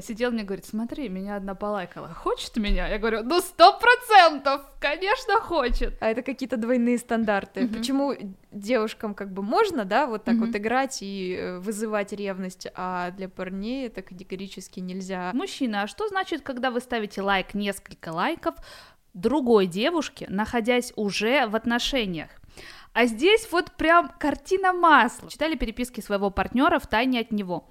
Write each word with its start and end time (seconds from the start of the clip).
сидел 0.00 0.30
мне 0.30 0.42
говорит, 0.44 0.64
смотри, 0.66 1.08
меня 1.08 1.36
одна 1.36 1.54
полайкала, 1.54 2.08
хочет 2.08 2.56
меня? 2.56 2.88
Я 2.88 2.98
говорю, 2.98 3.22
ну 3.22 3.40
сто 3.40 3.78
процентов, 3.78 4.62
конечно 4.80 5.34
хочет. 5.40 5.94
А 6.00 6.10
это 6.10 6.22
какие-то 6.22 6.56
двойные 6.56 6.98
стандарты. 6.98 7.62
Мгм. 7.62 7.74
Почему 7.74 8.14
девушкам 8.50 9.14
как 9.14 9.32
бы 9.32 9.42
можно, 9.42 9.84
да, 9.84 10.06
вот 10.06 10.24
так 10.24 10.34
Мгм. 10.36 10.46
вот 10.46 10.56
играть 10.56 10.98
и 11.02 11.36
э, 11.38 11.58
вызывать 11.58 12.12
ревность, 12.12 12.68
а 12.74 13.10
для 13.12 13.28
парней 13.28 13.86
это 13.86 14.02
категорически 14.02 14.80
нельзя. 14.80 15.30
Мужчина, 15.34 15.82
а 15.82 15.86
что 15.86 16.08
значит, 16.08 16.42
когда 16.42 16.70
вы 16.70 16.80
ставите 16.80 17.22
лайк, 17.22 17.54
несколько 17.54 18.10
лайков 18.10 18.54
другой 19.14 19.66
девушке, 19.66 20.26
находясь 20.28 20.92
уже 20.96 21.46
в 21.46 21.56
отношениях? 21.56 22.30
А 22.92 23.06
здесь 23.06 23.48
вот 23.52 23.70
прям 23.76 24.10
картина 24.18 24.72
масла. 24.72 25.30
Читали 25.30 25.54
переписки 25.54 26.00
своего 26.00 26.30
партнера 26.30 26.80
в 26.80 26.88
тайне 26.88 27.20
от 27.20 27.30
него. 27.30 27.68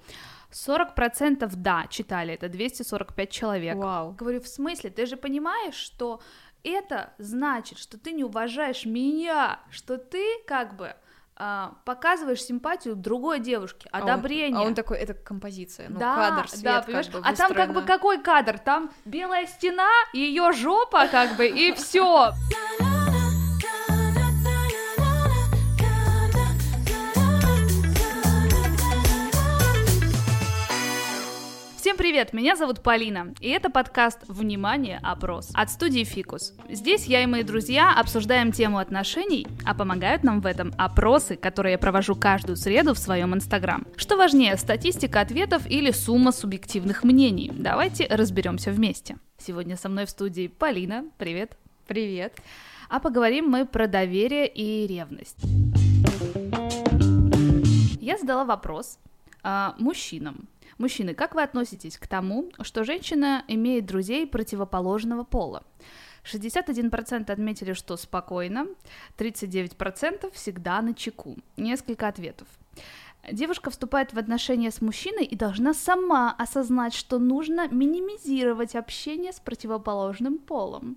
40% 0.52 1.50
да, 1.56 1.86
читали, 1.88 2.34
это 2.34 2.48
245 2.48 3.30
человек. 3.30 3.76
Вау. 3.76 4.12
Говорю, 4.12 4.40
в 4.40 4.48
смысле, 4.48 4.90
ты 4.90 5.06
же 5.06 5.16
понимаешь, 5.16 5.74
что 5.74 6.20
это 6.62 7.12
значит, 7.18 7.78
что 7.78 7.98
ты 7.98 8.12
не 8.12 8.24
уважаешь 8.24 8.84
меня, 8.84 9.60
что 9.70 9.96
ты 9.96 10.24
как 10.46 10.76
бы 10.76 10.94
а, 11.42 11.74
показываешь 11.86 12.42
симпатию 12.42 12.94
другой 12.94 13.40
девушке, 13.40 13.88
А 13.92 14.02
он- 14.02 14.10
одобрение. 14.10 14.60
А 14.60 14.62
он, 14.62 14.74
такой, 14.74 14.98
это 14.98 15.14
композиция, 15.14 15.88
ну, 15.88 15.98
да, 15.98 16.14
кадр, 16.14 16.48
свет 16.48 16.62
да, 16.62 16.76
как 16.76 16.86
понимаешь? 16.86 17.08
бы 17.08 17.18
а 17.24 17.34
там 17.34 17.54
как 17.54 17.72
бы 17.72 17.82
какой 17.82 18.22
кадр? 18.22 18.58
Там 18.58 18.90
белая 19.06 19.46
стена, 19.46 19.88
ее 20.12 20.52
жопа 20.52 21.06
как 21.06 21.36
бы 21.36 21.46
и 21.48 21.72
все. 21.72 22.32
Всем 31.90 31.98
привет, 31.98 32.32
меня 32.32 32.54
зовут 32.54 32.84
Полина, 32.84 33.34
и 33.40 33.48
это 33.48 33.68
подкаст 33.68 34.20
«Внимание, 34.28 35.00
опрос» 35.02 35.50
от 35.54 35.70
студии 35.70 36.04
«Фикус». 36.04 36.54
Здесь 36.68 37.06
я 37.06 37.24
и 37.24 37.26
мои 37.26 37.42
друзья 37.42 37.92
обсуждаем 37.92 38.52
тему 38.52 38.78
отношений, 38.78 39.48
а 39.66 39.74
помогают 39.74 40.22
нам 40.22 40.40
в 40.40 40.46
этом 40.46 40.72
опросы, 40.78 41.34
которые 41.34 41.72
я 41.72 41.78
провожу 41.78 42.14
каждую 42.14 42.54
среду 42.54 42.94
в 42.94 42.98
своем 43.00 43.34
инстаграм. 43.34 43.84
Что 43.96 44.16
важнее, 44.16 44.56
статистика 44.56 45.20
ответов 45.20 45.66
или 45.66 45.90
сумма 45.90 46.30
субъективных 46.30 47.02
мнений? 47.02 47.50
Давайте 47.52 48.06
разберемся 48.06 48.70
вместе. 48.70 49.16
Сегодня 49.36 49.76
со 49.76 49.88
мной 49.88 50.06
в 50.06 50.10
студии 50.10 50.46
Полина, 50.46 51.06
привет. 51.18 51.56
Привет. 51.88 52.36
А 52.88 53.00
поговорим 53.00 53.48
мы 53.48 53.66
про 53.66 53.88
доверие 53.88 54.46
и 54.46 54.86
ревность. 54.86 55.42
Я 58.00 58.16
задала 58.16 58.44
вопрос 58.44 59.00
а, 59.42 59.74
мужчинам. 59.78 60.46
Мужчины, 60.80 61.12
как 61.12 61.34
вы 61.34 61.42
относитесь 61.42 61.98
к 61.98 62.06
тому, 62.06 62.50
что 62.62 62.84
женщина 62.84 63.44
имеет 63.48 63.84
друзей 63.84 64.26
противоположного 64.26 65.24
пола? 65.24 65.62
61% 66.24 67.30
отметили, 67.30 67.74
что 67.74 67.98
спокойно, 67.98 68.66
39% 69.18 70.32
всегда 70.32 70.80
на 70.80 70.94
чеку. 70.94 71.36
Несколько 71.58 72.08
ответов. 72.08 72.48
Девушка 73.30 73.68
вступает 73.68 74.14
в 74.14 74.18
отношения 74.18 74.70
с 74.70 74.80
мужчиной 74.80 75.26
и 75.26 75.36
должна 75.36 75.74
сама 75.74 76.32
осознать, 76.32 76.94
что 76.94 77.18
нужно 77.18 77.68
минимизировать 77.68 78.74
общение 78.74 79.34
с 79.34 79.38
противоположным 79.38 80.38
полом. 80.38 80.96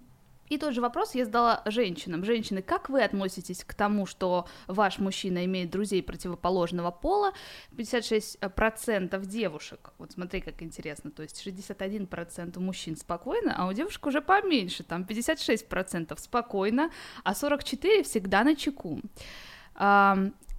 И 0.49 0.58
тот 0.58 0.73
же 0.73 0.81
вопрос 0.81 1.16
я 1.16 1.25
задала 1.25 1.61
женщинам. 1.66 2.25
Женщины, 2.25 2.61
как 2.61 2.89
вы 2.89 3.02
относитесь 3.02 3.63
к 3.63 3.73
тому, 3.73 4.05
что 4.05 4.45
ваш 4.67 5.00
мужчина 5.00 5.45
имеет 5.45 5.72
друзей 5.72 6.03
противоположного 6.03 6.91
пола? 6.91 7.33
56% 7.72 9.25
девушек, 9.25 9.94
вот 9.97 10.11
смотри, 10.11 10.41
как 10.41 10.61
интересно, 10.61 11.11
то 11.11 11.23
есть 11.23 11.47
61% 11.47 12.58
у 12.58 12.61
мужчин 12.61 12.97
спокойно, 12.97 13.55
а 13.58 13.67
у 13.67 13.73
девушек 13.73 14.05
уже 14.05 14.22
поменьше, 14.22 14.83
там 14.83 15.03
56% 15.03 16.19
спокойно, 16.19 16.91
а 17.23 17.33
44% 17.33 18.03
всегда 18.03 18.44
на 18.44 18.55
чеку. 18.55 19.02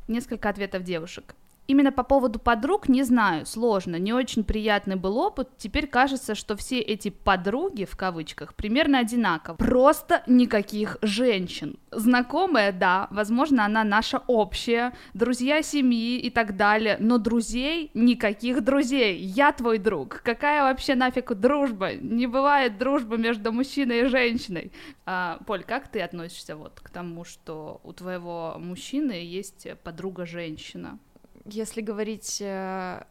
Несколько 0.09 0.49
ответов 0.49 0.83
девушек. 0.83 1.35
Именно 1.67 1.93
по 1.93 2.03
поводу 2.03 2.39
подруг 2.39 2.89
не 2.89 3.03
знаю, 3.05 3.47
сложно, 3.47 3.97
не 3.97 4.13
очень 4.13 4.45
приятный 4.45 4.97
был 4.97 5.17
опыт. 5.17 5.49
Теперь 5.57 5.87
кажется, 5.87 6.35
что 6.35 6.57
все 6.57 6.79
эти 6.79 7.09
подруги, 7.09 7.85
в 7.85 7.97
кавычках, 7.97 8.55
примерно 8.55 8.99
одинаковы. 8.99 9.57
Просто 9.57 10.23
никаких 10.27 10.99
женщин. 11.01 11.79
Знакомая, 11.91 12.71
да, 12.71 13.09
возможно, 13.11 13.65
она 13.65 13.83
наша 13.83 14.23
общая, 14.27 14.93
друзья 15.15 15.63
семьи 15.63 16.19
и 16.19 16.29
так 16.29 16.57
далее, 16.57 16.99
но 17.01 17.17
друзей 17.17 17.91
никаких 17.95 18.63
друзей. 18.63 19.19
Я 19.19 19.53
твой 19.53 19.79
друг. 19.79 20.21
Какая 20.23 20.63
вообще 20.63 20.95
нафиг 20.95 21.33
дружба? 21.35 21.95
Не 21.95 22.27
бывает 22.27 22.77
дружбы 22.77 23.17
между 23.17 23.53
мужчиной 23.53 24.03
и 24.03 24.07
женщиной. 24.07 24.71
А, 25.07 25.39
Поль, 25.47 25.65
как 25.65 25.89
ты 25.89 26.03
относишься 26.03 26.57
вот 26.57 26.81
к 26.81 26.91
тому, 26.91 27.25
что 27.25 27.81
у 27.85 27.93
твоего 27.93 28.57
мужчины 28.59 29.13
есть 29.13 29.67
подруга-женщина? 29.83 30.99
Если 31.47 31.81
говорить 31.83 32.41
э, 32.41 33.05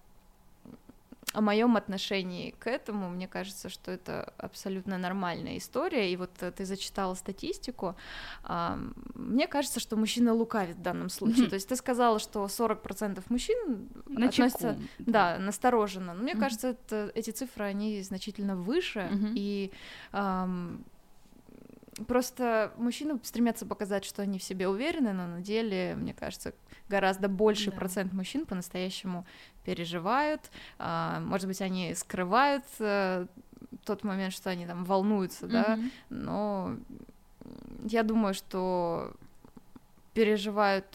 о 1.33 1.41
моем 1.41 1.75
отношении 1.77 2.51
к 2.59 2.67
этому, 2.67 3.09
мне 3.09 3.27
кажется, 3.27 3.69
что 3.69 3.91
это 3.91 4.33
абсолютно 4.37 4.97
нормальная 4.97 5.57
история. 5.57 6.11
И 6.11 6.15
вот 6.15 6.29
э, 6.41 6.51
ты 6.51 6.65
зачитала 6.65 7.15
статистику. 7.15 7.95
а, 8.43 8.77
Мне 9.15 9.47
кажется, 9.47 9.79
что 9.79 9.95
мужчина 9.97 10.33
лукавит 10.33 10.77
в 10.77 10.81
данном 10.81 11.09
случае. 11.09 11.47
То 11.49 11.55
есть 11.55 11.67
ты 11.67 11.75
сказала, 11.75 12.19
что 12.19 12.45
40% 12.45 13.23
мужчин 13.29 13.89
На 14.07 14.27
относятся 14.27 14.73
чеку. 14.75 15.11
Да, 15.11 15.37
настороженно. 15.39 16.13
Но 16.13 16.23
мне 16.23 16.35
кажется, 16.35 16.69
это, 16.69 17.11
эти 17.15 17.31
цифры, 17.31 17.65
они 17.65 18.01
значительно 18.03 18.55
выше, 18.55 19.09
и 19.35 19.71
ам, 20.11 20.83
просто 22.07 22.73
мужчины 22.77 23.19
стремятся 23.23 23.65
показать, 23.65 24.05
что 24.05 24.21
они 24.21 24.39
в 24.39 24.43
себе 24.43 24.67
уверены, 24.67 25.13
но 25.13 25.27
на 25.27 25.41
деле, 25.41 25.95
мне 25.95 26.13
кажется, 26.13 26.53
гораздо 26.89 27.27
больший 27.29 27.71
Да. 27.71 27.77
процент 27.77 28.13
мужчин 28.13 28.45
по-настоящему 28.45 29.25
переживают, 29.65 30.51
а, 30.79 31.19
может 31.21 31.47
быть, 31.47 31.61
они 31.61 31.93
скрывают 31.95 32.65
э, 32.79 33.27
тот 33.85 34.03
момент, 34.03 34.33
что 34.33 34.49
они 34.49 34.65
там 34.65 34.83
волнуются, 34.85 35.47
да, 35.47 35.75
Мгм. 35.77 35.91
но 36.09 36.75
я 37.85 38.03
думаю, 38.03 38.33
что 38.33 39.13
переживают 40.13 40.85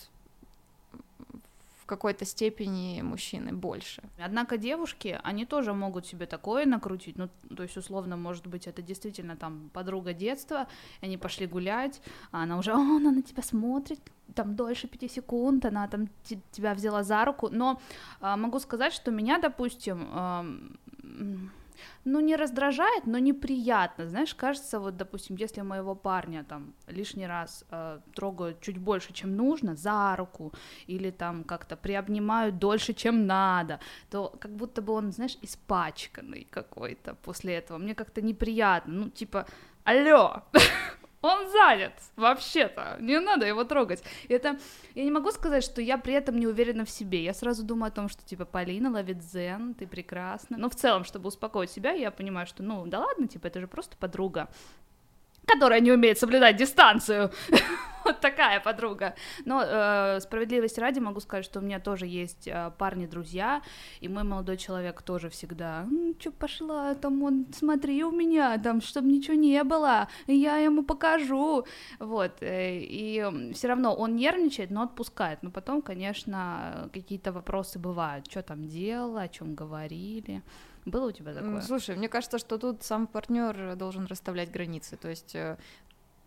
какой-то 1.88 2.25
степени 2.25 3.03
мужчины 3.03 3.53
больше. 3.53 4.03
Однако 4.19 4.56
девушки, 4.59 5.19
они 5.25 5.47
тоже 5.47 5.72
могут 5.72 6.06
себе 6.06 6.26
такое 6.26 6.66
накрутить, 6.66 7.19
ну, 7.19 7.28
то 7.56 7.62
есть, 7.62 7.76
условно, 7.76 8.16
может 8.16 8.47
быть, 8.47 8.66
это 8.69 8.82
действительно 8.82 9.37
там 9.37 9.71
подруга 9.72 10.12
детства, 10.12 10.66
они 11.03 11.16
пошли 11.19 11.47
гулять, 11.47 12.00
а 12.31 12.43
она 12.43 12.59
уже, 12.59 12.72
«О, 12.72 12.76
она 12.97 13.10
на 13.10 13.22
тебя 13.22 13.43
смотрит, 13.43 14.00
там 14.34 14.54
дольше 14.54 14.87
пяти 14.88 15.09
секунд, 15.09 15.65
она 15.65 15.88
там 15.88 16.09
те- 16.25 16.41
тебя 16.53 16.75
взяла 16.75 17.03
за 17.03 17.25
руку, 17.25 17.49
но 17.50 17.81
а, 18.20 18.37
могу 18.37 18.59
сказать, 18.60 18.93
что 18.93 19.10
меня, 19.10 19.38
допустим, 19.38 20.09
м, 20.12 21.50
ну, 22.04 22.20
не 22.20 22.36
раздражает, 22.36 23.06
но 23.06 23.18
неприятно, 23.18 24.08
знаешь, 24.08 24.34
кажется, 24.34 24.80
вот, 24.80 24.96
допустим, 24.96 25.36
если 25.36 25.62
моего 25.62 25.94
парня 25.94 26.44
там 26.44 26.74
лишний 26.86 27.26
раз 27.26 27.64
э, 27.70 28.00
трогают 28.14 28.60
чуть 28.60 28.78
больше, 28.78 29.12
чем 29.12 29.36
нужно, 29.36 29.76
за 29.76 30.16
руку, 30.16 30.52
или 30.86 31.10
там 31.10 31.44
как-то 31.44 31.76
приобнимают 31.76 32.58
дольше, 32.58 32.94
чем 32.94 33.26
надо, 33.26 33.80
то 34.10 34.34
как 34.40 34.50
будто 34.50 34.82
бы 34.82 34.92
он, 34.92 35.12
знаешь, 35.12 35.38
испачканный 35.42 36.46
какой-то 36.50 37.14
после 37.14 37.54
этого. 37.54 37.78
Мне 37.78 37.94
как-то 37.94 38.22
неприятно. 38.22 38.94
Ну, 38.94 39.10
типа, 39.10 39.46
алло, 39.84 40.42
он 41.20 41.50
занят, 41.50 41.94
вообще-то, 42.16 42.96
не 43.00 43.18
надо 43.18 43.46
его 43.46 43.64
трогать. 43.64 44.02
Это, 44.28 44.58
я 44.94 45.04
не 45.04 45.10
могу 45.10 45.30
сказать, 45.32 45.64
что 45.64 45.80
я 45.80 45.98
при 45.98 46.14
этом 46.14 46.38
не 46.38 46.46
уверена 46.46 46.84
в 46.84 46.90
себе. 46.90 47.24
Я 47.24 47.34
сразу 47.34 47.64
думаю 47.64 47.88
о 47.88 47.94
том, 47.94 48.08
что, 48.08 48.24
типа, 48.24 48.44
Полина 48.44 48.90
ловит 48.90 49.18
дзен, 49.18 49.74
ты 49.74 49.86
прекрасна. 49.86 50.56
Но 50.56 50.70
в 50.70 50.74
целом, 50.74 51.04
чтобы 51.04 51.28
успокоить 51.28 51.70
себя, 51.70 51.92
я 51.92 52.10
понимаю, 52.10 52.46
что, 52.46 52.62
ну, 52.62 52.87
да 52.87 53.00
ладно, 53.00 53.26
типа, 53.26 53.48
это 53.48 53.60
же 53.60 53.66
просто 53.66 53.96
подруга 53.96 54.48
которая 55.48 55.80
не 55.80 55.92
умеет 55.92 56.18
соблюдать 56.18 56.56
дистанцию. 56.56 57.30
вот 58.08 58.20
такая 58.20 58.60
подруга. 58.60 59.14
Но 59.44 59.62
э, 59.64 60.20
справедливости 60.20 60.80
ради 60.80 61.00
могу 61.00 61.20
сказать, 61.20 61.44
что 61.44 61.60
у 61.60 61.62
меня 61.62 61.80
тоже 61.80 62.06
есть 62.06 62.48
э, 62.48 62.72
парни-друзья, 62.78 63.62
и 64.00 64.08
мой 64.08 64.24
молодой 64.24 64.56
человек 64.56 65.02
тоже 65.02 65.28
всегда, 65.28 65.86
ну, 65.90 66.14
что 66.18 66.30
пошла, 66.32 66.94
там 66.94 67.22
он, 67.22 67.46
смотри 67.52 68.04
у 68.04 68.10
меня, 68.10 68.58
там, 68.58 68.80
чтобы 68.80 69.08
ничего 69.08 69.34
не 69.34 69.62
было, 69.64 70.08
я 70.26 70.56
ему 70.58 70.82
покажу. 70.82 71.64
Вот, 71.98 72.42
э, 72.42 72.78
и 72.80 73.52
все 73.52 73.68
равно 73.68 73.94
он 73.94 74.16
нервничает, 74.16 74.70
но 74.70 74.82
отпускает. 74.82 75.42
Но 75.42 75.50
потом, 75.50 75.82
конечно, 75.82 76.88
какие-то 76.92 77.32
вопросы 77.32 77.78
бывают, 77.78 78.26
что 78.30 78.42
там 78.42 78.66
делала, 78.66 79.22
о 79.22 79.28
чем 79.28 79.54
говорили. 79.54 80.42
Было 80.88 81.08
у 81.08 81.12
тебя 81.12 81.35
такое? 81.35 81.61
Слушай, 81.61 81.96
мне 81.96 82.08
кажется, 82.08 82.38
что 82.38 82.58
тут 82.58 82.82
сам 82.82 83.06
партнер 83.06 83.76
должен 83.76 84.06
расставлять 84.06 84.50
границы. 84.50 84.96
То 84.96 85.08
есть 85.08 85.35
э, 85.35 85.56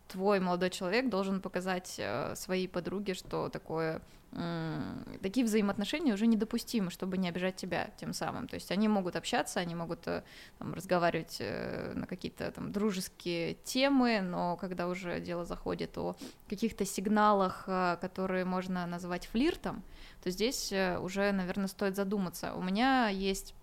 твой 0.07 0.39
молодой 0.39 0.69
человек 0.69 1.09
должен 1.09 1.41
показать 1.41 1.99
своей 2.35 2.67
подруге, 2.67 3.13
что 3.13 3.49
такое 3.49 4.01
такие 5.21 5.45
взаимоотношения 5.45 6.13
уже 6.13 6.25
недопустимы, 6.25 6.89
чтобы 6.89 7.17
не 7.17 7.27
обижать 7.27 7.57
тебя 7.57 7.89
тем 7.97 8.13
самым. 8.13 8.47
То 8.47 8.55
есть 8.55 8.71
они 8.71 8.87
могут 8.87 9.17
общаться, 9.17 9.59
они 9.59 9.75
могут 9.75 10.07
э, 10.07 10.23
там, 10.57 10.73
разговаривать 10.73 11.37
э, 11.39 11.91
на 11.95 12.07
какие-то 12.07 12.49
там 12.51 12.71
дружеские 12.71 13.55
темы, 13.65 14.21
но 14.21 14.55
когда 14.55 14.87
уже 14.87 15.19
дело 15.19 15.43
заходит 15.43 15.97
о 15.97 16.15
каких-то 16.47 16.85
сигналах, 16.85 17.65
э, 17.67 17.97
которые 17.99 18.45
можно 18.45 18.87
назвать 18.87 19.27
флиртом, 19.27 19.83
то 20.23 20.29
здесь 20.29 20.71
уже, 20.71 21.31
наверное, 21.31 21.67
стоит 21.67 21.95
задуматься. 21.95 22.53
У 22.53 22.61
меня 22.61 23.09
есть 23.09 23.53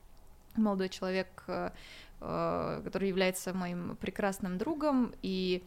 молодой 0.58 0.88
человек, 0.88 1.44
который 2.18 3.08
является 3.08 3.54
моим 3.54 3.96
прекрасным 3.96 4.58
другом, 4.58 5.14
и 5.22 5.62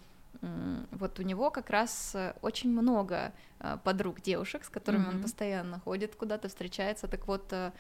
вот 0.92 1.20
у 1.20 1.24
него 1.24 1.52
как 1.52 1.70
раз 1.70 2.16
э, 2.16 2.34
очень 2.42 2.72
много 2.72 3.32
э, 3.60 3.78
подруг 3.84 4.22
девушек, 4.22 4.64
с 4.64 4.70
которыми 4.70 5.04
mm-hmm. 5.04 5.16
он 5.16 5.22
постоянно 5.22 5.80
ходит 5.80 6.16
куда-то, 6.16 6.48
встречается. 6.48 7.08
Так 7.08 7.28
вот, 7.28 7.52
э, 7.52 7.72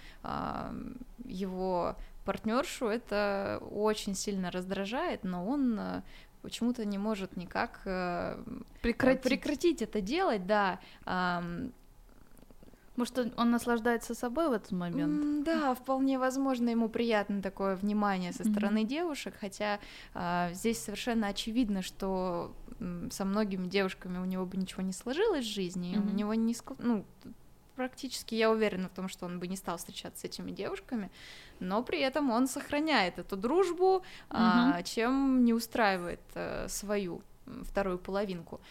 его 1.26 1.96
партнершу 2.24 2.88
это 2.88 3.60
очень 3.72 4.14
сильно 4.14 4.52
раздражает, 4.52 5.24
но 5.24 5.48
он 5.48 5.80
почему-то 6.44 6.86
не 6.86 7.00
может 7.00 7.36
никак 7.36 7.82
прекратить, 8.82 9.24
прекратить 9.24 9.82
это 9.82 10.02
делать, 10.02 10.46
да. 10.46 10.80
Может, 12.98 13.34
он 13.38 13.52
наслаждается 13.52 14.14
собой 14.14 14.50
в 14.50 14.52
этот 14.52 14.72
момент? 14.72 15.24
Mm, 15.24 15.44
да, 15.44 15.74
вполне 15.74 16.20
возможно, 16.20 16.70
ему 16.70 16.90
приятно 16.90 17.42
такое 17.42 17.76
внимание 17.76 18.34
со 18.34 18.44
стороны 18.44 18.80
mm-hmm. 18.80 18.88
девушек, 18.88 19.34
хотя 19.40 19.80
а, 20.14 20.52
здесь 20.54 20.84
совершенно 20.84 21.28
очевидно, 21.28 21.82
что 21.82 22.54
со 23.12 23.26
многими 23.26 23.68
девушками 23.68 24.18
у 24.18 24.26
него 24.26 24.46
бы 24.46 24.58
ничего 24.58 24.82
не 24.82 24.92
сложилось 24.92 25.46
в 25.46 25.54
жизни, 25.54 25.96
mm-hmm. 25.96 26.12
у 26.12 26.16
него 26.16 26.34
не 26.34 26.56
ну 26.80 27.06
практически 27.76 28.36
я 28.36 28.52
уверена 28.52 28.90
в 28.90 28.92
том, 28.92 29.08
что 29.08 29.26
он 29.26 29.40
бы 29.40 29.48
не 29.48 29.56
стал 29.56 29.78
встречаться 29.78 30.22
с 30.22 30.24
этими 30.26 30.52
девушками, 30.52 31.10
но 31.60 31.84
при 31.84 32.00
этом 32.00 32.30
он 32.30 32.48
сохраняет 32.48 33.20
эту 33.20 33.38
дружбу, 33.38 34.04
mm-hmm. 34.30 34.32
а, 34.32 34.84
чем 34.84 35.46
не 35.46 35.54
устраивает 35.54 36.22
а, 36.36 36.68
свою 36.68 37.22
вторую 37.64 37.98
половинку 37.98 38.62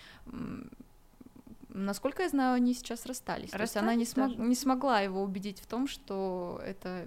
насколько 1.74 2.22
я 2.22 2.28
знаю, 2.28 2.54
они 2.54 2.74
сейчас 2.74 3.06
расстались. 3.06 3.52
расстались 3.52 3.52
То 3.52 3.62
есть 3.62 3.76
она 3.76 3.94
не, 3.94 4.04
смог, 4.04 4.36
не 4.36 4.54
смогла 4.54 5.00
его 5.00 5.22
убедить 5.22 5.60
в 5.60 5.66
том, 5.66 5.86
что 5.86 6.60
это, 6.64 7.06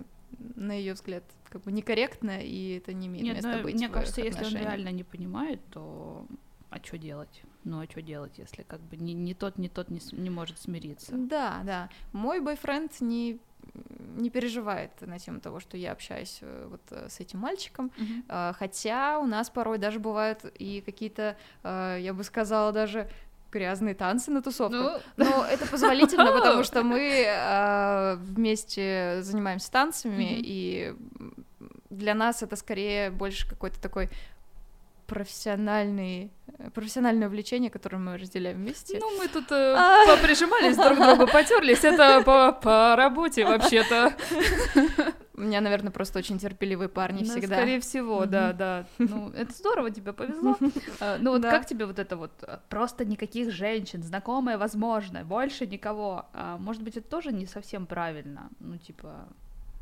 на 0.56 0.74
ее 0.74 0.94
взгляд, 0.94 1.24
как 1.50 1.62
бы 1.62 1.71
некорректно, 1.71 2.42
и 2.42 2.77
это 2.77 2.94
не 2.94 3.07
имеет 3.07 3.25
Нет, 3.25 3.36
места 3.38 3.57
ну, 3.57 3.63
быть. 3.63 3.75
Мне 3.75 3.89
кажется, 3.89 4.21
если 4.21 4.45
он 4.45 4.54
реально 4.54 4.89
не 4.89 5.04
понимает, 5.04 5.60
то 5.71 6.25
а 6.69 6.80
что 6.83 6.98
делать? 6.98 7.44
Ну 7.63 7.80
а 7.80 7.86
что 7.86 8.01
делать, 8.01 8.33
если 8.38 8.63
как 8.63 8.81
бы 8.81 8.98
ни, 8.98 9.12
ни 9.12 9.33
тот, 9.33 9.60
ни 9.60 9.68
тот 9.68 9.89
не, 9.89 10.01
не 10.12 10.31
может 10.31 10.60
смириться? 10.60 11.12
Да, 11.16 11.62
да. 11.63 11.89
Мой 12.12 12.42
бойфренд 12.42 13.00
не 13.00 13.39
не 14.16 14.30
переживает 14.30 14.92
на 15.01 15.18
тему 15.19 15.39
того, 15.39 15.59
что 15.59 15.77
я 15.77 15.92
общаюсь 15.92 16.39
э, 16.42 16.68
вот 16.69 16.81
э, 16.92 17.07
с 17.09 17.19
этим 17.19 17.39
мальчиком, 17.39 17.92
uh-huh. 17.98 18.54
хотя 18.54 19.19
у 19.19 19.25
нас 19.25 19.50
порой 19.50 19.77
даже 19.77 20.00
бывают 20.00 20.45
и 20.59 20.81
какие-то, 20.81 21.38
э, 21.63 21.98
я 22.01 22.13
бы 22.13 22.24
сказала, 22.24 22.71
даже 22.71 23.09
грязные 23.54 23.96
танцы 23.96 24.32
на 24.32 24.42
тусовках. 24.42 25.02
Ну... 25.16 25.26
Но 25.26 25.46
это 25.46 25.66
позволительно, 25.68 26.32
потому 26.34 26.64
что 26.64 26.84
мы 26.84 27.26
э, 27.28 28.16
вместе 28.16 29.20
занимаемся 29.22 29.72
танцами, 29.72 30.24
mm-hmm. 30.24 30.42
и 30.44 30.96
для 31.90 32.16
нас 32.16 32.42
это 32.42 32.56
скорее 32.56 33.12
больше 33.12 33.48
какой-то 33.48 33.80
такой 33.80 34.10
профессиональный, 35.08 36.32
профессиональное 36.74 37.28
увлечение, 37.28 37.70
которое 37.70 37.98
мы 37.98 38.18
разделяем 38.18 38.58
вместе. 38.58 39.00
Ну, 39.00 39.18
мы 39.18 39.28
тут 39.28 39.52
э, 39.52 39.76
а. 39.78 40.06
поприжимались 40.08 40.76
друг 40.76 40.98
к 40.98 41.02
другу, 41.02 41.32
потерлись. 41.32 41.84
Это 41.84 42.22
по, 42.24 42.52
по 42.52 42.96
работе 42.96 43.46
вообще-то. 43.46 44.14
У 45.36 45.42
меня, 45.42 45.62
наверное, 45.62 45.92
просто 45.92 46.20
очень 46.20 46.38
терпеливые 46.38 46.90
парни 46.90 47.24
ну, 47.24 47.32
всегда. 47.32 47.56
Скорее 47.56 47.80
всего, 47.80 48.26
да, 48.26 48.54
да. 48.54 48.86
Ну, 49.00 49.30
это 49.32 49.52
здорово, 49.52 49.90
тебе 49.90 50.14
повезло. 50.14 50.58
А, 51.00 51.18
ну, 51.20 51.32
вот 51.32 51.42
как 51.42 51.66
тебе 51.66 51.86
вот 51.86 51.98
это 51.98 52.16
вот 52.18 52.32
э, 52.44 52.60
просто 52.70 53.04
никаких 53.04 53.52
женщин, 53.52 54.04
знакомая, 54.04 54.58
возможно, 54.58 55.24
больше 55.24 55.66
никого. 55.66 56.28
А, 56.34 56.58
может 56.58 56.84
быть, 56.84 56.98
это 56.98 57.10
тоже 57.10 57.32
не 57.32 57.48
совсем 57.48 57.88
правильно. 57.88 58.50
Ну, 58.60 58.78
типа, 58.78 59.28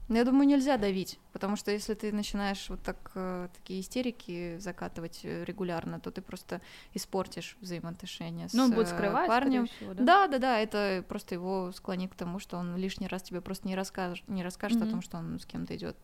но 0.08 0.18
я 0.18 0.26
думаю, 0.26 0.48
нельзя 0.48 0.78
давить, 0.78 1.20
потому 1.32 1.56
что 1.56 1.72
если 1.72 1.94
ты 1.94 2.12
начинаешь 2.12 2.70
вот 2.70 2.82
так 2.82 3.12
э, 3.16 3.48
такие 3.54 3.80
истерики 3.82 4.58
закатывать 4.58 5.22
э, 5.24 5.46
регулярно, 5.46 6.00
то 6.00 6.12
ты 6.12 6.22
просто 6.22 6.62
испортишь 6.94 7.58
взаимоотношения 7.62 8.50
с 8.50 8.54
ну, 8.54 8.64
он 8.64 8.72
будет 8.72 8.88
э, 8.88 8.96
скрывать, 8.96 9.28
парнем. 9.28 9.68
Всего, 9.68 9.94
да? 9.94 10.04
да, 10.04 10.28
да, 10.28 10.38
да, 10.40 10.60
это 10.60 11.06
просто 11.08 11.36
его 11.36 11.72
склонит 11.72 12.12
к 12.12 12.16
тому, 12.16 12.40
что 12.40 12.58
он 12.58 12.76
лишний 12.76 13.08
раз 13.08 13.24
тебе 13.24 13.42
просто 13.42 13.68
не 13.68 13.76
расскажет, 13.76 14.28
не 14.28 14.44
расскажет 14.44 14.82
mm-hmm. 14.82 14.88
о 14.88 14.92
том, 14.92 15.02
что 15.02 15.18
он 15.18 15.40
с 15.40 15.46
кем-то 15.46 15.76
идет 15.76 15.98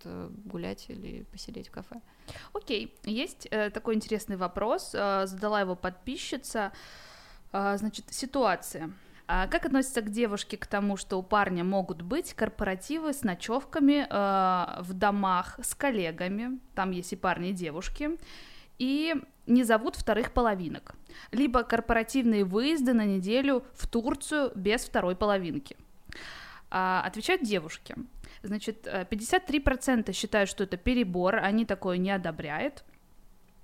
гулять 0.46 0.86
или 0.90 1.24
посидеть 1.32 1.68
в 1.68 1.72
кафе. 1.72 2.02
Окей, 2.54 2.96
есть 3.04 3.48
э, 3.52 3.70
такой 3.70 3.96
интересный 3.96 4.38
вопрос, 4.38 4.92
э, 4.94 5.26
задала 5.26 5.62
его 5.62 5.76
подписчица. 5.76 6.72
Э, 7.52 7.78
значит, 7.78 8.06
ситуация. 8.12 8.92
А 9.30 9.48
как 9.48 9.66
относится 9.66 10.02
к 10.02 10.10
девушке 10.10 10.56
к 10.58 10.66
тому, 10.68 10.96
что 10.96 11.20
у 11.20 11.24
парня 11.24 11.66
могут 11.66 12.02
быть 12.02 12.34
корпоративы 12.34 13.12
с 13.12 13.24
ночевками 13.24 14.08
э, 14.10 14.82
в 14.82 14.94
домах 14.94 15.60
с 15.62 15.76
коллегами, 15.76 16.60
там 16.76 16.92
есть 16.92 17.12
и 17.12 17.18
парни, 17.18 17.50
и 17.50 17.54
девушки, 17.54 18.12
и 18.80 19.16
не 19.46 19.64
зовут 19.64 19.98
вторых 19.98 20.32
половинок, 20.32 20.96
либо 21.32 21.64
корпоративные 21.64 22.46
выезды 22.46 22.94
на 22.94 23.06
неделю 23.06 23.66
в 23.74 23.88
Турцию 23.88 24.54
без 24.56 24.86
второй 24.86 25.16
половинки. 25.18 25.76
А, 26.70 27.02
отвечают 27.06 27.44
девушки. 27.44 27.96
Значит, 28.44 28.88
53% 28.88 30.10
э, 30.10 30.14
считают, 30.14 30.50
что 30.50 30.64
это 30.64 30.78
перебор, 30.78 31.36
они 31.36 31.66
такое 31.66 31.98
не 31.98 32.12
одобряют. 32.12 32.86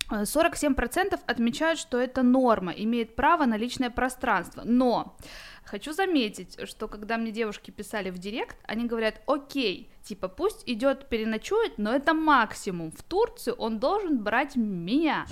47% 0.10 1.20
отмечают, 1.26 1.80
что 1.80 2.00
это 2.00 2.24
норма, 2.24 2.72
имеет 2.74 3.16
право 3.16 3.46
на 3.46 3.58
личное 3.58 3.90
пространство. 3.90 4.64
Но 4.66 5.16
Хочу 5.66 5.94
заметить, 5.94 6.58
что 6.68 6.88
когда 6.88 7.18
мне 7.18 7.32
девушки 7.32 7.72
писали 7.72 8.10
в 8.10 8.18
директ, 8.18 8.58
они 8.64 8.86
говорят, 8.86 9.22
окей, 9.28 9.90
типа 10.04 10.28
пусть 10.28 10.64
идет 10.68 11.08
переночует, 11.10 11.78
но 11.78 11.94
это 11.94 12.14
максимум. 12.14 12.92
В 12.92 13.02
Турцию 13.04 13.56
он 13.56 13.80
должен 13.80 14.22
брать 14.24 14.56
меня. 14.56 15.26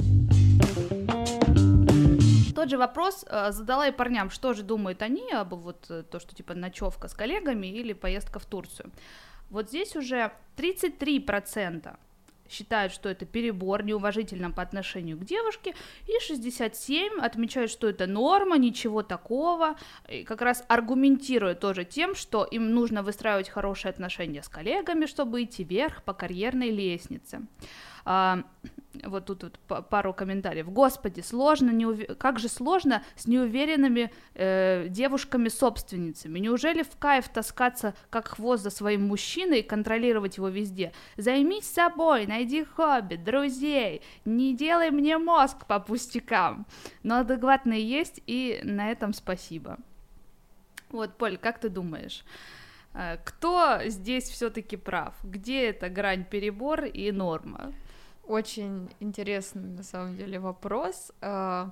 Тот 2.56 2.69
же 2.69 2.78
вопрос 2.78 3.25
э, 3.28 3.51
задала 3.51 3.88
и 3.88 3.92
парням, 3.92 4.30
что 4.30 4.54
же 4.54 4.63
думают 4.63 5.01
они 5.01 5.31
об 5.31 5.54
вот 5.54 5.86
э, 5.89 6.04
то, 6.04 6.19
что 6.19 6.36
типа 6.36 6.54
ночевка 6.54 7.07
с 7.07 7.13
коллегами 7.13 7.68
или 7.68 7.94
поездка 7.94 8.39
в 8.39 8.45
Турцию. 8.45 8.92
Вот 9.50 9.69
здесь 9.69 9.95
уже 9.95 10.31
33% 10.57 11.98
считают, 12.51 12.94
что 12.94 13.09
это 13.09 13.25
перебор, 13.25 13.83
неуважительно 13.83 14.51
по 14.51 14.62
отношению 14.62 15.17
к 15.17 15.25
девушке, 15.25 15.74
и 16.08 16.20
67 16.20 17.20
отмечают, 17.20 17.72
что 17.72 17.88
это 17.88 18.08
норма, 18.08 18.58
ничего 18.58 19.03
такого, 19.03 19.75
и 20.10 20.24
как 20.24 20.41
раз 20.41 20.63
аргументируя 20.67 21.55
тоже 21.55 21.86
тем, 21.86 22.15
что 22.15 22.43
им 22.43 22.74
нужно 22.74 23.03
выстраивать 23.03 23.50
хорошие 23.50 23.89
отношения 23.89 24.43
с 24.43 24.50
коллегами, 24.50 25.05
чтобы 25.05 25.43
идти 25.43 25.63
вверх 25.63 26.03
по 26.03 26.13
карьерной 26.13 26.70
лестнице. 26.70 27.41
А, 28.05 28.43
вот 29.03 29.25
тут 29.25 29.43
вот 29.43 29.89
пару 29.89 30.13
комментариев. 30.13 30.70
Господи, 30.70 31.22
сложно, 31.22 31.72
неув... 31.72 32.00
как 32.17 32.39
же 32.39 32.50
сложно 32.50 33.03
с 33.15 33.25
неуверенными 33.25 34.12
э, 34.34 34.88
девушками-собственницами. 34.89 36.39
Неужели 36.39 36.84
в 36.84 36.98
кайф 36.98 37.29
таскаться 37.29 37.93
как 38.10 38.27
хвост 38.29 38.63
за 38.63 38.70
своим 38.70 39.08
мужчиной 39.08 39.60
и 39.60 39.63
контролировать 39.63 40.38
его 40.38 40.50
везде? 40.50 40.91
Займись 41.17 41.72
собой, 41.72 42.27
найди 42.27 42.63
хобби, 42.63 43.15
друзей, 43.15 44.01
не 44.25 44.55
делай 44.55 44.91
мне 44.91 45.17
мозг 45.17 45.65
по 45.65 45.79
пустякам. 45.79 46.65
Но 47.03 47.20
адекватные 47.20 47.88
есть, 47.88 48.22
и 48.27 48.60
на 48.63 48.91
этом 48.91 49.13
спасибо. 49.13 49.77
Вот, 50.89 51.17
Поль, 51.17 51.38
как 51.38 51.60
ты 51.60 51.70
думаешь? 51.70 52.25
Э, 52.93 53.17
кто 53.24 53.79
здесь 53.86 54.25
все-таки 54.25 54.75
прав? 54.75 55.15
Где 55.24 55.70
эта 55.70 55.89
грань 55.89 56.25
перебор 56.25 56.84
и 56.84 57.12
норма? 57.12 57.74
Очень 58.24 58.90
интересный, 59.00 59.70
на 59.70 59.84
самом 59.84 60.16
деле, 60.16 60.40
вопрос. 60.40 61.12
А, 61.22 61.72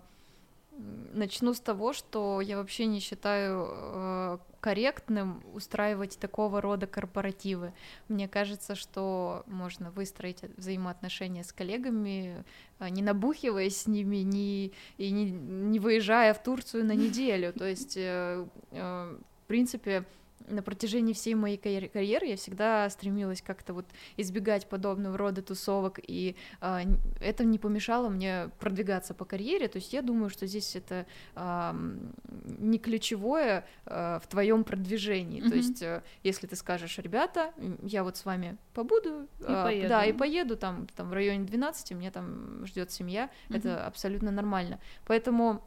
начну 1.13 1.53
с 1.53 1.59
того, 1.59 1.93
что 1.93 2.41
я 2.41 2.57
вообще 2.57 2.85
не 2.85 2.99
считаю 2.99 3.67
а, 3.69 4.39
корректным 4.59 5.41
устраивать 5.53 6.17
такого 6.19 6.61
рода 6.61 6.87
корпоративы. 6.87 7.73
Мне 8.07 8.27
кажется, 8.27 8.75
что 8.75 9.43
можно 9.47 9.91
выстроить 9.91 10.43
взаимоотношения 10.57 11.43
с 11.43 11.53
коллегами, 11.53 12.43
а, 12.77 12.89
не 12.89 13.01
набухиваясь 13.01 13.81
с 13.81 13.87
ними, 13.87 14.17
не, 14.17 14.73
и 14.97 15.11
не, 15.11 15.31
не 15.31 15.79
выезжая 15.79 16.33
в 16.33 16.43
Турцию 16.43 16.85
на 16.85 16.93
неделю. 16.93 17.53
То 17.53 17.65
есть, 17.65 17.95
э, 17.95 18.45
э, 18.71 19.17
в 19.43 19.47
принципе, 19.47 20.05
на 20.47 20.61
протяжении 20.61 21.13
всей 21.13 21.35
моей 21.35 21.57
карьеры 21.57 22.27
я 22.27 22.35
всегда 22.35 22.89
стремилась 22.89 23.41
как-то 23.41 23.73
вот 23.73 23.85
избегать 24.17 24.67
подобного 24.67 25.17
рода 25.17 25.41
тусовок, 25.41 25.99
и 26.01 26.35
э, 26.61 26.79
это 27.21 27.43
не 27.43 27.59
помешало 27.59 28.09
мне 28.09 28.49
продвигаться 28.59 29.13
по 29.13 29.25
карьере. 29.25 29.67
То 29.67 29.77
есть 29.77 29.93
я 29.93 30.01
думаю, 30.01 30.29
что 30.29 30.47
здесь 30.47 30.75
это 30.75 31.05
э, 31.35 31.73
не 32.59 32.79
ключевое 32.79 33.65
э, 33.85 34.19
в 34.23 34.27
твоем 34.27 34.63
продвижении. 34.63 35.41
Mm-hmm. 35.41 35.49
То 35.49 35.55
есть 35.55 35.81
э, 35.81 36.03
если 36.23 36.47
ты 36.47 36.55
скажешь, 36.55 36.97
ребята, 36.97 37.53
я 37.83 38.03
вот 38.03 38.17
с 38.17 38.25
вами 38.25 38.57
побуду, 38.73 39.27
и 39.39 39.43
э, 39.43 39.63
поеду. 39.63 39.89
да, 39.89 40.05
и 40.05 40.13
поеду 40.13 40.57
там, 40.57 40.87
там 40.95 41.09
в 41.09 41.13
районе 41.13 41.45
12, 41.45 41.91
мне 41.91 42.11
там 42.11 42.65
ждет 42.65 42.91
семья, 42.91 43.29
mm-hmm. 43.49 43.57
это 43.57 43.85
абсолютно 43.85 44.31
нормально. 44.31 44.79
Поэтому 45.05 45.63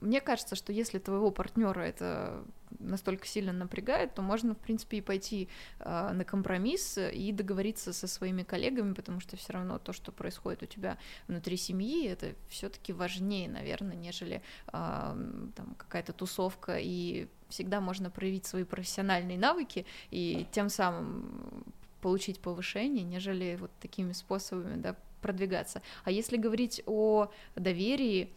мне 0.00 0.20
кажется, 0.20 0.56
что 0.56 0.72
если 0.72 0.98
твоего 0.98 1.30
партнера 1.30 1.80
это 1.80 2.44
настолько 2.78 3.26
сильно 3.26 3.52
напрягает, 3.52 4.14
то 4.14 4.22
можно, 4.22 4.54
в 4.54 4.58
принципе, 4.58 4.98
и 4.98 5.00
пойти 5.00 5.48
э, 5.78 6.10
на 6.12 6.24
компромисс 6.24 6.98
и 6.98 7.32
договориться 7.32 7.92
со 7.92 8.06
своими 8.06 8.42
коллегами, 8.42 8.92
потому 8.92 9.20
что 9.20 9.36
все 9.36 9.54
равно 9.54 9.78
то, 9.78 9.92
что 9.92 10.12
происходит 10.12 10.62
у 10.62 10.66
тебя 10.66 10.98
внутри 11.28 11.56
семьи, 11.56 12.06
это 12.06 12.34
все-таки 12.48 12.92
важнее, 12.92 13.48
наверное, 13.48 13.96
нежели 13.96 14.42
э, 14.66 14.70
там 14.72 15.74
какая-то 15.78 16.12
тусовка, 16.12 16.76
и 16.78 17.28
всегда 17.48 17.80
можно 17.80 18.10
проявить 18.10 18.46
свои 18.46 18.64
профессиональные 18.64 19.38
навыки 19.38 19.86
и 20.10 20.46
тем 20.52 20.68
самым 20.68 21.64
получить 22.00 22.40
повышение, 22.40 23.04
нежели 23.04 23.56
вот 23.58 23.70
такими 23.80 24.12
способами, 24.12 24.80
да, 24.80 24.96
продвигаться. 25.22 25.82
А 26.04 26.10
если 26.10 26.36
говорить 26.36 26.82
о 26.86 27.30
доверии, 27.54 28.30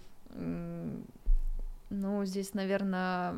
ну, 1.90 2.24
здесь, 2.26 2.54
наверное, 2.54 3.34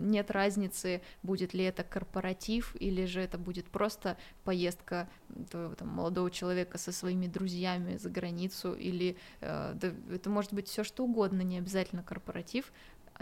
нет 0.00 0.30
разницы, 0.30 1.02
будет 1.22 1.54
ли 1.54 1.64
это 1.64 1.82
корпоратив 1.82 2.76
или 2.78 3.04
же 3.06 3.20
это 3.20 3.38
будет 3.38 3.66
просто 3.66 4.16
поездка 4.44 5.08
твоего 5.50 5.74
там, 5.74 5.88
молодого 5.88 6.30
человека 6.30 6.78
со 6.78 6.92
своими 6.92 7.26
друзьями 7.26 7.96
за 7.96 8.10
границу, 8.10 8.72
или 8.74 9.16
э, 9.40 9.74
да, 9.74 9.92
это 10.12 10.30
может 10.30 10.52
быть 10.52 10.68
все 10.68 10.84
что 10.84 11.04
угодно, 11.04 11.42
не 11.42 11.58
обязательно 11.58 12.02
корпоратив, 12.02 12.72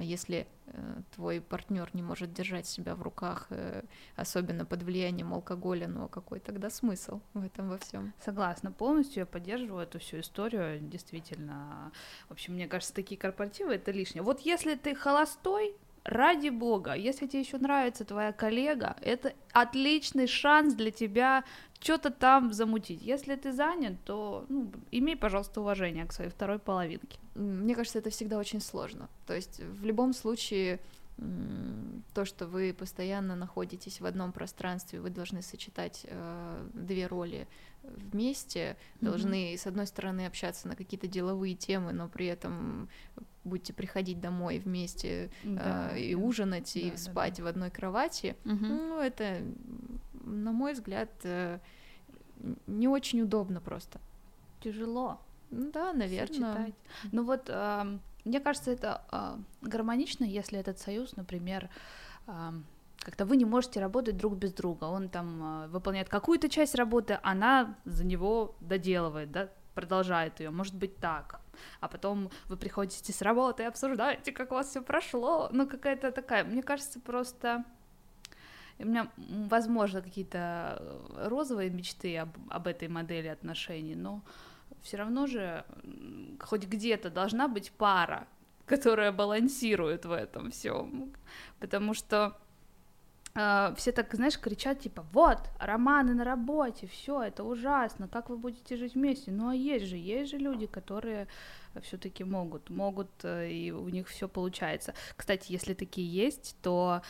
если 0.03 0.47
э, 0.67 1.03
твой 1.15 1.41
партнер 1.41 1.88
не 1.95 2.03
может 2.03 2.33
держать 2.33 2.67
себя 2.67 2.95
в 2.95 3.03
руках, 3.03 3.47
э, 3.50 3.83
особенно 4.15 4.65
под 4.65 4.83
влиянием 4.83 5.33
алкоголя, 5.33 5.88
ну 5.88 6.05
а 6.05 6.09
какой 6.09 6.41
тогда 6.41 6.71
смысл 6.71 7.21
в 7.35 7.45
этом 7.45 7.69
во 7.69 7.79
всем? 7.79 8.12
Согласна, 8.21 8.73
полностью 8.73 9.21
я 9.21 9.26
поддерживаю 9.26 9.85
эту 9.85 9.99
всю 9.99 10.21
историю, 10.21 10.81
действительно. 10.81 11.93
В 12.29 12.33
общем, 12.33 12.55
мне 12.55 12.69
кажется, 12.69 12.95
такие 12.95 13.19
корпоративы 13.19 13.75
это 13.75 13.91
лишнее. 13.91 14.23
Вот 14.23 14.41
если 14.41 14.75
ты 14.75 14.95
холостой, 14.95 15.75
ради 16.07 16.51
бога, 16.51 16.95
если 16.95 17.27
тебе 17.27 17.41
еще 17.41 17.59
нравится 17.59 18.05
твоя 18.05 18.33
коллега, 18.33 18.97
это 19.03 19.33
отличный 19.53 20.27
шанс 20.27 20.75
для 20.75 20.91
тебя 20.91 21.45
что-то 21.81 22.11
там 22.11 22.53
замутить. 22.53 23.03
Если 23.03 23.35
ты 23.35 23.53
занят, 23.53 23.95
то 24.05 24.47
ну, 24.49 24.71
имей, 24.91 25.17
пожалуйста, 25.17 25.61
уважение 25.61 26.07
к 26.07 26.13
своей 26.13 26.31
второй 26.31 26.59
половинке. 26.59 27.19
Мне 27.35 27.75
кажется, 27.75 27.99
это 27.99 28.11
всегда 28.11 28.39
очень 28.39 28.61
сложно. 28.61 29.09
То 29.27 29.35
есть 29.35 29.61
в 29.61 29.85
любом 29.85 30.13
случае 30.13 30.81
то, 32.14 32.25
что 32.25 32.46
вы 32.46 32.75
постоянно 32.75 33.37
находитесь 33.37 34.00
в 34.00 34.06
одном 34.06 34.32
пространстве, 34.32 35.00
вы 35.00 35.11
должны 35.11 35.40
сочетать 35.40 36.04
э, 36.08 36.68
две 36.75 37.06
роли 37.06 37.49
вместе, 37.82 38.61
mm-hmm. 38.61 39.04
должны 39.04 39.54
с 39.56 39.66
одной 39.66 39.87
стороны 39.87 40.26
общаться 40.26 40.68
на 40.68 40.76
какие-то 40.76 41.06
деловые 41.06 41.54
темы, 41.54 41.92
но 41.92 42.08
при 42.08 42.26
этом 42.26 42.88
будете 43.44 43.73
приходить 43.73 44.20
домой 44.20 44.58
вместе 44.58 45.30
да, 45.42 45.90
э, 45.92 46.00
и 46.00 46.14
да. 46.14 46.20
ужинать 46.20 46.73
да, 46.75 46.80
и 46.80 46.90
да, 46.90 46.96
спать 46.96 47.37
да. 47.38 47.44
в 47.44 47.46
одной 47.46 47.70
кровати. 47.70 48.37
Mm-hmm. 48.44 48.88
Ну 48.88 49.00
это, 49.00 49.40
на 50.25 50.52
мой 50.52 50.75
взгляд, 50.75 51.11
э, 51.23 51.61
не 52.66 52.88
очень 52.88 53.23
удобно 53.23 53.61
просто. 53.61 54.00
Тяжело. 54.61 55.20
Да, 55.50 55.92
наверное. 55.92 56.26
Сочетать. 56.52 56.75
Ну 57.12 57.25
вот 57.25 57.49
э, 57.49 57.99
мне 58.26 58.40
кажется, 58.40 58.73
это 58.73 59.02
э, 59.12 59.37
гармонично, 59.62 60.25
если 60.25 60.59
этот 60.59 60.78
союз, 60.78 61.16
например, 61.16 61.71
э, 62.26 62.33
как-то 62.99 63.25
вы 63.25 63.37
не 63.37 63.45
можете 63.45 63.80
работать 63.80 64.16
друг 64.16 64.35
без 64.35 64.52
друга. 64.52 64.85
Он 64.85 65.09
там 65.09 65.64
э, 65.64 65.68
выполняет 65.68 66.09
какую-то 66.09 66.49
часть 66.49 66.75
работы, 66.75 67.21
она 67.23 67.76
за 67.85 68.04
него 68.04 68.56
доделывает, 68.61 69.30
да, 69.30 69.49
продолжает 69.75 70.40
ее. 70.40 70.50
Может 70.50 70.75
быть 70.75 70.97
так. 70.97 71.40
А 71.80 71.88
потом 71.88 72.30
вы 72.47 72.56
приходите 72.56 73.12
с 73.12 73.23
работы 73.23 73.62
и 73.62 73.66
обсуждаете, 73.66 74.33
как 74.33 74.50
у 74.50 74.54
вас 74.54 74.71
все 74.71 74.83
прошло. 74.83 75.49
Ну, 75.52 75.68
какая-то 75.68 76.11
такая. 76.11 76.42
Мне 76.45 76.62
кажется, 76.62 76.99
просто 76.99 77.64
у 78.78 78.87
меня, 78.87 79.09
возможно, 79.16 80.02
какие-то 80.02 80.83
розовые 81.16 81.71
мечты 81.71 82.18
об, 82.18 82.30
об 82.50 82.66
этой 82.66 82.88
модели 82.88 83.28
отношений, 83.28 83.95
но 83.95 84.23
все 84.82 84.96
равно 84.99 85.26
же 85.26 85.64
хоть 86.40 86.64
где-то 86.66 87.11
должна 87.11 87.49
быть 87.49 87.73
пара, 87.73 88.26
которая 88.66 89.12
балансирует 89.12 90.04
в 90.04 90.12
этом 90.12 90.50
всем, 90.50 91.12
потому 91.58 91.94
что 91.94 92.37
э, 93.35 93.75
все 93.76 93.92
так, 93.92 94.14
знаешь, 94.14 94.38
кричат 94.38 94.80
типа, 94.80 95.04
вот 95.12 95.38
романы 95.58 96.14
на 96.14 96.25
работе, 96.25 96.87
все, 96.87 97.23
это 97.23 97.44
ужасно, 97.44 98.08
как 98.08 98.30
вы 98.30 98.37
будете 98.37 98.76
жить 98.76 98.94
вместе? 98.94 99.30
Ну 99.30 99.49
а 99.49 99.54
есть 99.54 99.87
же, 99.87 99.96
есть 99.96 100.30
же 100.30 100.38
люди, 100.38 100.66
которые 100.66 101.26
все-таки 101.82 102.25
могут, 102.25 102.70
могут 102.70 103.11
э, 103.23 103.50
и 103.50 103.70
у 103.70 103.88
них 103.88 104.08
все 104.08 104.28
получается. 104.28 104.94
Кстати, 105.16 105.52
если 105.52 105.75
такие 105.75 106.08
есть, 106.08 106.56
то 106.62 107.02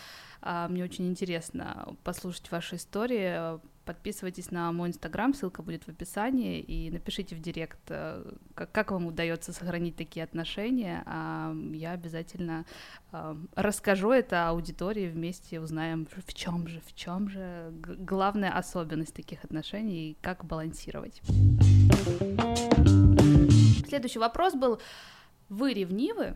э, 0.43 0.67
мне 0.69 0.85
очень 0.85 1.09
интересно 1.09 1.97
послушать 2.05 2.51
ваши 2.51 2.77
истории 2.77 3.61
Подписывайтесь 3.87 4.51
на 4.51 4.73
мой 4.73 4.89
инстаграм, 4.89 5.33
ссылка 5.33 5.63
будет 5.63 5.85
в 5.85 5.89
описании, 5.89 6.59
и 6.59 6.91
напишите 6.91 7.37
в 7.37 7.41
директ, 7.41 7.79
э, 7.89 8.33
как, 8.57 8.73
как 8.73 8.91
вам 8.91 9.07
удается 9.07 9.53
сохранить 9.53 9.95
такие 9.95 10.25
отношения. 10.25 11.05
А 11.07 11.55
я 11.73 11.93
обязательно 11.93 12.65
э, 13.13 13.37
расскажу 13.55 14.11
это 14.11 14.49
аудитории, 14.49 15.09
вместе 15.09 15.61
узнаем, 15.61 16.09
в 16.11 16.35
чем 16.35 16.67
же, 16.67 16.81
в 16.81 16.97
чем 16.97 17.29
же 17.29 17.73
главная 17.81 18.51
особенность 18.51 19.15
таких 19.15 19.45
отношений 19.45 20.11
и 20.11 20.17
как 20.21 20.45
балансировать. 20.45 21.23
Следующий 23.89 24.19
вопрос 24.19 24.55
был, 24.55 24.81
вы 25.49 25.75
ревнивы? 25.75 26.35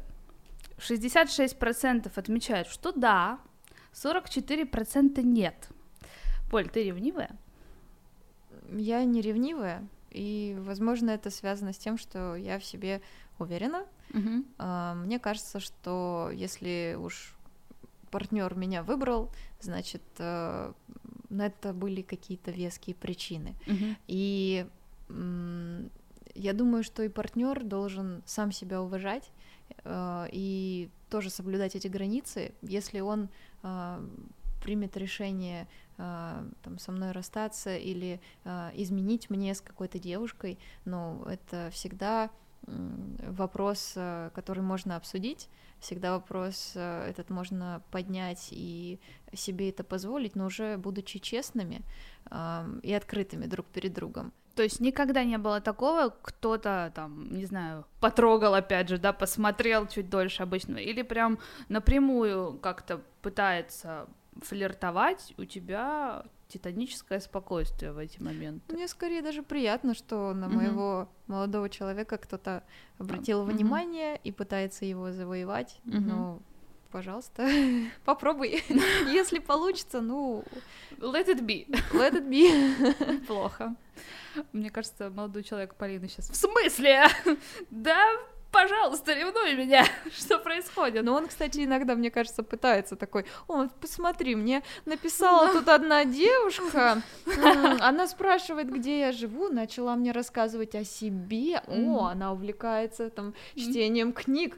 66% 0.78 2.12
отмечают, 2.14 2.68
что 2.68 2.92
да, 2.92 3.40
44% 3.92 5.20
нет. 5.22 5.68
Поль, 6.50 6.68
ты 6.68 6.84
ревнивая? 6.84 7.30
Я 8.72 9.04
не 9.04 9.20
ревнивая, 9.20 9.86
и, 10.10 10.56
возможно, 10.60 11.10
это 11.10 11.30
связано 11.30 11.72
с 11.72 11.78
тем, 11.78 11.96
что 11.96 12.34
я 12.36 12.58
в 12.58 12.64
себе 12.64 13.00
уверена. 13.38 13.86
Угу. 14.12 14.64
Мне 15.04 15.18
кажется, 15.18 15.60
что 15.60 16.30
если 16.32 16.96
уж 16.98 17.36
партнер 18.10 18.54
меня 18.56 18.82
выбрал, 18.82 19.30
значит, 19.60 20.02
э, 20.18 20.72
на 21.28 21.46
это 21.46 21.72
были 21.72 22.02
какие-то 22.02 22.50
веские 22.50 22.96
причины. 22.96 23.54
Угу. 23.66 23.96
И 24.08 24.66
я 26.34 26.52
думаю, 26.52 26.82
что 26.82 27.02
и 27.02 27.08
партнер 27.08 27.62
должен 27.64 28.22
сам 28.26 28.52
себя 28.52 28.82
уважать 28.82 29.30
э, 29.84 30.26
и 30.32 30.90
тоже 31.08 31.30
соблюдать 31.30 31.76
эти 31.76 31.88
границы, 31.88 32.52
если 32.62 33.00
он 33.00 33.28
э, 33.62 34.06
примет 34.62 34.96
решение 34.96 35.68
там, 36.62 36.78
со 36.78 36.92
мной 36.92 37.12
расстаться 37.12 37.76
или 37.76 38.20
э, 38.44 38.70
изменить 38.74 39.30
мне 39.30 39.54
с 39.54 39.60
какой-то 39.60 39.98
девушкой, 39.98 40.58
но 40.84 41.24
это 41.28 41.70
всегда 41.72 42.30
вопрос, 42.66 43.94
э, 43.96 44.30
который 44.34 44.62
можно 44.62 44.96
обсудить, 44.96 45.48
всегда 45.80 46.12
вопрос 46.12 46.72
этот 46.74 47.30
можно 47.30 47.82
поднять 47.90 48.48
и 48.50 49.00
себе 49.32 49.70
это 49.70 49.82
позволить, 49.82 50.36
но 50.36 50.46
уже 50.46 50.76
будучи 50.76 51.18
честными 51.18 51.80
и 52.82 52.92
открытыми 52.92 53.46
друг 53.46 53.64
перед 53.66 53.94
другом. 53.94 54.34
То 54.54 54.64
есть 54.64 54.80
никогда 54.80 55.24
не 55.24 55.38
было 55.38 55.60
такого, 55.60 56.14
кто-то 56.22 56.92
там, 56.94 57.32
не 57.32 57.46
знаю, 57.46 57.86
потрогал 58.00 58.54
опять 58.54 58.88
же, 58.90 58.98
да, 58.98 59.12
посмотрел 59.12 59.86
чуть 59.86 60.10
дольше 60.10 60.42
обычного, 60.42 60.78
или 60.78 61.00
прям 61.02 61.38
напрямую 61.68 62.58
как-то 62.58 63.00
пытается 63.22 64.06
флиртовать, 64.42 65.34
у 65.36 65.44
тебя 65.44 66.24
титаническое 66.48 67.20
спокойствие 67.20 67.92
в 67.92 67.98
эти 67.98 68.20
моменты. 68.20 68.74
Мне 68.74 68.88
скорее 68.88 69.22
даже 69.22 69.42
приятно, 69.42 69.94
что 69.94 70.34
на 70.34 70.48
моего 70.48 71.02
mm-hmm. 71.02 71.08
молодого 71.28 71.70
человека 71.70 72.18
кто-то 72.18 72.64
обратил 72.98 73.42
mm-hmm. 73.42 73.52
внимание 73.52 74.20
и 74.24 74.32
пытается 74.32 74.84
его 74.84 75.12
завоевать. 75.12 75.80
Mm-hmm. 75.84 76.00
Но, 76.00 76.42
пожалуйста, 76.90 77.48
попробуй. 78.04 78.62
Если 79.12 79.38
получится, 79.38 80.00
ну... 80.00 80.44
Let 80.98 81.28
it 81.28 81.40
be. 81.40 81.68
Let 81.92 82.14
it 82.14 82.28
be. 82.28 83.20
Плохо. 83.26 83.76
Мне 84.52 84.70
кажется, 84.70 85.10
молодой 85.10 85.44
человек 85.44 85.74
Полины 85.76 86.08
сейчас... 86.08 86.30
В 86.30 86.36
смысле? 86.36 87.06
да, 87.70 88.06
пожалуйста, 88.50 89.14
ревнуй 89.14 89.54
меня, 89.54 89.84
что 90.16 90.38
происходит. 90.38 91.04
Но 91.04 91.14
он, 91.14 91.26
кстати, 91.28 91.64
иногда, 91.64 91.94
мне 91.94 92.10
кажется, 92.10 92.42
пытается 92.42 92.96
такой, 92.96 93.24
о, 93.48 93.68
посмотри, 93.80 94.34
мне 94.34 94.62
написала 94.84 95.52
тут 95.52 95.68
одна 95.68 96.04
девушка, 96.04 97.02
она 97.80 98.06
спрашивает, 98.06 98.70
где 98.70 99.00
я 99.00 99.12
живу, 99.12 99.48
начала 99.48 99.96
мне 99.96 100.12
рассказывать 100.12 100.74
о 100.74 100.84
себе, 100.84 101.62
о, 101.66 102.06
она 102.06 102.32
увлекается 102.32 103.10
там 103.10 103.34
чтением 103.54 104.12
книг. 104.12 104.56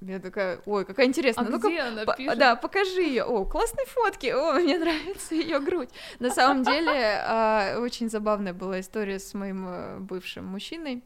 Я 0.00 0.18
такая, 0.18 0.60
ой, 0.64 0.86
какая 0.86 1.06
интересная. 1.06 1.46
А 1.46 1.50
ну 1.50 1.58
где 1.58 1.80
она 1.80 2.04
по- 2.06 2.14
пишет? 2.14 2.38
Да, 2.38 2.56
покажи 2.56 3.02
ее. 3.02 3.24
О, 3.24 3.44
классные 3.44 3.84
фотки. 3.86 4.28
О, 4.28 4.54
мне 4.60 4.78
нравится 4.78 5.34
ее 5.34 5.60
грудь. 5.60 5.90
На 6.18 6.30
самом 6.30 6.62
деле, 6.62 7.22
а, 7.26 7.76
очень 7.78 8.08
забавная 8.08 8.54
была 8.54 8.80
история 8.80 9.18
с 9.18 9.34
моим 9.34 9.66
э, 9.68 9.98
бывшим 9.98 10.46
мужчиной. 10.46 11.02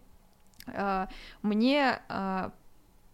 А, 0.66 1.08
Мне 1.42 2.00
а, 2.08 2.52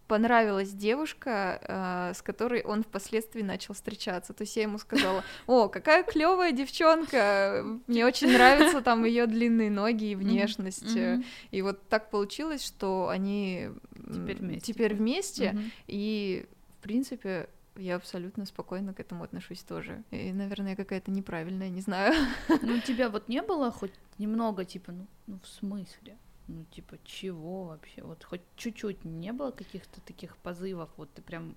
понравилась 0.07 0.71
девушка, 0.71 1.59
а, 1.67 2.13
с 2.13 2.21
которой 2.21 2.63
он 2.63 2.83
впоследствии 2.83 3.41
начал 3.41 3.73
встречаться. 3.73 4.33
То 4.33 4.43
есть 4.43 4.55
я 4.55 4.63
ему 4.63 4.77
сказала, 4.77 5.23
о, 5.47 5.67
какая 5.69 6.03
клевая 6.03 6.51
девчонка, 6.51 7.65
мне 7.87 8.05
очень 8.05 8.31
нравятся 8.31 8.81
там 8.81 9.05
ее 9.05 9.27
длинные 9.27 9.69
ноги 9.69 10.11
и 10.11 10.15
внешность. 10.15 10.97
И 11.51 11.61
вот 11.61 11.87
так 11.87 12.09
получилось, 12.09 12.65
что 12.65 13.09
они 13.09 13.69
Теперь 14.13 14.37
вместе, 14.37 14.73
теперь 14.73 14.95
вместе 14.95 15.57
и, 15.87 16.45
в 16.79 16.83
принципе, 16.83 17.47
я 17.77 17.95
абсолютно 17.95 18.45
спокойно 18.45 18.93
к 18.93 18.99
этому 18.99 19.23
отношусь 19.23 19.63
тоже. 19.63 20.03
И, 20.11 20.31
наверное, 20.33 20.75
какая-то 20.75 21.11
неправильная, 21.11 21.69
не 21.69 21.81
знаю. 21.81 22.13
Ну, 22.49 22.75
у 22.75 22.79
тебя 22.79 23.09
вот 23.09 23.27
не 23.29 23.41
было 23.41 23.71
хоть 23.71 23.93
немного, 24.17 24.65
типа, 24.65 24.91
ну, 24.91 25.07
ну 25.27 25.39
в 25.41 25.47
смысле? 25.47 26.17
Ну, 26.47 26.65
типа, 26.65 26.97
чего 27.03 27.65
вообще? 27.65 28.01
Вот 28.03 28.23
хоть 28.23 28.41
чуть-чуть 28.55 29.05
не 29.05 29.31
было 29.31 29.51
каких-то 29.51 30.01
таких 30.01 30.37
позывов, 30.37 30.89
вот 30.97 31.13
ты 31.13 31.21
прям 31.21 31.55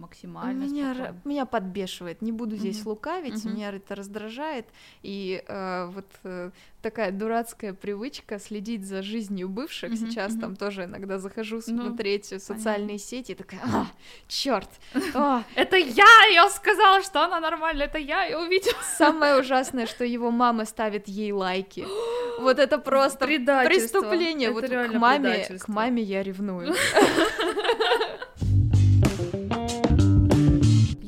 максимально 0.00 0.64
Меня, 0.64 0.94
спокойно? 0.94 1.20
меня 1.24 1.46
подбешивает, 1.46 2.22
не 2.22 2.32
буду 2.32 2.56
здесь 2.56 2.80
Мгм. 2.80 2.88
лукавить, 2.88 3.44
Мгм. 3.44 3.54
меня 3.54 3.70
это 3.70 3.94
раздражает. 3.94 4.66
И 5.02 5.42
э, 5.46 5.86
вот 5.94 6.06
э, 6.24 6.50
такая 6.82 7.12
дурацкая 7.12 7.74
привычка 7.74 8.38
следить 8.38 8.86
за 8.86 9.02
жизнью 9.02 9.48
бывших. 9.48 9.90
Мгм, 9.92 9.96
Сейчас 10.10 10.32
мгм. 10.32 10.40
там 10.40 10.56
тоже 10.56 10.84
иногда 10.84 11.18
захожу 11.18 11.60
Ну, 11.66 11.82
смотреть 11.84 12.26
социальные 12.42 12.98
сети 12.98 13.32
и 13.32 13.34
такая, 13.34 13.60
а, 13.64 13.86
черт! 14.26 14.68
Это 15.54 15.76
я 15.76 16.26
ее 16.30 16.48
сказала, 16.50 17.02
что 17.02 17.22
она 17.24 17.40
нормальная, 17.40 17.86
это 17.86 17.98
я 17.98 18.24
ее 18.24 18.38
увидела. 18.38 18.80
Самое 18.98 19.38
ужасное, 19.40 19.86
что 19.86 20.04
его 20.04 20.30
мама 20.30 20.64
ставит 20.64 21.08
ей 21.08 21.32
лайки. 21.32 21.86
Вот 22.38 22.58
это 22.58 22.78
просто 22.78 23.26
преступление. 23.66 24.48
Это 24.48 24.54
Вот 24.54 25.62
к 25.62 25.68
маме 25.68 26.02
я 26.02 26.22
ревную. 26.22 26.74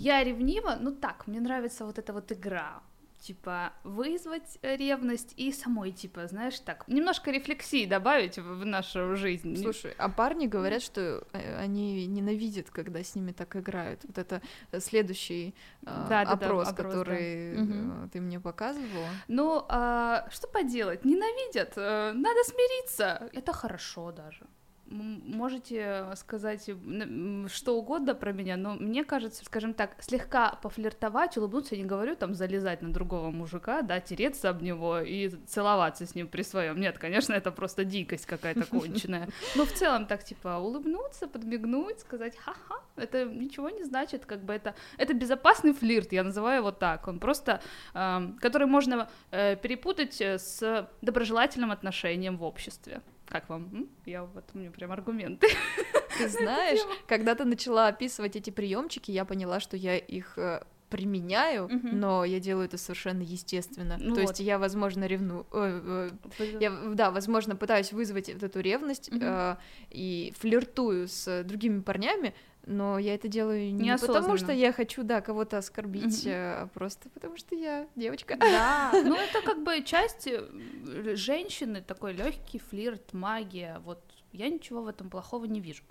Я 0.02 0.24
ревнива, 0.24 0.76
ну 0.80 0.90
так, 0.90 1.28
мне 1.28 1.40
нравится 1.40 1.84
вот 1.84 1.98
эта 1.98 2.12
вот 2.12 2.32
игра. 2.32 2.82
Типа, 3.20 3.72
вызвать 3.84 4.58
э, 4.62 4.74
ревность 4.76 5.32
и 5.36 5.52
самой, 5.52 5.92
типа, 5.92 6.26
знаешь, 6.26 6.58
так, 6.58 6.88
немножко 6.88 7.30
рефлексии 7.30 7.86
добавить 7.86 8.36
в, 8.36 8.64
нашу 8.64 9.14
жизнь. 9.14 9.56
Слушай, 9.56 9.94
а 9.96 10.08
парни 10.08 10.48
говорят, 10.48 10.82
что 10.82 11.24
э, 11.32 11.56
они 11.56 12.08
ненавидят, 12.08 12.70
когда 12.70 12.98
с 12.98 13.14
ними 13.14 13.30
так 13.30 13.54
играют. 13.54 14.00
Вот 14.02 14.18
это 14.18 14.42
э, 14.72 14.80
следующий 14.80 15.54
э, 15.82 16.06
Да-да-да, 16.08 16.32
опрос, 16.32 16.68
опрос, 16.68 16.94
да. 16.94 16.98
который 16.98 17.58
Мгм. 17.58 18.04
э, 18.06 18.08
ты 18.08 18.20
мне 18.20 18.40
показывала. 18.40 19.08
Ну, 19.28 19.64
а, 19.68 20.28
что 20.32 20.48
поделать, 20.48 21.04
ненавидят, 21.04 21.76
надо 21.76 22.42
смириться, 22.44 23.30
это 23.32 23.52
хорошо 23.52 24.10
даже. 24.10 24.48
Можете 24.92 26.06
сказать 26.16 26.68
м, 26.68 27.48
что 27.48 27.78
угодно 27.78 28.14
про 28.14 28.32
меня, 28.32 28.56
но 28.56 28.74
мне 28.74 29.04
кажется, 29.04 29.44
скажем 29.44 29.72
так, 29.72 29.96
слегка 30.00 30.58
пофлиртовать, 30.62 31.36
улыбнуться, 31.38 31.74
я 31.74 31.82
не 31.82 31.88
говорю 31.88 32.14
там 32.14 32.34
залезать 32.34 32.82
на 32.82 32.92
другого 32.92 33.30
мужика, 33.30 33.82
да, 33.82 34.00
тереться 34.00 34.50
об 34.50 34.62
него 34.62 35.00
и 35.00 35.28
целоваться 35.46 36.06
с 36.06 36.14
ним 36.14 36.28
при 36.28 36.42
своем. 36.42 36.78
Нет, 36.78 36.98
конечно, 36.98 37.32
это 37.32 37.50
просто 37.50 37.84
дикость 37.84 38.26
какая-то 38.26 38.66
конченая. 38.66 39.28
Но 39.56 39.64
в 39.64 39.72
целом 39.72 40.06
так 40.06 40.24
типа 40.24 40.58
улыбнуться, 40.58 41.26
подмигнуть, 41.26 42.00
сказать 42.00 42.36
ха-ха, 42.36 42.80
это 42.96 43.24
ничего 43.24 43.70
не 43.70 43.84
значит, 43.84 44.26
как 44.26 44.44
бы 44.44 44.52
это 44.52 44.74
это 44.98 45.14
безопасный 45.14 45.72
флирт, 45.72 46.12
я 46.12 46.22
называю 46.22 46.58
его 46.58 46.70
так. 46.70 47.08
Он 47.08 47.18
просто, 47.18 47.60
эм, 47.94 48.38
который 48.38 48.66
можно 48.66 49.08
э, 49.30 49.56
перепутать 49.56 50.20
э, 50.20 50.38
с 50.38 50.88
доброжелательным 51.00 51.70
отношением 51.70 52.36
в 52.36 52.44
обществе. 52.44 53.00
Как 53.32 53.48
вам? 53.48 53.70
М? 53.72 53.88
Я 54.04 54.24
вот 54.24 54.44
у 54.52 54.58
меня 54.58 54.70
прям 54.70 54.92
аргументы. 54.92 55.48
Ты 56.18 56.28
знаешь, 56.28 56.80
когда 57.08 57.34
ты 57.34 57.46
начала 57.46 57.88
описывать 57.88 58.36
эти 58.36 58.50
приемчики, 58.50 59.10
я 59.10 59.24
поняла, 59.24 59.58
что 59.58 59.74
я 59.78 59.96
их 59.96 60.36
э, 60.36 60.62
применяю, 60.90 61.68
Мгм. 61.68 61.98
но 61.98 62.26
я 62.26 62.38
делаю 62.38 62.66
это 62.66 62.76
совершенно 62.76 63.22
естественно. 63.22 63.96
Ну 63.98 64.14
То 64.14 64.20
вот. 64.20 64.28
есть 64.28 64.40
я, 64.40 64.58
возможно, 64.58 65.06
ревну, 65.06 65.46
э, 65.50 66.10
э, 66.38 66.58
я, 66.60 66.70
да, 66.92 67.10
возможно, 67.10 67.56
пытаюсь 67.56 67.94
вызвать 67.94 68.28
вот 68.30 68.42
эту 68.42 68.60
ревность 68.60 69.10
Мгм. 69.10 69.22
э, 69.22 69.56
и 69.88 70.34
флиртую 70.38 71.08
с 71.08 71.42
другими 71.44 71.80
парнями, 71.80 72.34
но 72.66 72.98
я 72.98 73.14
это 73.14 73.28
делаю 73.28 73.74
не 73.74 73.96
потому, 73.98 74.36
что 74.36 74.52
я 74.52 74.72
хочу, 74.72 75.02
да, 75.02 75.20
кого-то 75.20 75.58
оскорбить, 75.58 76.26
а 76.26 76.68
просто 76.74 77.08
потому, 77.10 77.36
что 77.36 77.54
я 77.54 77.86
девочка. 77.96 78.36
Да, 78.36 78.90
ну 79.04 79.16
это 79.16 79.42
как 79.42 79.62
бы 79.62 79.82
часть 79.82 80.26
э, 80.26 81.16
женщины, 81.16 81.82
такой 81.82 82.12
легкий 82.12 82.58
флирт, 82.58 83.12
магия, 83.12 83.80
вот 83.84 84.00
я 84.32 84.48
ничего 84.48 84.82
в 84.82 84.88
этом 84.88 85.10
плохого 85.10 85.44
не 85.44 85.60
вижу. 85.60 85.82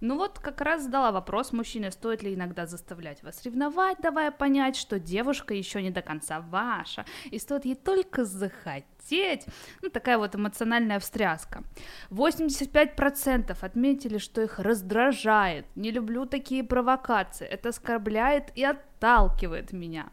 Ну 0.00 0.16
вот 0.16 0.38
как 0.38 0.60
раз 0.60 0.82
задала 0.82 1.12
вопрос 1.12 1.52
мужчине, 1.52 1.90
стоит 1.90 2.22
ли 2.22 2.34
иногда 2.34 2.66
заставлять 2.66 3.22
вас 3.22 3.44
ревновать, 3.44 3.98
давая 4.00 4.30
понять, 4.30 4.76
что 4.76 4.98
девушка 4.98 5.54
еще 5.54 5.82
не 5.82 5.90
до 5.90 6.02
конца 6.02 6.40
ваша, 6.40 7.04
и 7.30 7.38
стоит 7.38 7.64
ей 7.64 7.74
только 7.74 8.24
захотеть. 8.24 9.46
Ну 9.82 9.88
такая 9.88 10.18
вот 10.18 10.34
эмоциональная 10.34 10.98
встряска. 10.98 11.64
85% 12.10 13.56
отметили, 13.60 14.18
что 14.18 14.42
их 14.42 14.58
раздражает. 14.58 15.66
Не 15.74 15.90
люблю 15.90 16.26
такие 16.26 16.62
провокации. 16.62 17.46
Это 17.46 17.70
оскорбляет 17.70 18.52
и 18.54 18.64
отталкивает 18.64 19.72
меня 19.72 20.10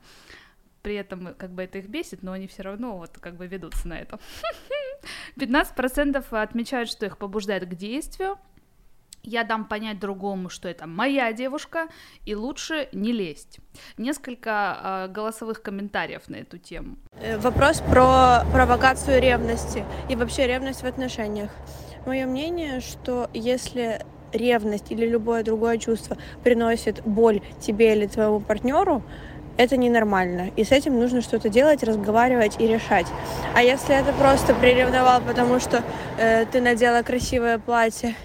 при 0.83 0.95
этом 0.95 1.33
как 1.35 1.51
бы 1.51 1.63
это 1.63 1.79
их 1.79 1.87
бесит, 1.87 2.21
но 2.23 2.33
они 2.33 2.45
все 2.45 2.61
равно 2.61 2.97
вот 2.97 3.17
как 3.17 3.37
бы 3.37 3.47
ведутся 3.47 3.87
на 3.87 3.99
это. 3.99 4.19
15% 5.37 6.23
отмечают, 6.31 6.89
что 6.89 7.05
их 7.05 7.17
побуждает 7.17 7.65
к 7.65 7.75
действию. 7.75 8.37
Я 9.25 9.45
дам 9.45 9.63
понять 9.65 9.99
другому, 9.99 10.49
что 10.49 10.67
это 10.67 10.85
моя 10.85 11.31
девушка, 11.31 11.87
и 12.25 12.35
лучше 12.35 12.89
не 12.91 13.13
лезть. 13.13 13.59
Несколько 13.97 15.05
э, 15.07 15.07
голосовых 15.13 15.61
комментариев 15.61 16.27
на 16.27 16.35
эту 16.35 16.57
тему. 16.57 16.97
Э, 17.21 17.37
Вопрос 17.37 17.79
про 17.79 18.43
провокацию 18.51 19.21
ревности 19.21 19.85
и 20.09 20.17
вообще 20.17 20.45
ревность 20.45 20.83
в 20.83 20.85
отношениях. 20.85 21.51
Мое 22.05 22.25
мнение, 22.25 22.81
что 22.81 23.29
если 23.33 24.01
ревность 24.33 24.91
или 24.91 25.05
любое 25.05 25.43
другое 25.43 25.77
чувство 25.77 26.17
приносит 26.43 27.01
боль 27.05 27.41
тебе 27.61 27.95
или 27.95 28.07
твоему 28.07 28.41
партнеру, 28.41 29.03
это 29.57 29.77
ненормально. 29.77 30.51
И 30.55 30.63
с 30.63 30.71
этим 30.71 30.99
нужно 30.99 31.21
что-то 31.21 31.49
делать, 31.49 31.83
разговаривать 31.83 32.59
и 32.59 32.67
решать. 32.67 33.07
А 33.55 33.61
если 33.61 33.95
это 33.95 34.13
просто 34.13 34.53
приревновал, 34.55 35.21
потому 35.21 35.59
что 35.59 35.83
э, 36.17 36.45
ты 36.45 36.61
надела 36.61 37.03
красивое 37.03 37.59
платье 37.59 38.15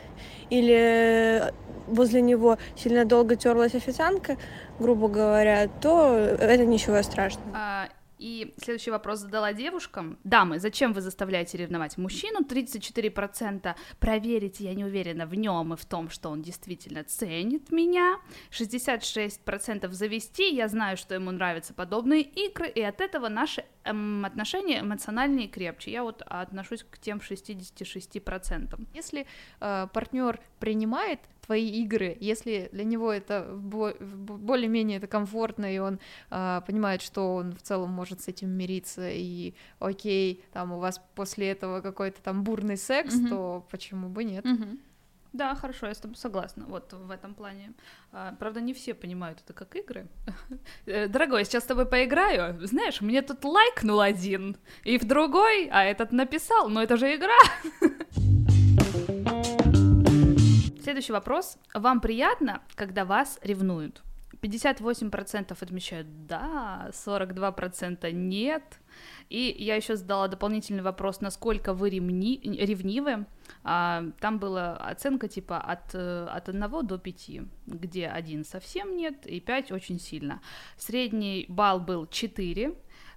или 0.50 1.52
возле 1.86 2.20
него 2.20 2.58
сильно 2.76 3.04
долго 3.04 3.36
терлась 3.36 3.74
официантка, 3.74 4.36
грубо 4.78 5.08
говоря, 5.08 5.68
то 5.80 6.14
это 6.16 6.64
ничего 6.64 7.02
страшного. 7.02 7.50
А, 7.54 7.88
И 8.18 8.54
следующий 8.59 8.90
вопрос 8.90 9.20
задала 9.20 9.52
девушкам. 9.52 10.18
Дамы, 10.24 10.59
зачем 10.59 10.92
вы 10.92 11.00
заставляете 11.00 11.57
ревновать 11.59 11.96
мужчину? 11.98 12.40
34% 12.40 13.76
проверить, 14.00 14.61
я 14.61 14.74
не 14.74 14.85
уверена 14.85 15.26
в 15.26 15.35
нем 15.35 15.74
и 15.74 15.76
в 15.76 15.85
том, 15.85 16.11
что 16.11 16.28
он 16.28 16.42
действительно 16.42 17.04
ценит 17.04 17.70
меня. 17.70 18.18
66% 18.50 19.90
завести, 19.90 20.54
я 20.54 20.68
знаю, 20.68 20.96
что 20.96 21.14
ему 21.14 21.31
нравятся 21.31 21.74
подобные 21.74 22.22
игры, 22.22 22.68
и 22.68 22.83
от 22.83 23.00
этого 23.00 23.28
наши 23.28 23.64
отношения 23.88 24.81
эмоциональнее 24.81 25.46
и 25.46 25.51
крепче. 25.51 25.90
Я 25.90 26.03
вот 26.03 26.22
отношусь 26.27 26.85
к 26.88 26.98
тем 26.98 27.18
66%. 27.18 28.81
Если 28.94 29.27
э, 29.61 29.87
партнер 29.92 30.40
принимает 30.59 31.20
твои 31.46 31.66
игры, 31.83 32.16
если 32.20 32.68
для 32.72 32.85
него 32.85 33.11
это 33.12 33.48
бо- 33.55 33.94
бо- 34.01 34.37
более-менее 34.37 34.98
это 34.98 35.07
комфортно, 35.07 35.72
и 35.74 35.79
он 35.79 35.98
э, 36.31 36.61
понимает, 36.66 37.01
что 37.03 37.37
он 37.37 37.55
в 37.55 37.62
целом 37.62 37.90
может 37.90 38.20
с 38.20 38.29
этим 38.29 38.51
мириться, 38.51 39.09
и 39.11 39.55
окей, 39.79 40.44
там 40.53 40.72
у 40.72 40.79
вас 40.79 41.01
после 41.14 41.48
этого 41.51 41.81
какой-то 41.81 42.20
там 42.22 42.44
бурный 42.44 42.77
секс, 42.77 43.14
Мгм. 43.14 43.29
то 43.29 43.66
почему 43.70 44.09
бы 44.09 44.24
нет? 44.24 44.44
Мгм. 44.44 44.79
Да, 45.38 45.55
хорошо, 45.55 45.87
я 45.87 45.94
с 45.94 45.98
тобой 45.98 46.16
согласна. 46.16 46.64
Вот 46.66 46.92
в 46.92 47.12
этом 47.12 47.35
плане. 47.35 47.72
А, 48.12 48.35
правда, 48.40 48.61
не 48.61 48.74
все 48.74 48.92
понимают 48.92 49.38
это 49.44 49.53
как 49.53 49.77
игры. 49.77 50.09
Э, 50.87 51.07
Дорогой, 51.07 51.40
я 51.40 51.44
сейчас 51.44 51.62
с 51.62 51.66
тобой 51.66 51.87
поиграю. 51.87 52.66
Знаешь, 52.66 53.01
мне 53.01 53.22
тут 53.22 53.44
лайкнул 53.44 54.01
один, 54.01 54.57
и 54.83 54.98
в 54.98 55.05
другой, 55.05 55.68
а 55.70 55.85
этот 55.85 56.12
написал, 56.12 56.68
но 56.68 56.83
это 56.83 56.96
же 56.96 57.14
игра. 57.14 57.38
Следующий 60.83 61.12
вопрос. 61.12 61.57
Вам 61.72 62.01
приятно, 62.01 62.61
когда 62.74 63.05
вас 63.05 63.38
ревнуют? 63.42 64.03
58% 64.42 65.57
отмечают 65.61 66.27
да, 66.27 66.88
42% 66.92 68.11
нет. 68.12 68.62
И 69.29 69.55
я 69.59 69.77
еще 69.77 69.96
задала 69.96 70.29
дополнительный 70.29 70.83
вопрос, 70.83 71.20
насколько 71.20 71.74
вы 71.74 71.90
ревни... 71.90 72.40
ревнивы. 72.42 73.27
А, 73.64 74.05
там 74.20 74.38
была 74.38 74.77
оценка 74.77 75.29
типа 75.29 75.59
от, 75.59 75.94
э, 75.94 76.27
от 76.27 76.48
1 76.48 76.87
до 76.87 76.98
5, 76.98 77.31
где 77.66 78.09
1 78.09 78.44
совсем 78.44 78.96
нет 78.96 79.27
и 79.27 79.40
5 79.40 79.72
очень 79.72 80.01
сильно. 80.01 80.40
Средний 80.77 81.46
балл 81.48 81.81
был 81.81 82.07
4, 82.07 82.74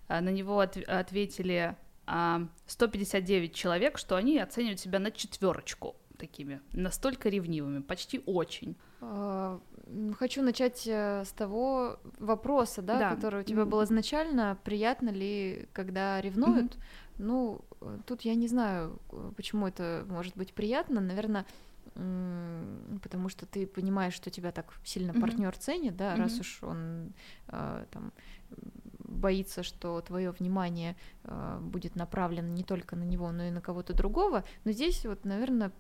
а, 0.08 0.22
на 0.22 0.30
него 0.30 0.60
от... 0.60 0.78
ответили 0.78 1.76
159 2.06 3.52
а, 3.52 3.56
человек, 3.56 3.98
что 3.98 4.16
они 4.16 4.40
оценивают 4.40 4.80
себя 4.80 5.00
на 5.00 5.12
четверочку 5.12 5.96
такими, 6.18 6.62
настолько 6.74 7.30
ревнивыми, 7.30 7.82
почти 7.82 8.22
очень. 8.26 8.76
Хочу 10.18 10.42
начать 10.42 10.88
э, 10.88 11.24
с 11.26 11.32
того 11.32 12.00
вопроса, 12.20 12.82
да, 12.82 13.00
да. 13.00 13.16
который 13.16 13.42
у 13.42 13.44
тебя 13.44 13.66
был 13.66 13.84
изначально. 13.84 14.58
Приятно 14.64 15.10
ли, 15.10 15.68
когда 15.74 16.22
ревнуют? 16.22 16.76
Mm-hmm. 16.76 16.80
Ну, 17.18 17.62
тут 18.06 18.22
я 18.22 18.36
не 18.36 18.48
знаю, 18.48 19.00
почему 19.36 19.68
это 19.68 20.06
может 20.08 20.36
быть 20.36 20.54
приятно. 20.54 21.02
Наверное, 21.02 21.46
потому 21.94 23.30
что 23.30 23.46
ты 23.46 23.68
понимаешь, 23.68 24.14
что 24.14 24.30
тебя 24.30 24.52
так 24.52 24.74
сильно 24.84 25.14
партнер 25.14 25.52
mm-hmm. 25.52 25.60
ценит, 25.60 25.98
да, 25.98 26.14
mm-hmm. 26.14 26.20
раз 26.20 26.40
уж 26.40 26.64
он 26.64 27.14
э, 27.48 27.86
там 27.92 28.14
боится, 29.00 29.62
что 29.62 30.00
твое 30.02 30.32
внимание 30.32 30.96
э, 31.24 31.60
будет 31.62 31.96
направлено 31.96 32.48
не 32.48 32.64
только 32.64 32.96
на 32.96 33.04
него, 33.04 33.32
но 33.32 33.44
и 33.44 33.52
на 33.52 33.62
кого-то 33.62 33.94
другого. 33.94 34.44
Но 34.64 34.72
здесь 34.72 35.06
вот, 35.06 35.26
наверное, 35.26 35.72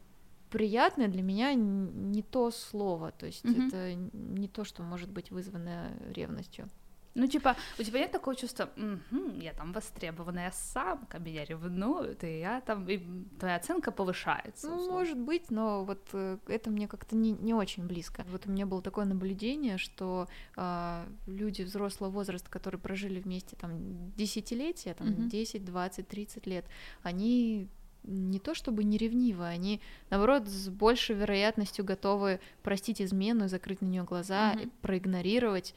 приятное 0.51 1.07
для 1.07 1.23
меня 1.23 1.53
не 1.53 2.21
то 2.21 2.51
слово, 2.51 3.11
то 3.11 3.25
есть 3.25 3.45
mm-hmm. 3.45 3.67
это 3.67 3.95
не 4.13 4.47
то, 4.47 4.63
что 4.63 4.83
может 4.83 5.09
быть 5.09 5.31
вызвано 5.31 5.91
ревностью. 6.13 6.69
Ну, 7.13 7.27
типа, 7.27 7.57
у 7.77 7.83
тебя 7.83 7.99
нет 7.99 8.11
такого 8.11 8.35
чувства, 8.35 8.69
угу, 8.77 9.31
я 9.41 9.53
там 9.53 9.73
востребованная 9.73 10.51
самка, 10.51 11.19
меня 11.19 11.43
ревнуют, 11.43 12.23
и 12.23 12.39
я 12.39 12.61
там, 12.61 12.87
и 12.87 12.99
твоя 13.37 13.57
оценка 13.57 13.91
повышается. 13.91 14.69
Ну, 14.69 14.89
может 14.89 15.17
быть, 15.17 15.51
но 15.51 15.83
вот 15.83 16.07
э, 16.13 16.37
это 16.47 16.69
мне 16.69 16.87
как-то 16.87 17.17
не, 17.17 17.33
не 17.33 17.53
очень 17.53 17.85
близко. 17.85 18.25
Вот 18.29 18.47
у 18.47 18.51
меня 18.51 18.65
было 18.65 18.81
такое 18.81 19.03
наблюдение, 19.03 19.77
что 19.77 20.27
э, 20.55 21.05
люди 21.27 21.63
взрослого 21.63 22.09
возраста, 22.09 22.49
которые 22.49 22.79
прожили 22.79 23.19
вместе 23.19 23.57
там 23.57 24.11
десятилетия, 24.15 24.93
там 24.93 25.09
угу. 25.09 25.23
10, 25.23 25.65
20, 25.65 26.07
30 26.07 26.47
лет, 26.47 26.65
они 27.03 27.67
не 28.03 28.39
то 28.39 28.53
чтобы 28.53 28.83
не 28.83 28.97
ревнивы, 28.97 29.45
они, 29.45 29.81
наоборот, 30.09 30.47
с 30.47 30.69
большей 30.69 31.15
вероятностью 31.15 31.85
готовы 31.85 32.39
простить 32.63 33.01
измену, 33.01 33.47
закрыть 33.47 33.81
на 33.81 33.85
нее 33.85 34.03
глаза, 34.03 34.53
mm-hmm. 34.53 34.71
проигнорировать 34.81 35.75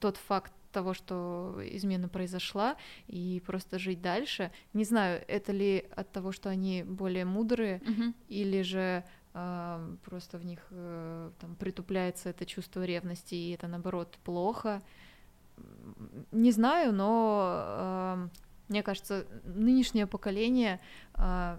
тот 0.00 0.16
факт 0.16 0.52
того, 0.72 0.94
что 0.94 1.60
измена 1.64 2.08
произошла, 2.08 2.76
и 3.06 3.42
просто 3.46 3.78
жить 3.78 4.00
дальше. 4.00 4.50
Не 4.72 4.84
знаю, 4.84 5.22
это 5.28 5.52
ли 5.52 5.86
от 5.94 6.10
того, 6.10 6.32
что 6.32 6.48
они 6.48 6.82
более 6.82 7.24
мудрые, 7.24 7.78
mm-hmm. 7.78 8.14
или 8.28 8.62
же 8.62 9.04
э, 9.34 9.96
просто 10.04 10.38
в 10.38 10.44
них 10.44 10.60
э, 10.70 11.30
там 11.38 11.54
притупляется 11.56 12.30
это 12.30 12.46
чувство 12.46 12.84
ревности, 12.84 13.34
и 13.34 13.50
это 13.50 13.68
наоборот 13.68 14.18
плохо. 14.24 14.82
Не 16.32 16.50
знаю, 16.50 16.92
но 16.92 17.52
э, 17.54 18.28
мне 18.72 18.82
кажется, 18.82 19.26
нынешнее 19.44 20.06
поколение 20.06 20.80
э, 21.14 21.58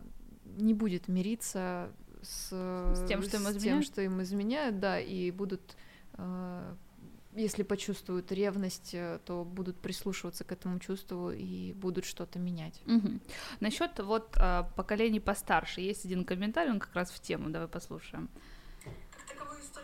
не 0.57 0.73
будет 0.73 1.07
мириться 1.07 1.91
с, 2.21 2.49
с 2.49 3.05
тем, 3.07 3.21
что 3.21 3.37
им 3.37 3.43
изменяют, 3.43 3.63
тем, 3.63 3.83
что 3.83 4.01
им 4.01 4.21
изменяют, 4.21 4.79
да, 4.79 4.99
и 4.99 5.31
будут, 5.31 5.75
э, 6.13 6.75
если 7.35 7.63
почувствуют 7.63 8.31
ревность, 8.31 8.93
э, 8.93 9.19
то 9.25 9.43
будут 9.45 9.79
прислушиваться 9.79 10.43
к 10.43 10.51
этому 10.51 10.79
чувству 10.79 11.31
и 11.31 11.73
будут 11.73 12.05
что-то 12.05 12.39
менять. 12.39 12.81
Угу. 12.87 13.19
Насчет 13.59 13.99
вот 13.99 14.35
э, 14.37 14.63
поколений 14.75 15.19
постарше 15.19 15.81
есть 15.81 16.05
один 16.05 16.25
комментарий, 16.25 16.71
он 16.71 16.79
как 16.79 16.93
раз 16.95 17.11
в 17.11 17.19
тему, 17.21 17.49
давай 17.49 17.67
послушаем. 17.67 18.29
молодым 19.33 19.82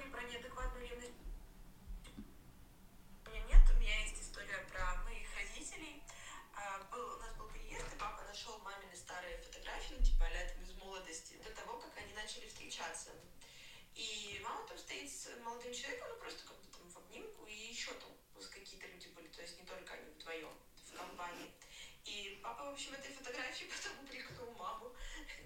в 22.66 22.74
общем, 22.74 22.94
этой 22.94 23.14
фотографии 23.14 23.66
потом 23.74 24.04
упрекнул 24.04 24.52
маму 24.58 24.92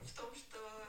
в 0.01 0.17
том, 0.17 0.33
что 0.35 0.87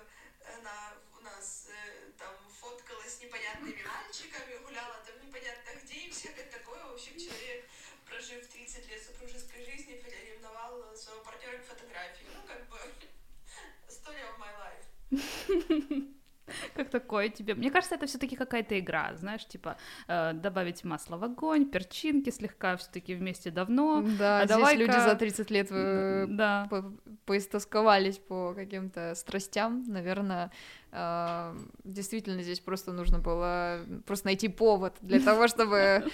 она 0.59 0.95
у 1.19 1.23
нас 1.23 1.69
э, 1.71 2.11
там 2.19 2.35
фоткалась 2.61 3.17
с 3.17 3.21
непонятными 3.21 3.83
мальчиками, 3.83 4.63
гуляла 4.65 4.97
там 5.07 5.21
непонятно 5.27 5.71
где 5.83 5.95
и 5.95 6.11
всякое 6.11 6.47
такое. 6.47 6.83
В 6.85 6.95
общем, 6.95 7.19
человек, 7.19 7.69
прожив 8.07 8.47
30 8.47 8.89
лет 8.89 9.03
супружеской 9.03 9.65
жизни, 9.65 10.03
ревновал 10.31 10.97
своего 10.97 11.23
партнера 11.23 11.59
фотографии. 11.63 12.27
Ну, 12.35 12.47
как 12.47 12.69
бы, 12.69 12.79
story 13.89 14.23
of 14.23 14.39
my 14.39 14.53
life. 14.61 16.15
Как 16.75 16.91
такое 16.91 17.29
тебе? 17.29 17.55
Мне 17.55 17.71
кажется, 17.71 17.95
это 17.95 18.07
все-таки 18.07 18.37
какая-то 18.37 18.79
игра, 18.79 19.15
знаешь, 19.15 19.47
типа 19.47 19.77
э, 20.09 20.33
добавить 20.35 20.85
масло 20.85 21.17
в 21.17 21.25
огонь, 21.25 21.67
перчинки 21.67 22.31
слегка 22.31 22.77
все-таки 22.77 23.15
вместе 23.15 23.51
давно. 23.51 24.05
Да, 24.19 24.41
а 24.41 24.47
здесь 24.47 24.75
люди 24.75 24.99
за 24.99 25.15
30 25.15 25.51
лет 25.51 25.69
э, 25.71 26.27
да. 26.29 26.67
по 26.71 26.93
поистосковались 27.27 28.19
по 28.19 28.53
каким-то 28.55 29.15
страстям, 29.15 29.85
наверное, 29.87 30.51
э, 30.93 31.57
действительно 31.85 32.43
здесь 32.43 32.61
просто 32.61 32.93
нужно 32.93 33.19
было 33.19 33.81
просто 34.07 34.27
найти 34.27 34.49
повод 34.49 34.95
для 35.01 35.21
того, 35.25 35.49
чтобы 35.49 36.05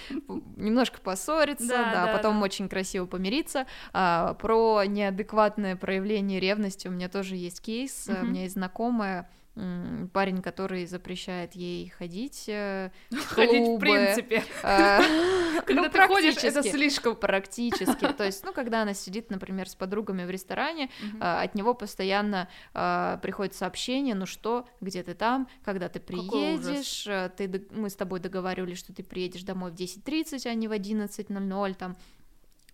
немножко 0.55 0.99
поссориться, 1.01 1.67
да, 1.67 2.11
потом 2.13 2.41
очень 2.41 2.69
красиво 2.69 3.05
помириться. 3.05 3.65
А, 3.93 4.33
про 4.35 4.83
неадекватное 4.85 5.75
проявление 5.75 6.39
ревности 6.39 6.87
у 6.87 6.91
меня 6.91 7.09
тоже 7.09 7.35
есть 7.35 7.61
кейс, 7.61 8.09
у 8.09 8.25
меня 8.25 8.43
есть 8.43 8.53
знакомая, 8.53 9.29
парень, 10.13 10.41
который 10.41 10.85
запрещает 10.85 11.53
ей 11.55 11.89
ходить 11.89 12.45
э. 12.47 12.89
Ходить 13.11 13.67
в 13.67 13.79
принципе. 13.79 14.43
А, 14.63 15.01
когда 15.65 15.83
ну, 15.83 15.89
ты 15.89 16.07
ходишь, 16.07 16.37
это 16.43 16.63
слишком. 16.63 17.15
Практически. 17.15 18.07
То 18.17 18.23
есть, 18.25 18.45
ну, 18.45 18.53
когда 18.53 18.83
она 18.83 18.93
сидит, 18.93 19.29
например, 19.29 19.67
с 19.67 19.75
подругами 19.75 20.23
в 20.23 20.29
ресторане, 20.29 20.89
а, 21.19 21.41
от 21.41 21.55
него 21.55 21.73
постоянно 21.73 22.47
а, 22.73 23.17
приходит 23.17 23.53
сообщение, 23.53 24.15
ну 24.15 24.25
что, 24.25 24.67
где 24.79 25.03
ты 25.03 25.13
там, 25.15 25.49
когда 25.63 25.89
ты 25.89 25.99
приедешь, 25.99 27.05
э, 27.07 27.29
ты, 27.35 27.67
мы 27.71 27.89
с 27.89 27.95
тобой 27.95 28.19
договаривались, 28.19 28.77
что 28.77 28.93
ты 28.93 29.03
приедешь 29.03 29.43
домой 29.43 29.71
в 29.71 29.75
10.30, 29.75 30.47
а 30.47 30.53
не 30.53 30.67
в 30.67 30.71
11.00, 30.71 31.73
там, 31.75 31.97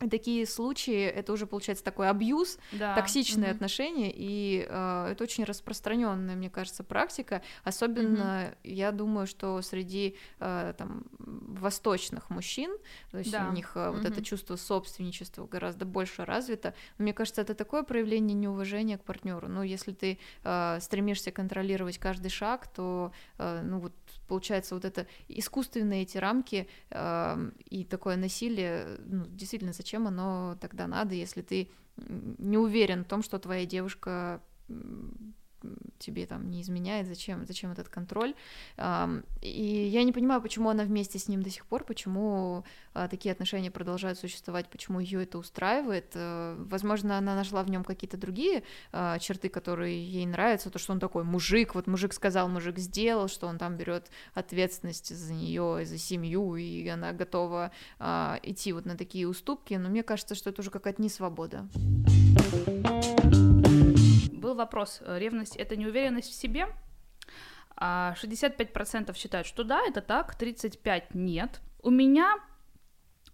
такие 0.10 0.46
случаи 0.46 1.06
это 1.06 1.34
уже 1.34 1.48
получается 1.48 1.84
такой 1.84 2.10
абьюз, 2.10 2.58
да. 2.72 2.96
токсичные 2.96 3.50
mm-hmm. 3.50 3.54
отношения, 3.54 4.12
и 4.14 4.66
э, 4.68 5.10
это 5.12 5.24
очень 5.24 5.44
распространенная, 5.44 6.36
мне 6.36 6.50
кажется, 6.50 6.84
практика. 6.84 7.42
Особенно, 7.64 8.18
mm-hmm. 8.18 8.58
я 8.64 8.92
думаю, 8.92 9.28
что 9.28 9.62
среди 9.62 10.16
э, 10.40 10.74
там 10.78 11.06
восточных 11.18 12.30
мужчин, 12.30 12.78
то 13.12 13.18
есть 13.18 13.32
да. 13.32 13.48
у 13.50 13.54
них 13.54 13.72
э, 13.76 13.80
mm-hmm. 13.80 13.92
вот 13.98 14.06
это 14.06 14.24
чувство 14.24 14.56
собственничества 14.56 15.48
гораздо 15.48 15.86
больше 15.86 16.26
развито. 16.26 16.74
Мне 16.98 17.14
кажется, 17.14 17.42
это 17.42 17.56
такое 17.56 17.84
проявление 17.84 18.36
неуважения 18.36 18.98
к 18.98 19.04
партнеру. 19.04 19.48
Ну, 19.48 19.64
если 19.64 19.92
ты 19.94 20.20
э, 20.44 20.78
стремишься 20.82 21.32
контролировать 21.32 21.98
каждый 21.98 22.30
шаг, 22.30 22.68
то 22.68 23.12
э, 23.38 23.62
ну 23.64 23.80
вот 23.80 23.94
получается 24.28 24.76
вот 24.76 24.86
это 24.86 25.08
искусственные 25.28 26.04
эти 26.04 26.18
рамки 26.18 26.68
э, 26.90 27.52
и 27.70 27.84
такое 27.84 28.18
насилие, 28.18 28.98
ну, 29.06 29.26
действительно, 29.28 29.74
зачем 29.74 30.08
оно 30.08 30.58
тогда 30.62 30.88
надо, 30.88 31.16
если 31.16 31.42
ты 31.42 31.70
не 31.98 32.58
уверен 32.58 33.04
в 33.04 33.08
том, 33.08 33.24
что 33.24 33.40
твоя 33.40 33.66
девушка 33.66 34.42
тебе 36.00 36.26
там 36.26 36.50
не 36.50 36.62
изменяет, 36.62 37.08
зачем, 37.08 37.46
зачем 37.46 37.72
этот 37.72 37.90
контроль. 37.90 38.34
И 39.42 39.90
я 39.92 40.04
не 40.04 40.12
понимаю, 40.12 40.42
почему 40.42 40.70
она 40.70 40.84
вместе 40.84 41.20
с 41.20 41.28
ним 41.28 41.42
до 41.42 41.50
сих 41.50 41.66
пор, 41.66 41.84
почему 41.84 42.64
а, 42.94 43.08
такие 43.08 43.32
отношения 43.32 43.70
продолжают 43.72 44.18
существовать, 44.20 44.70
почему 44.70 45.00
ее 45.00 45.24
это 45.24 45.38
устраивает. 45.38 46.12
Э, 46.16 46.56
возможно, 46.58 47.18
она 47.18 47.36
нашла 47.36 47.64
в 47.64 47.70
нем 47.70 47.84
какие-то 47.84 48.18
другие 48.18 48.64
а, 48.92 49.20
черты, 49.20 49.50
которые 49.50 50.04
ей 50.04 50.26
нравятся, 50.26 50.70
то, 50.70 50.80
что 50.80 50.94
он 50.94 51.00
такой 51.00 51.24
мужик, 51.24 51.76
вот 51.76 51.88
мужик 51.88 52.14
сказал, 52.14 52.50
мужик 52.50 52.78
сделал, 52.80 53.28
что 53.28 53.48
он 53.48 53.58
там 53.58 53.78
берет 53.78 54.10
ответственность 54.34 55.16
за 55.16 55.34
нее, 55.34 55.86
за 55.86 55.98
семью, 55.98 56.56
и 56.56 56.88
она 56.88 57.14
готова 57.14 57.72
а, 58.00 58.40
идти 58.44 58.74
вот 58.74 58.86
на 58.86 58.98
такие 58.98 59.28
уступки. 59.28 59.76
Но 59.76 59.90
мне 59.90 60.04
кажется, 60.04 60.36
что 60.36 60.50
это 60.50 60.62
уже 60.62 60.72
какая-то 60.72 61.02
несвобода. 61.02 61.68
свобода 61.74 62.97
был 64.40 64.56
вопрос, 64.56 65.00
э, 65.02 65.20
ревность 65.20 65.56
это 65.56 65.76
неуверенность 65.76 66.32
в 66.32 66.36
себе? 66.36 66.68
А 67.76 68.16
65% 68.22 69.16
считают, 69.16 69.48
что 69.48 69.64
да, 69.64 69.82
это 69.88 70.02
так, 70.02 70.36
35% 70.40 71.10
нет. 71.14 71.62
У 71.84 71.90
меня 71.90 72.38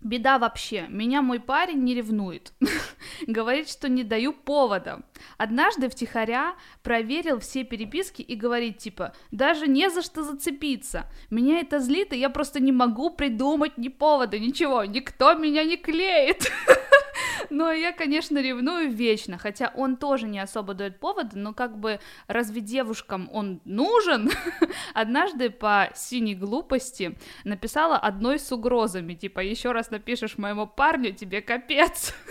Беда 0.04 0.38
вообще, 0.38 0.86
меня 0.90 1.22
мой 1.22 1.40
парень 1.40 1.82
не 1.84 1.96
ревнует. 1.96 2.52
говорит, 3.28 3.70
что 3.70 3.88
не 3.88 4.04
даю 4.04 4.34
повода. 4.34 5.02
Однажды 5.38 5.90
втихаря 5.90 6.56
проверил 6.82 7.40
все 7.40 7.64
переписки 7.64 8.22
и 8.22 8.36
говорит 8.36 8.80
типа, 8.80 9.14
даже 9.32 9.68
не 9.68 9.90
за 9.90 10.02
что 10.02 10.24
зацепиться. 10.24 11.06
Меня 11.30 11.60
это 11.62 11.80
злит, 11.80 12.12
и 12.12 12.20
я 12.20 12.30
просто 12.30 12.60
не 12.60 12.74
могу 12.74 13.12
придумать 13.12 13.78
ни 13.78 13.88
повода, 13.88 14.38
ничего, 14.38 14.84
никто 14.84 15.36
меня 15.36 15.64
не 15.64 15.78
клеит. 15.78 16.52
Но 17.50 17.72
я, 17.72 17.92
конечно, 17.92 18.42
ревную 18.42 18.92
вечно, 18.92 19.38
хотя 19.38 19.72
он 19.76 19.98
тоже 19.98 20.28
не 20.28 20.40
особо 20.40 20.74
дает 20.74 21.00
повода, 21.00 21.38
но 21.38 21.54
как 21.54 21.78
бы 21.78 22.00
разве 22.28 22.62
девушкам 22.62 23.30
он 23.32 23.62
нужен? 23.66 24.32
Однажды 24.94 25.50
по 25.50 25.90
синей 25.96 26.36
глупости 26.36 27.18
написала 27.44 27.98
одной 27.98 28.40
с 28.40 28.52
угрозами, 28.52 29.14
типа, 29.14 29.40
еще 29.40 29.72
раз 29.72 29.92
напишешь 29.92 30.38
моему 30.38 30.68
парню, 30.68 31.14
тебе 31.14 31.42
капец. 31.42 32.14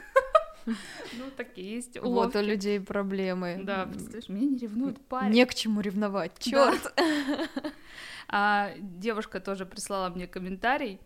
Ну, 0.65 1.25
такие 1.37 1.75
есть 1.75 1.97
уловки. 1.99 2.37
Вот 2.37 2.45
у 2.45 2.47
людей 2.47 2.79
проблемы. 2.79 3.59
Да, 3.65 3.87
представляешь, 3.87 4.29
меня 4.29 4.47
не 4.47 4.59
ревнует 4.59 5.01
парень. 5.07 5.33
Не 5.33 5.45
к 5.45 5.55
чему 5.57 5.81
ревновать, 5.81 6.39
черт. 6.39 6.95
А 8.29 8.71
девушка 8.79 9.41
тоже 9.41 9.67
прислала 9.67 10.09
мне 10.09 10.29
комментарий. 10.29 11.01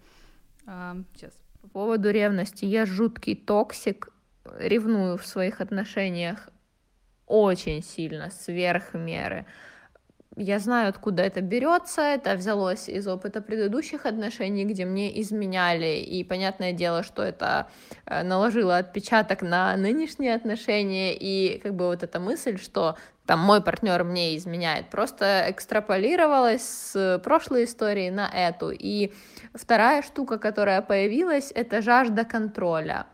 А, 0.66 0.98
сейчас. 1.14 1.32
По 1.66 1.81
поводу 1.81 2.11
ревности. 2.11 2.64
Я 2.64 2.87
жуткий 2.87 3.35
токсик, 3.35 4.09
ревную 4.59 5.18
в 5.18 5.26
своих 5.26 5.61
отношениях 5.61 6.48
очень 7.26 7.83
сильно, 7.83 8.31
сверх 8.31 8.94
меры. 8.94 9.46
Я 10.38 10.59
знаю, 10.59 10.90
откуда 10.90 11.22
это 11.22 11.40
берется. 11.40 12.03
Это 12.03 12.35
взялось 12.35 12.90
из 12.90 13.09
опыта 13.09 13.40
предыдущих 13.40 14.05
отношений, 14.05 14.66
где 14.66 14.85
мне 14.85 15.18
изменяли. 15.22 15.96
И 15.96 16.25
понятное 16.25 16.72
дело, 16.72 17.03
что 17.03 17.22
это 17.22 17.68
э, 18.05 18.22
наложило 18.22 18.77
отпечаток 18.77 19.40
на 19.40 19.75
нынешние 19.79 20.35
отношения. 20.35 21.16
И 21.18 21.59
как 21.59 21.75
бы 21.75 21.87
вот 21.87 22.03
эта 22.03 22.20
мысль, 22.20 22.59
что 22.59 22.99
там 23.25 23.40
мой 23.40 23.62
партнер 23.62 24.05
мне 24.05 24.37
изменяет, 24.37 24.90
просто 24.90 25.46
экстраполировалась 25.49 26.62
с 26.62 27.18
прошлой 27.25 27.64
истории 27.64 28.11
на 28.11 28.29
эту. 28.29 28.72
И 28.72 29.14
вторая 29.55 30.03
штука, 30.03 30.38
которая 30.38 30.83
появилась, 30.83 31.51
это 31.55 31.81
жажда 31.81 32.27
контроля 32.27 33.07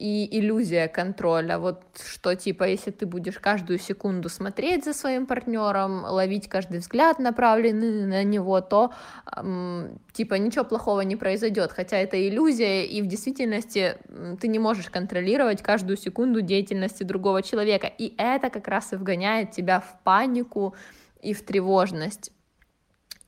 и 0.00 0.38
иллюзия 0.38 0.88
контроля. 0.88 1.58
Вот 1.58 1.82
что 2.02 2.34
типа, 2.34 2.64
если 2.64 2.90
ты 2.90 3.04
будешь 3.04 3.38
каждую 3.38 3.78
секунду 3.78 4.30
смотреть 4.30 4.84
за 4.84 4.94
своим 4.94 5.26
партнером, 5.26 6.04
ловить 6.04 6.48
каждый 6.48 6.80
взгляд, 6.80 7.18
направленный 7.18 8.06
на 8.06 8.24
него, 8.24 8.62
то 8.62 8.92
эм, 9.36 10.00
типа 10.12 10.34
ничего 10.36 10.64
плохого 10.64 11.02
не 11.02 11.16
произойдет. 11.16 11.72
Хотя 11.72 11.98
это 11.98 12.16
иллюзия, 12.16 12.86
и 12.86 13.02
в 13.02 13.06
действительности 13.06 13.98
ты 14.40 14.48
не 14.48 14.58
можешь 14.58 14.88
контролировать 14.88 15.62
каждую 15.62 15.98
секунду 15.98 16.40
деятельности 16.40 17.02
другого 17.02 17.42
человека. 17.42 17.86
И 17.86 18.14
это 18.16 18.48
как 18.48 18.68
раз 18.68 18.94
и 18.94 18.96
вгоняет 18.96 19.50
тебя 19.50 19.80
в 19.80 20.02
панику 20.02 20.74
и 21.20 21.34
в 21.34 21.44
тревожность. 21.44 22.32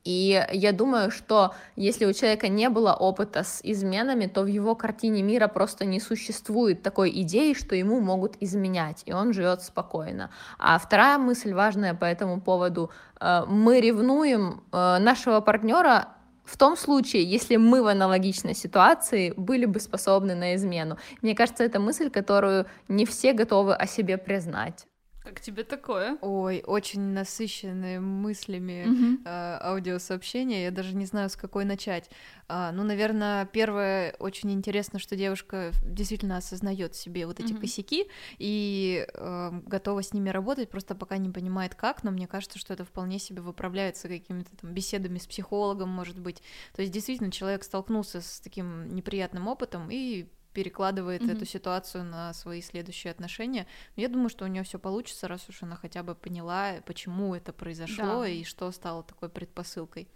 И 0.05 0.45
я 0.53 0.73
думаю, 0.73 1.11
что 1.11 1.55
если 1.77 2.07
у 2.07 2.13
человека 2.13 2.49
не 2.49 2.69
было 2.69 2.93
опыта 2.93 3.45
с 3.45 3.61
изменами, 3.63 4.27
то 4.27 4.43
в 4.43 4.47
его 4.47 4.75
картине 4.75 5.23
мира 5.23 5.47
просто 5.47 5.85
не 5.85 6.01
существует 6.01 6.83
такой 6.83 7.11
идеи, 7.23 7.55
что 7.55 7.77
ему 7.77 8.01
могут 8.01 8.37
изменять, 8.41 9.03
и 9.07 9.13
он 9.13 9.33
живет 9.33 9.63
спокойно. 9.63 10.31
А 10.59 10.79
вторая 10.79 11.19
мысль 11.19 11.53
важная 11.53 11.95
по 11.95 12.05
этому 12.05 12.41
поводу. 12.41 12.91
Э, 13.21 13.45
мы 13.47 13.81
ревнуем 13.81 14.65
э, 14.73 14.99
нашего 14.99 15.41
партнера 15.41 16.09
в 16.45 16.57
том 16.57 16.77
случае, 16.77 17.23
если 17.23 17.57
мы 17.57 17.83
в 17.83 17.87
аналогичной 17.87 18.55
ситуации 18.55 19.33
были 19.37 19.67
бы 19.67 19.79
способны 19.79 20.35
на 20.35 20.57
измену. 20.57 20.99
Мне 21.23 21.37
кажется, 21.37 21.63
это 21.63 21.79
мысль, 21.79 22.11
которую 22.11 22.67
не 22.89 23.07
все 23.07 23.33
готовы 23.33 23.75
о 23.75 23.87
себе 23.87 24.19
признать. 24.19 24.87
Как 25.23 25.41
тебе 25.41 25.63
такое? 25.63 26.19
Ой, 26.21 26.65
очень 26.67 27.01
насыщенные 27.13 28.01
мыслями 28.01 28.87
Мгм. 28.87 29.23
э, 29.25 29.29
аудиосообщения. 29.63 30.65
Я 30.65 30.73
даже 30.73 30.97
не 30.97 31.07
знаю, 31.07 31.31
с 31.31 31.37
какой 31.37 31.65
начать. 31.65 32.11
А, 32.49 32.73
ну, 32.73 32.83
наверное, 32.83 33.47
первое 33.47 34.17
очень 34.19 34.51
интересно, 34.51 34.99
что 34.99 35.15
девушка 35.15 35.71
действительно 35.85 36.39
осознает 36.39 36.97
себе 36.97 37.27
вот 37.27 37.39
эти 37.39 37.53
Мгм. 37.53 37.61
косяки 37.61 38.09
и 38.39 39.07
э, 39.15 39.51
готова 39.65 40.03
с 40.03 40.13
ними 40.13 40.29
работать, 40.29 40.71
просто 40.71 40.97
пока 40.97 41.19
не 41.19 41.31
понимает 41.31 41.77
как. 41.77 42.03
Но 42.03 42.11
мне 42.11 42.27
кажется, 42.27 42.59
что 42.59 42.75
это 42.75 42.85
вполне 42.85 43.21
себе 43.21 43.43
выправляется 43.43 44.09
какими-то 44.09 44.57
там 44.57 44.75
беседами 44.75 45.19
с 45.19 45.27
психологом, 45.29 45.89
может 45.89 46.19
быть. 46.19 46.43
То 46.75 46.83
есть 46.83 46.93
действительно 46.93 47.31
человек 47.31 47.63
столкнулся 47.63 48.21
с 48.23 48.41
таким 48.41 48.93
неприятным 48.93 49.47
опытом 49.47 49.89
и 49.89 50.27
перекладывает 50.53 51.23
Мгм. 51.23 51.31
эту 51.33 51.45
ситуацию 51.47 52.05
на 52.05 52.33
свои 52.35 52.61
следующие 52.63 53.11
отношения. 53.11 53.67
Но 53.97 54.03
я 54.03 54.09
думаю, 54.09 54.29
что 54.29 54.45
у 54.45 54.49
нее 54.49 54.63
все 54.63 54.79
получится, 54.79 55.29
раз 55.29 55.49
уж 55.49 55.63
она 55.63 55.77
хотя 55.77 56.03
бы 56.03 56.15
поняла, 56.15 56.81
почему 56.87 57.35
это 57.35 57.53
произошло 57.53 58.21
Да. 58.23 58.29
и 58.29 58.45
что 58.45 58.71
стало 58.73 59.03
такой 59.03 59.29
предпосылкой. 59.29 60.09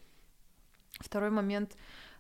Второй 1.01 1.31
момент. 1.31 1.77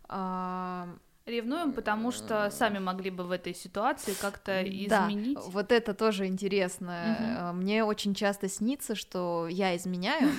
а, 0.08 0.88
Ревнуем, 1.26 1.72
потому 1.72 2.12
что 2.12 2.50
сами 2.52 2.78
могли 2.78 3.10
бы 3.10 3.24
в 3.24 3.32
этой 3.32 3.52
ситуации 3.52 4.12
как-то 4.20 4.62
Да, 4.88 5.08
изменить. 5.08 5.36
вот 5.48 5.72
это 5.72 5.92
тоже 5.92 6.26
интересно. 6.26 6.92
А, 7.18 7.52
Мне 7.52 7.82
очень 7.82 8.14
часто 8.14 8.48
снится, 8.48 8.94
что 8.94 9.48
я 9.50 9.76
изменяю, 9.76 10.30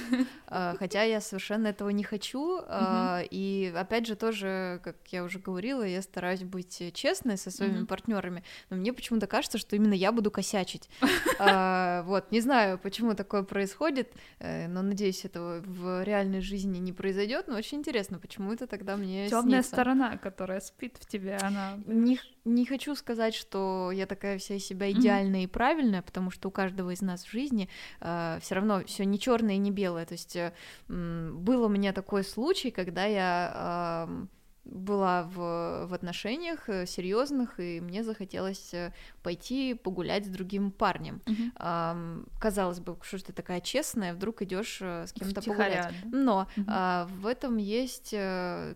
а, 0.48 0.76
хотя 0.80 1.04
я 1.04 1.20
совершенно 1.20 1.68
этого 1.68 1.90
не 1.90 2.06
хочу. 2.06 2.62
а, 2.66 3.22
И 3.30 3.74
опять 3.76 4.08
же 4.08 4.16
тоже, 4.16 4.80
как 4.82 4.96
я 5.08 5.26
уже 5.26 5.40
говорила, 5.40 5.84
я 5.84 6.02
стараюсь 6.02 6.44
быть 6.44 6.82
честной 6.94 7.38
со 7.38 7.52
своими 7.52 7.84
партнерами, 7.84 8.46
но 8.70 8.78
мне 8.78 8.94
почему-то 8.94 9.28
кажется, 9.28 9.58
что 9.58 9.76
именно 9.76 9.94
я 9.94 10.14
буду 10.14 10.32
косячить. 10.32 10.90
А, 11.38 12.02
Вот, 12.08 12.32
не 12.32 12.40
знаю, 12.40 12.80
почему 12.80 13.14
такое 13.14 13.44
происходит, 13.44 14.14
э, 14.40 14.68
но 14.70 14.82
надеюсь, 14.84 15.26
этого 15.26 15.60
в 15.66 16.04
реальной 16.06 16.40
жизни 16.40 16.78
не 16.78 16.94
произойдет. 16.94 17.50
Но 17.50 17.58
очень 17.58 17.80
интересно, 17.80 18.20
почему 18.20 18.54
это 18.54 18.68
тогда 18.68 18.96
мне 18.96 19.28
Темная 19.28 19.62
снится. 19.62 19.76
сторона, 19.76 20.18
которая 20.18 20.62
спит 20.78 20.98
в 21.00 21.08
тебе, 21.08 21.38
она. 21.38 21.80
Не, 21.88 22.20
не 22.46 22.66
хочу 22.66 22.96
сказать, 22.96 23.34
что 23.34 23.92
я 23.92 24.06
такая 24.06 24.38
вся 24.38 24.56
из 24.56 24.66
себя 24.66 24.92
идеальная 24.92 25.44
и 25.44 25.48
правильная, 25.48 26.04
потому 26.04 26.30
что 26.30 26.50
у 26.50 26.52
каждого 26.52 26.92
из 26.92 27.02
нас 27.02 27.26
в 27.26 27.32
жизни 27.32 27.68
все 28.00 28.56
равно 28.56 28.84
все 28.86 29.04
не 29.06 29.20
черное 29.20 29.56
и 29.56 29.58
не 29.58 29.72
белое. 29.72 30.06
То 30.06 30.14
есть 30.14 30.36
э, 30.36 30.54
был 30.88 31.64
у 31.64 31.68
меня 31.68 31.94
такой 31.94 32.24
случай, 32.24 32.70
когда 32.70 33.06
я 33.06 33.52
ам, 33.56 34.30
была 34.66 35.24
в, 35.24 35.88
в 35.88 35.94
отношениях 35.94 36.70
э, 36.70 36.86
серьезных, 36.86 37.60
и 37.60 37.82
мне 37.82 38.04
захотелось 38.04 38.74
э, 38.74 38.94
пойти 39.24 39.74
погулять 39.74 40.26
с 40.26 40.30
другим 40.30 40.72
парнем. 40.72 41.22
Мгм. 41.26 41.54
Ам, 41.56 42.26
казалось 42.40 42.80
бы, 42.80 42.98
что 43.02 43.24
ты 43.26 43.34
такая 43.34 43.62
честная, 43.62 44.14
вдруг 44.14 44.42
идешь 44.42 44.82
с 44.82 45.12
кем-то 45.14 45.42
погулять. 45.42 45.94
Да? 46.04 46.18
Но 46.18 46.48
Мгм. 46.56 46.66
а, 46.70 47.08
в 47.10 47.26
этом 47.26 47.58
есть 47.58 48.10
э, 48.14 48.76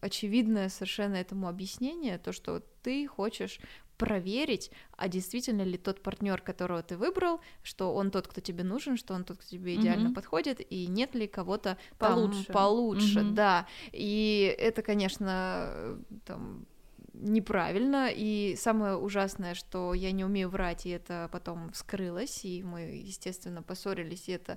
очевидное 0.00 0.68
совершенно 0.68 1.16
этому 1.16 1.48
объяснение, 1.48 2.18
то, 2.18 2.32
что 2.32 2.62
ты 2.82 3.06
хочешь 3.06 3.60
проверить, 3.98 4.70
а 4.96 5.08
действительно 5.08 5.60
ли 5.60 5.76
тот 5.76 6.02
партнер, 6.02 6.40
которого 6.40 6.82
ты 6.82 6.96
выбрал, 6.96 7.40
что 7.62 7.94
он 7.94 8.10
тот, 8.10 8.28
кто 8.28 8.40
тебе 8.40 8.64
нужен, 8.64 8.96
что 8.96 9.12
он 9.12 9.24
тот, 9.24 9.36
кто 9.36 9.46
тебе 9.46 9.76
идеально 9.76 10.04
Мгм. 10.04 10.14
подходит, 10.14 10.60
и 10.72 10.86
нет 10.86 11.14
ли 11.14 11.26
кого-то 11.26 11.76
там 11.98 12.14
Получше. 12.14 12.52
получше, 12.52 13.20
Мгм. 13.20 13.34
да. 13.34 13.66
И 13.92 14.54
это, 14.58 14.80
конечно, 14.82 15.98
там 16.24 16.66
неправильно, 17.12 18.08
и 18.10 18.56
самое 18.56 18.96
ужасное, 18.96 19.54
что 19.54 19.92
я 19.92 20.12
не 20.12 20.24
умею 20.24 20.48
врать, 20.48 20.86
и 20.86 20.90
это 20.90 21.28
потом 21.30 21.70
вскрылось, 21.72 22.44
и 22.46 22.62
мы, 22.62 22.80
естественно, 22.80 23.62
поссорились, 23.62 24.28
и 24.30 24.32
это 24.32 24.56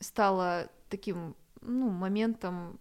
стало 0.00 0.68
таким, 0.90 1.36
ну, 1.62 1.88
моментом, 1.88 2.78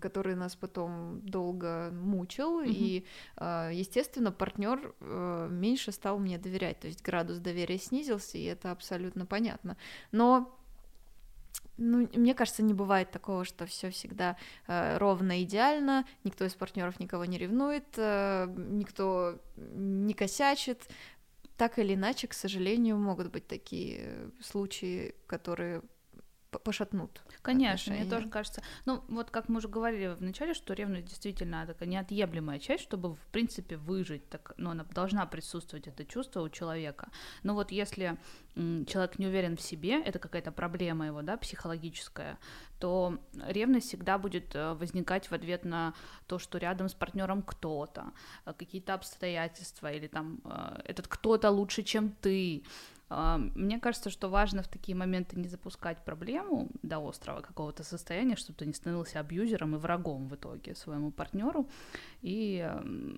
который 0.00 0.34
нас 0.34 0.56
потом 0.56 1.20
долго 1.22 1.90
мучил, 1.92 2.60
Мгм. 2.60 2.70
и, 2.70 3.04
а, 3.36 3.70
естественно, 3.70 4.32
партнер 4.32 4.94
меньше 5.00 5.92
стал 5.92 6.18
мне 6.18 6.38
доверять, 6.38 6.80
то 6.80 6.86
есть 6.86 7.02
градус 7.02 7.38
доверия 7.38 7.78
снизился, 7.78 8.38
и 8.38 8.44
это 8.44 8.70
абсолютно 8.70 9.26
понятно. 9.26 9.76
Но 10.12 10.54
ну, 11.76 12.08
мне 12.14 12.34
кажется, 12.34 12.62
не 12.62 12.72
бывает 12.74 13.10
такого, 13.10 13.44
что 13.44 13.66
все 13.66 13.90
всегда 13.90 14.36
э, 14.66 14.96
ровно 14.98 15.42
идеально, 15.42 16.06
никто 16.22 16.44
из 16.44 16.54
партнеров 16.54 17.00
никого 17.00 17.24
не 17.24 17.36
ревнует, 17.36 17.86
э, 17.96 18.46
никто 18.46 19.40
не 19.56 20.14
косячит. 20.14 20.88
Так 21.56 21.78
или 21.78 21.94
иначе, 21.94 22.28
к 22.28 22.34
сожалению, 22.34 22.96
могут 22.96 23.30
быть 23.32 23.46
такие 23.48 23.98
э, 24.02 24.30
случаи, 24.40 25.14
которые 25.26 25.82
пошатнут. 26.58 27.22
Конечно, 27.42 27.92
мне 27.92 28.02
отношения. 28.02 28.10
тоже 28.10 28.28
кажется. 28.28 28.62
Ну, 28.86 29.04
вот 29.08 29.30
как 29.30 29.48
мы 29.48 29.58
уже 29.58 29.68
говорили 29.68 30.14
в 30.14 30.22
начале, 30.22 30.54
что 30.54 30.74
ревность 30.74 31.06
действительно 31.06 31.66
такая 31.66 31.88
неотъемлемая 31.88 32.58
часть, 32.58 32.82
чтобы, 32.82 33.14
в 33.14 33.26
принципе, 33.32 33.76
выжить. 33.76 34.28
Так, 34.28 34.54
ну, 34.56 34.70
она 34.70 34.84
должна 34.84 35.26
присутствовать, 35.26 35.86
это 35.86 36.04
чувство 36.04 36.42
у 36.42 36.48
человека. 36.48 37.08
Но 37.42 37.54
вот 37.54 37.70
если 37.70 38.18
человек 38.54 39.18
не 39.18 39.26
уверен 39.26 39.56
в 39.56 39.60
себе, 39.60 40.00
это 40.02 40.18
какая-то 40.18 40.52
проблема 40.52 41.06
его, 41.06 41.22
да, 41.22 41.36
психологическая, 41.36 42.38
то 42.84 43.18
ревность 43.48 43.86
всегда 43.86 44.18
будет 44.18 44.54
э, 44.54 44.74
возникать 44.74 45.30
в 45.30 45.32
ответ 45.32 45.64
на 45.64 45.94
то, 46.26 46.38
что 46.38 46.58
рядом 46.58 46.90
с 46.90 46.94
партнером 46.94 47.42
кто-то, 47.42 48.12
э, 48.44 48.52
какие-то 48.52 48.92
обстоятельства, 48.92 49.90
или 49.90 50.06
там 50.06 50.42
э, 50.44 50.82
этот 50.84 51.08
кто-то 51.08 51.50
лучше, 51.50 51.82
чем 51.82 52.10
ты. 52.20 52.62
Мне 53.08 53.78
кажется, 53.80 54.10
что 54.10 54.28
важно 54.28 54.62
в 54.62 54.68
такие 54.68 54.96
моменты 54.96 55.36
не 55.36 55.48
запускать 55.48 56.04
проблему 56.04 56.68
до 56.82 56.98
острого 56.98 57.40
какого-то 57.40 57.84
состояния, 57.84 58.36
чтобы 58.36 58.58
ты 58.58 58.66
не 58.66 58.74
становился 58.74 59.20
абьюзером 59.20 59.74
и 59.76 59.78
врагом 59.78 60.28
в 60.28 60.34
итоге 60.34 60.74
своему 60.74 61.10
партнеру, 61.10 61.66
и, 62.22 62.70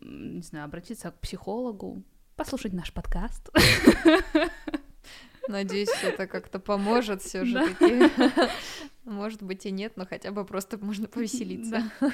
не 0.02 0.42
знаю, 0.42 0.64
обратиться 0.64 1.10
к 1.10 1.18
психологу, 1.20 2.02
послушать 2.36 2.72
наш 2.72 2.92
подкаст. 2.92 3.50
Надеюсь, 5.48 5.88
это 6.02 6.26
как-то 6.26 6.58
поможет 6.58 7.22
все 7.22 7.44
же 7.44 7.68
таки. 7.68 8.10
Может 9.06 9.40
быть 9.40 9.64
и 9.66 9.70
нет, 9.70 9.96
но 9.96 10.04
хотя 10.04 10.32
бы 10.32 10.44
просто 10.44 10.78
можно 10.84 11.06
повеселиться. 11.06 11.90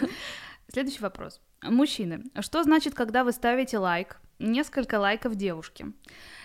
Следующий 0.68 1.00
вопрос. 1.00 1.40
Мужчины, 1.62 2.24
что 2.40 2.62
значит, 2.62 2.94
когда 2.94 3.24
вы 3.24 3.32
ставите 3.32 3.78
лайк, 3.78 4.20
несколько 4.38 5.00
лайков 5.00 5.34
девушке? 5.34 5.86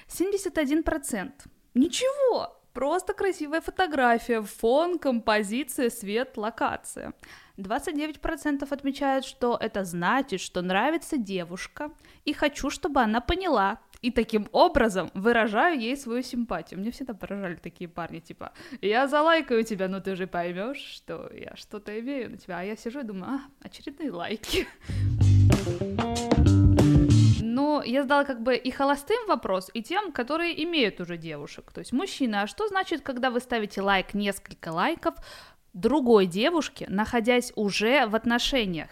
71%. 0.07 1.31
Ничего, 1.73 2.57
просто 2.73 3.13
красивая 3.13 3.61
фотография, 3.61 4.41
фон, 4.41 4.99
композиция, 4.99 5.89
свет, 5.89 6.37
локация. 6.37 7.13
29% 7.57 8.67
отмечают, 8.69 9.25
что 9.25 9.57
это 9.59 9.83
значит, 9.83 10.39
что 10.39 10.61
нравится 10.61 11.17
девушка, 11.17 11.91
и 12.23 12.33
хочу, 12.33 12.69
чтобы 12.69 13.01
она 13.01 13.19
поняла, 13.19 13.79
и 14.01 14.11
таким 14.11 14.47
образом 14.51 15.09
выражаю 15.13 15.79
ей 15.79 15.97
свою 15.97 16.23
симпатию. 16.23 16.79
Мне 16.79 16.91
всегда 16.91 17.13
поражали 17.13 17.55
такие 17.55 17.89
парни, 17.89 18.19
типа, 18.19 18.51
я 18.81 19.07
залайкаю 19.07 19.63
тебя, 19.63 19.87
но 19.87 19.99
ты 19.99 20.15
же 20.15 20.27
поймешь, 20.27 20.77
что 20.77 21.29
я 21.33 21.55
что-то 21.55 21.99
имею 21.99 22.31
на 22.31 22.37
тебя. 22.37 22.59
А 22.59 22.63
я 22.63 22.75
сижу 22.75 22.99
и 22.99 23.03
думаю, 23.03 23.33
а, 23.33 23.65
очередные 23.65 24.11
лайки. 24.11 24.67
Но 27.41 27.81
я 27.83 28.03
задала 28.03 28.23
как 28.23 28.43
бы 28.43 28.55
и 28.55 28.69
холостым 28.69 29.27
вопрос, 29.27 29.71
и 29.73 29.81
тем, 29.81 30.11
которые 30.11 30.63
имеют 30.63 31.01
уже 31.01 31.17
девушек. 31.17 31.71
То 31.71 31.79
есть, 31.79 31.91
мужчина, 31.91 32.43
а 32.43 32.47
что 32.47 32.67
значит, 32.67 33.01
когда 33.01 33.31
вы 33.31 33.39
ставите 33.39 33.81
лайк, 33.81 34.13
несколько 34.13 34.69
лайков 34.69 35.15
другой 35.73 36.27
девушке, 36.27 36.85
находясь 36.89 37.51
уже 37.55 38.05
в 38.05 38.15
отношениях? 38.15 38.89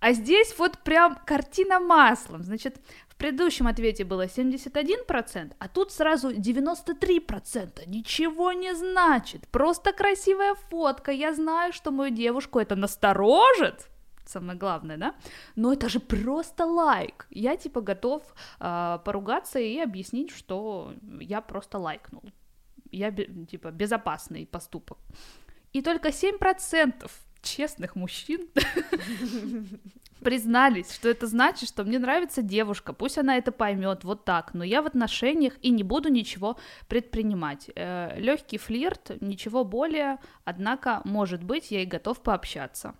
А 0.00 0.12
здесь 0.12 0.54
вот 0.58 0.78
прям 0.80 1.16
картина 1.24 1.80
маслом. 1.80 2.42
Значит, 2.42 2.76
в 3.14 3.16
предыдущем 3.16 3.68
ответе 3.68 4.04
было 4.04 4.26
71%, 4.26 5.52
а 5.58 5.68
тут 5.68 5.92
сразу 5.92 6.30
93%. 6.30 7.86
Ничего 7.86 8.52
не 8.52 8.74
значит. 8.74 9.46
Просто 9.48 9.92
красивая 9.92 10.54
фотка. 10.54 11.12
Я 11.12 11.32
знаю, 11.32 11.72
что 11.72 11.92
мою 11.92 12.10
девушку 12.12 12.58
это 12.58 12.74
насторожит. 12.74 13.88
Самое 14.26 14.58
главное, 14.58 14.96
да? 14.96 15.14
Но 15.54 15.72
это 15.72 15.88
же 15.88 16.00
просто 16.00 16.66
лайк. 16.66 17.26
Я 17.30 17.56
типа 17.56 17.82
готов 17.82 18.22
а, 18.58 18.98
поругаться 18.98 19.60
и 19.60 19.78
объяснить, 19.78 20.30
что 20.30 20.92
я 21.20 21.40
просто 21.40 21.78
лайкнул. 21.78 22.24
Я 22.90 23.12
типа 23.12 23.70
безопасный 23.70 24.44
поступок. 24.46 24.98
И 25.72 25.82
только 25.82 26.08
7% 26.08 27.10
честных 27.44 27.94
мужчин 27.96 28.48
признались, 30.20 30.92
что 30.92 31.08
это 31.08 31.26
значит, 31.26 31.68
что 31.68 31.84
мне 31.84 31.98
нравится 31.98 32.42
девушка, 32.42 32.92
пусть 32.92 33.18
она 33.18 33.36
это 33.36 33.52
поймет 33.52 34.04
вот 34.04 34.24
так, 34.24 34.54
но 34.54 34.64
я 34.64 34.82
в 34.82 34.86
отношениях 34.86 35.54
и 35.62 35.70
не 35.70 35.82
буду 35.82 36.08
ничего 36.08 36.56
предпринимать. 36.88 37.70
легкий 38.16 38.58
флирт, 38.58 39.12
ничего 39.20 39.64
более, 39.64 40.18
однако, 40.44 41.02
может 41.04 41.44
быть, 41.44 41.70
я 41.70 41.82
и 41.82 41.86
готов 41.86 42.20
пообщаться. 42.22 42.94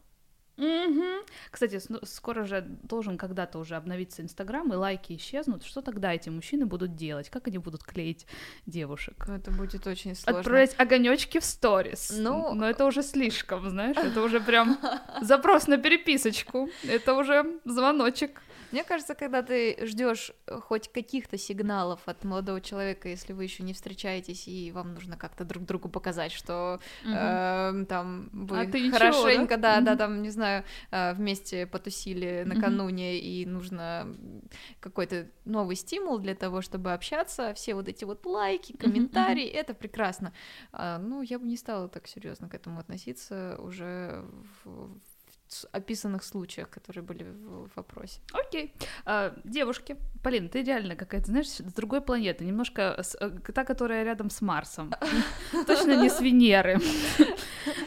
Мгм. 0.56 1.24
Кстати, 1.50 1.78
с- 1.78 1.88
скоро 2.04 2.44
же 2.44 2.60
должен 2.82 3.18
когда-то 3.18 3.58
уже 3.58 3.74
обновиться 3.76 4.22
Инстаграм, 4.22 4.72
и 4.72 4.76
лайки 4.76 5.16
исчезнут. 5.16 5.64
Что 5.64 5.82
тогда 5.82 6.12
эти 6.14 6.28
мужчины 6.28 6.64
будут 6.66 6.94
делать? 6.94 7.28
Как 7.30 7.48
они 7.48 7.58
будут 7.58 7.82
клеить 7.82 8.26
девушек? 8.66 9.26
Это 9.28 9.50
будет 9.50 9.86
очень 9.86 10.14
сложно. 10.14 10.40
Отправлять 10.40 10.74
огонечки 10.78 11.38
в 11.40 11.44
сторис. 11.44 12.12
Ну, 12.16 12.54
но 12.54 12.68
это 12.68 12.86
уже 12.86 13.02
слишком, 13.02 13.68
знаешь, 13.68 13.96
это 13.96 14.22
уже 14.22 14.40
прям 14.40 14.78
запрос 15.22 15.66
на 15.66 15.76
переписочку. 15.78 16.68
Это 16.88 17.14
уже 17.14 17.44
звоночек. 17.64 18.40
Мне 18.74 18.82
кажется, 18.82 19.14
когда 19.14 19.40
ты 19.42 19.78
ждешь 19.86 20.32
хоть 20.48 20.88
каких-то 20.88 21.38
сигналов 21.38 22.00
от 22.06 22.24
молодого 22.24 22.60
человека, 22.60 23.08
если 23.08 23.32
вы 23.32 23.44
еще 23.44 23.62
не 23.62 23.72
встречаетесь, 23.72 24.48
и 24.48 24.72
вам 24.72 24.94
нужно 24.94 25.16
как-то 25.16 25.44
друг 25.44 25.64
другу 25.64 25.88
показать, 25.88 26.32
что 26.32 26.80
эм, 27.04 27.86
там 27.86 28.30
вы 28.32 28.62
А 28.62 28.66
ты 28.66 28.80
ничего, 28.80 28.90
хорошенько, 28.90 29.58
да, 29.58 29.80
да, 29.80 29.92
Мгм. 29.92 29.98
там, 29.98 30.22
не 30.22 30.30
знаю, 30.30 30.64
э, 30.90 31.14
вместе 31.14 31.68
потусили 31.68 32.42
накануне, 32.44 33.20
и 33.20 33.46
нужно 33.46 34.12
какой-то 34.80 35.28
новый 35.44 35.76
стимул 35.76 36.18
для 36.18 36.34
того, 36.34 36.60
чтобы 36.60 36.92
общаться, 36.94 37.54
все 37.54 37.74
вот 37.74 37.88
эти 37.88 38.02
вот 38.04 38.26
лайки, 38.26 38.76
комментарии, 38.76 39.46
это 39.46 39.74
прекрасно. 39.74 40.32
А, 40.72 40.98
ну, 40.98 41.22
я 41.22 41.38
бы 41.38 41.46
не 41.46 41.56
стала 41.56 41.88
так 41.88 42.08
серьезно 42.08 42.48
к 42.48 42.54
этому 42.54 42.80
относиться 42.80 43.56
уже 43.60 44.24
в, 44.64 44.98
описанных 45.72 46.24
случаях, 46.24 46.68
которые 46.70 47.02
были 47.02 47.24
в, 47.24 47.68
вопросе. 47.76 48.20
Окей. 48.32 48.72
А, 49.04 49.32
девушки. 49.44 49.96
Полин, 50.22 50.48
ты 50.48 50.62
реально 50.62 50.96
какая-то, 50.96 51.26
знаешь, 51.26 51.48
с 51.48 51.60
другой 51.60 52.00
планеты. 52.00 52.44
Немножко 52.44 52.96
с- 52.98 53.16
э, 53.20 53.30
та, 53.54 53.64
которая 53.64 54.04
рядом 54.04 54.30
с 54.30 54.40
Марсом. 54.40 54.92
Точно 55.66 56.02
не 56.02 56.08
с 56.08 56.20
Венеры. 56.20 56.78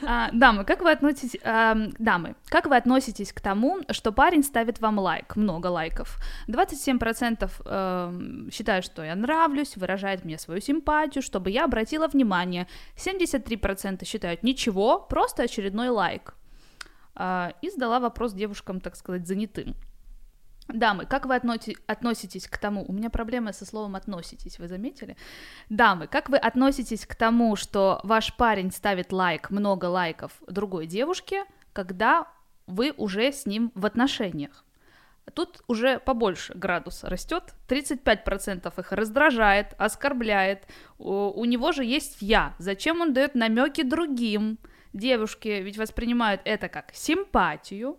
А, 0.05 0.29
Дамы, 0.31 0.63
как 0.65 0.81
вы 0.81 0.91
относитесь... 0.91 1.39
а, 1.43 1.75
Дамы, 1.99 2.35
как 2.49 2.67
вы 2.67 2.75
относитесь 2.77 3.33
к 3.33 3.41
тому, 3.41 3.79
что 3.91 4.11
парень 4.11 4.43
ставит 4.43 4.79
вам 4.79 4.99
лайк, 4.99 5.35
много 5.35 5.67
лайков? 5.67 6.17
27% 6.47 7.51
эм, 7.65 8.51
считают, 8.51 8.85
что 8.85 9.03
я 9.03 9.15
нравлюсь, 9.15 9.77
выражает 9.77 10.25
мне 10.25 10.37
свою 10.37 10.61
симпатию, 10.61 11.21
чтобы 11.21 11.49
я 11.49 11.65
обратила 11.65 12.07
внимание. 12.07 12.67
73% 12.95 14.05
считают 14.05 14.43
ничего, 14.43 14.99
просто 14.99 15.43
очередной 15.43 15.89
лайк. 15.89 16.35
А, 17.19 17.53
И 17.61 17.69
задала 17.69 17.99
вопрос 17.99 18.33
девушкам, 18.33 18.79
так 18.79 18.95
сказать, 18.95 19.27
занятым. 19.27 19.75
Дамы, 20.67 21.05
как 21.05 21.25
вы 21.25 21.35
относи- 21.35 21.77
относитесь 21.87 22.47
к 22.47 22.57
тому, 22.57 22.85
у 22.87 22.91
меня 22.91 23.09
проблемы 23.09 23.53
со 23.53 23.65
словом 23.65 23.95
относитесь, 23.95 24.59
вы 24.59 24.67
заметили? 24.67 25.15
Дамы, 25.69 26.07
как 26.07 26.29
вы 26.29 26.37
относитесь 26.37 27.05
к 27.05 27.15
тому, 27.15 27.55
что 27.55 28.01
ваш 28.03 28.35
парень 28.35 28.71
ставит 28.71 29.13
лайк, 29.13 29.49
много 29.49 29.85
лайков 29.85 30.31
другой 30.45 30.85
девушке, 30.85 31.45
когда 31.73 32.27
вы 32.67 32.93
уже 32.97 33.31
с 33.31 33.45
ним 33.45 33.71
в 33.75 33.85
отношениях? 33.85 34.65
Тут 35.33 35.61
уже 35.67 35.99
побольше 35.99 36.53
градуса 36.53 37.09
растет. 37.09 37.53
35% 37.67 38.79
их 38.79 38.91
раздражает, 38.91 39.73
оскорбляет. 39.77 40.67
У 40.97 41.43
него 41.45 41.71
же 41.71 41.83
есть 41.83 42.21
я. 42.21 42.55
Зачем 42.59 43.01
он 43.01 43.13
дает 43.13 43.35
намеки 43.35 43.83
другим? 43.83 44.57
Девушки 44.93 45.47
ведь 45.47 45.77
воспринимают 45.77 46.41
это 46.45 46.69
как 46.69 46.93
симпатию. 46.93 47.97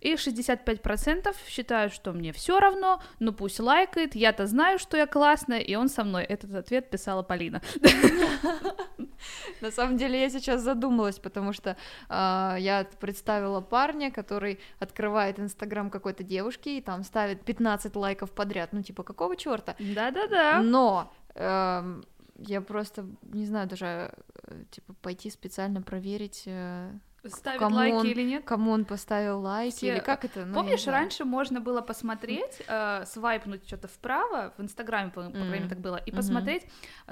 И 0.00 0.14
65% 0.14 1.34
считают, 1.48 1.92
что 1.92 2.12
мне 2.12 2.32
все 2.32 2.60
равно, 2.60 3.00
ну 3.18 3.32
пусть 3.32 3.58
лайкает, 3.58 4.14
я-то 4.14 4.46
знаю, 4.46 4.78
что 4.78 4.96
я 4.96 5.06
классная, 5.06 5.60
и 5.60 5.74
он 5.74 5.88
со 5.88 6.04
мной. 6.04 6.24
Этот 6.24 6.54
ответ 6.54 6.90
писала 6.90 7.22
Полина. 7.22 7.62
На 9.60 9.70
самом 9.70 9.96
деле 9.96 10.20
я 10.20 10.28
сейчас 10.28 10.60
задумалась, 10.60 11.18
потому 11.18 11.52
что 11.52 11.76
а, 12.08 12.56
я 12.58 12.86
представила 13.00 13.60
парня, 13.60 14.10
который 14.10 14.60
открывает 14.78 15.40
инстаграм 15.40 15.90
какой-то 15.90 16.22
девушки 16.22 16.68
и 16.68 16.80
там 16.80 17.02
ставит 17.02 17.44
15 17.44 17.96
лайков 17.96 18.30
подряд. 18.32 18.72
Ну, 18.72 18.82
типа, 18.82 19.02
какого 19.02 19.34
черта? 19.36 19.74
Да-да-да. 19.78 20.60
Но 20.62 21.12
эм, 21.34 22.04
я 22.38 22.60
просто 22.60 23.06
не 23.22 23.46
знаю 23.46 23.68
даже, 23.68 24.12
э, 24.44 24.64
типа, 24.70 24.94
пойти 25.02 25.30
специально 25.30 25.82
проверить, 25.82 26.44
э, 26.46 26.92
Ставит 27.30 27.60
кому 27.60 27.76
лайки 27.76 27.94
он- 27.94 28.06
или 28.06 28.22
нет? 28.22 28.44
кому 28.44 28.70
он 28.72 28.84
поставил 28.84 29.40
лайки, 29.40 29.76
Все- 29.76 29.88
или 29.88 29.98
как 30.00 30.24
это? 30.24 30.44
Ну, 30.44 30.54
Помнишь, 30.54 30.86
раньше 30.86 31.24
можно 31.24 31.60
было 31.60 31.80
посмотреть, 31.80 32.62
э, 32.66 33.04
свайпнуть 33.06 33.66
что-то 33.66 33.88
вправо, 33.88 34.52
в 34.56 34.62
Инстаграме, 34.62 35.10
по, 35.10 35.22
по 35.22 35.30
крайней 35.30 35.50
мере, 35.50 35.68
так 35.68 35.80
было, 35.80 35.96
и 35.96 36.10
Мгм. 36.10 36.16
посмотреть, 36.16 36.62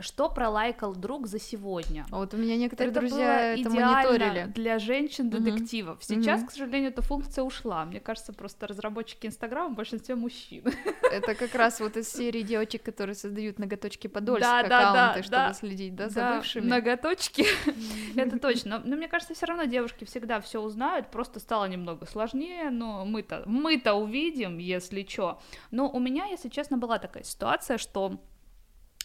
что 0.01 0.29
пролайкал 0.29 0.95
друг 0.95 1.27
за 1.27 1.39
сегодня. 1.39 2.07
А 2.11 2.17
Вот 2.17 2.35
у 2.35 2.37
меня 2.37 2.57
некоторые 2.57 2.91
это 2.91 3.01
друзья 3.01 3.55
это 3.55 3.71
мониторили. 3.71 4.53
для 4.55 4.79
женщин-детективов. 4.79 5.99
Сейчас, 6.03 6.41
Мгм. 6.41 6.49
к 6.49 6.53
сожалению, 6.53 6.91
эта 6.91 7.03
функция 7.03 7.45
ушла. 7.45 7.85
Мне 7.85 8.01
кажется, 8.01 8.33
просто 8.33 8.67
разработчики 8.67 9.27
Инстаграма 9.27 9.71
в 9.71 9.77
большинстве 9.77 10.15
мужчин. 10.15 10.65
Это 11.11 11.35
как 11.35 11.55
раз 11.55 11.81
вот 11.81 11.97
из 11.97 12.09
серии 12.11 12.43
девочек, 12.43 12.83
которые 12.83 13.15
создают 13.15 13.59
ноготочки 13.59 14.07
подольск 14.09 14.43
Да, 14.43 14.63
да, 14.63 14.69
да, 14.69 14.91
аккаунты, 14.91 15.23
чтобы 15.23 15.37
да. 15.37 15.53
следить, 15.55 15.95
да, 15.95 16.09
за 16.09 16.15
Да, 16.17 16.37
бывшими. 16.37 16.67
Ноготочки. 16.67 17.45
Это 18.17 18.39
точно. 18.39 18.81
Но 18.85 18.97
мне 18.97 19.09
кажется, 19.09 19.35
все 19.35 19.47
равно 19.47 19.65
девушки 19.65 20.04
всегда 20.05 20.41
все 20.41 20.61
узнают. 20.61 21.11
Просто 21.11 21.41
стало 21.41 21.67
немного 21.67 22.07
сложнее. 22.07 22.71
Но 22.71 23.05
мы-то 23.05 23.43
мы-то 23.47 23.95
увидим, 23.95 24.59
если 24.59 25.07
что. 25.09 25.41
Но 25.71 25.91
у 25.91 25.99
меня, 25.99 26.27
если 26.27 26.49
честно, 26.49 26.79
была 26.79 26.99
такая 26.99 27.25
ситуация, 27.25 27.79
что 27.79 28.21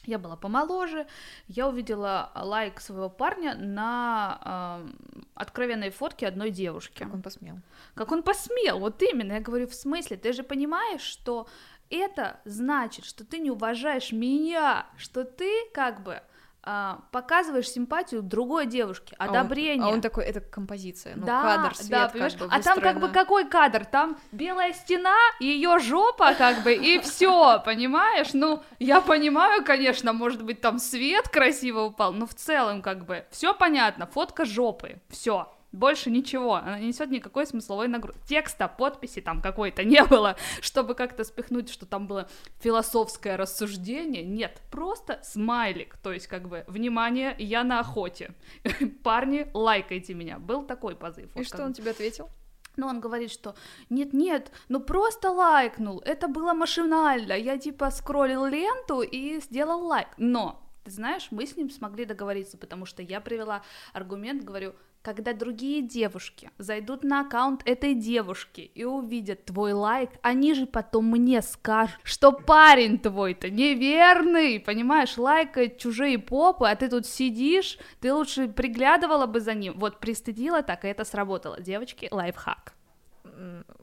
я 0.05 0.17
была 0.17 0.35
помоложе, 0.35 1.07
я 1.47 1.67
увидела 1.67 2.31
лайк 2.35 2.79
своего 2.79 3.09
парня 3.09 3.55
на 3.55 4.81
э, 4.81 5.19
откровенной 5.35 5.89
фотке 5.89 6.27
одной 6.27 6.51
девушки. 6.51 6.99
Как 6.99 7.13
он 7.13 7.21
посмел. 7.21 7.59
Как 7.95 8.11
он 8.11 8.23
посмел, 8.23 8.79
вот 8.79 9.01
именно. 9.03 9.33
Я 9.33 9.41
говорю, 9.41 9.67
в 9.67 9.75
смысле, 9.75 10.17
ты 10.17 10.33
же 10.33 10.43
понимаешь, 10.43 11.01
что 11.01 11.47
это 11.89 12.39
значит, 12.45 13.05
что 13.05 13.25
ты 13.25 13.39
не 13.39 13.51
уважаешь 13.51 14.11
меня, 14.11 14.85
что 14.97 15.23
ты 15.23 15.51
как 15.73 16.03
бы 16.03 16.21
а, 16.61 17.01
показываешь 17.11 17.69
симпатию 17.69 18.21
другой 18.21 18.65
девушке, 18.65 19.15
одобрение. 19.17 19.85
А 19.85 19.87
он, 19.87 19.93
а 19.93 19.95
он 19.95 20.01
такой, 20.01 20.25
это 20.25 20.41
композиция, 20.41 21.15
ну, 21.15 21.25
да, 21.25 21.41
кадр, 21.41 21.75
свет 21.75 21.89
да, 21.89 22.07
как 22.09 22.39
бы 22.39 22.47
А 22.49 22.61
там 22.61 22.79
как 22.81 22.99
бы 22.99 23.09
какой 23.09 23.47
кадр? 23.47 23.85
Там 23.85 24.17
белая 24.31 24.73
стена, 24.73 25.15
ее 25.39 25.79
жопа, 25.79 26.33
как 26.33 26.63
бы, 26.63 26.73
и 26.73 26.99
все, 26.99 27.61
понимаешь? 27.63 28.33
Ну, 28.33 28.61
я 28.79 28.99
понимаю, 29.01 29.63
конечно, 29.63 30.11
может 30.11 30.43
быть, 30.43 30.59
там 30.59 30.79
свет 30.79 31.29
красиво 31.29 31.81
упал, 31.81 32.11
но 32.11 32.25
в 32.27 32.33
целом, 32.33 32.81
как 32.81 33.05
бы, 33.05 33.25
все 33.31 33.53
понятно, 33.53 34.05
фотка 34.05 34.43
жопы, 34.45 35.01
все. 35.09 35.51
Больше 35.71 36.09
ничего, 36.09 36.55
она 36.55 36.79
не 36.79 36.87
несет 36.87 37.11
никакой 37.11 37.45
смысловой 37.45 37.87
нагрузки. 37.87 38.19
Текста, 38.27 38.67
подписи 38.67 39.21
там 39.21 39.41
какой-то 39.41 39.83
не 39.85 40.03
было, 40.03 40.35
чтобы 40.61 40.95
как-то 40.95 41.23
спихнуть, 41.23 41.69
что 41.69 41.85
там 41.85 42.07
было 42.07 42.27
философское 42.59 43.35
рассуждение. 43.35 44.23
Нет, 44.23 44.61
просто 44.71 45.19
смайлик. 45.23 45.97
То 45.97 46.11
есть, 46.11 46.27
как 46.27 46.47
бы, 46.47 46.63
внимание, 46.67 47.35
я 47.37 47.63
на 47.63 47.79
охоте. 47.79 48.33
Парни, 49.03 49.49
лайкайте 49.53 50.13
меня. 50.13 50.39
Был 50.39 50.63
такой 50.63 50.95
позыв. 50.95 51.29
И 51.35 51.43
что 51.43 51.63
он 51.63 51.73
тебе 51.73 51.91
ответил? 51.91 52.29
Ну, 52.75 52.87
он 52.87 53.01
говорит, 53.01 53.29
что 53.29 53.55
нет-нет, 53.89 54.51
ну 54.69 54.79
просто 54.79 55.31
лайкнул, 55.31 56.01
это 56.05 56.29
было 56.29 56.53
машинально, 56.53 57.33
я 57.33 57.57
типа 57.57 57.91
скроллил 57.91 58.45
ленту 58.45 59.01
и 59.01 59.41
сделал 59.41 59.85
лайк, 59.85 60.07
но 60.17 60.63
ты 60.85 60.91
знаешь, 60.91 61.27
мы 61.31 61.45
с 61.45 61.57
ним 61.57 61.69
смогли 61.69 62.05
договориться, 62.05 62.57
потому 62.57 62.85
что 62.85 63.01
я 63.01 63.19
привела 63.19 63.63
аргумент, 63.91 64.43
говорю, 64.43 64.75
когда 65.01 65.33
другие 65.33 65.81
девушки 65.81 66.51
зайдут 66.57 67.03
на 67.03 67.21
аккаунт 67.21 67.61
этой 67.65 67.93
девушки 67.93 68.71
и 68.75 68.83
увидят 68.83 69.45
твой 69.45 69.73
лайк, 69.73 70.11
они 70.21 70.53
же 70.53 70.65
потом 70.65 71.05
мне 71.05 71.41
скажут, 71.41 71.99
что 72.03 72.31
парень 72.31 72.99
твой-то 72.99 73.49
неверный, 73.49 74.59
понимаешь, 74.59 75.17
лайкает 75.17 75.77
чужие 75.77 76.19
попы, 76.19 76.67
а 76.67 76.75
ты 76.75 76.89
тут 76.89 77.05
сидишь, 77.05 77.77
ты 78.01 78.13
лучше 78.13 78.47
приглядывала 78.47 79.25
бы 79.25 79.39
за 79.39 79.53
ним. 79.53 79.77
Вот 79.77 79.99
пристыдила 79.99 80.63
так, 80.63 80.85
и 80.85 80.89
это 80.89 81.05
сработало. 81.05 81.59
Девочки, 81.61 82.07
лайфхак. 82.11 82.73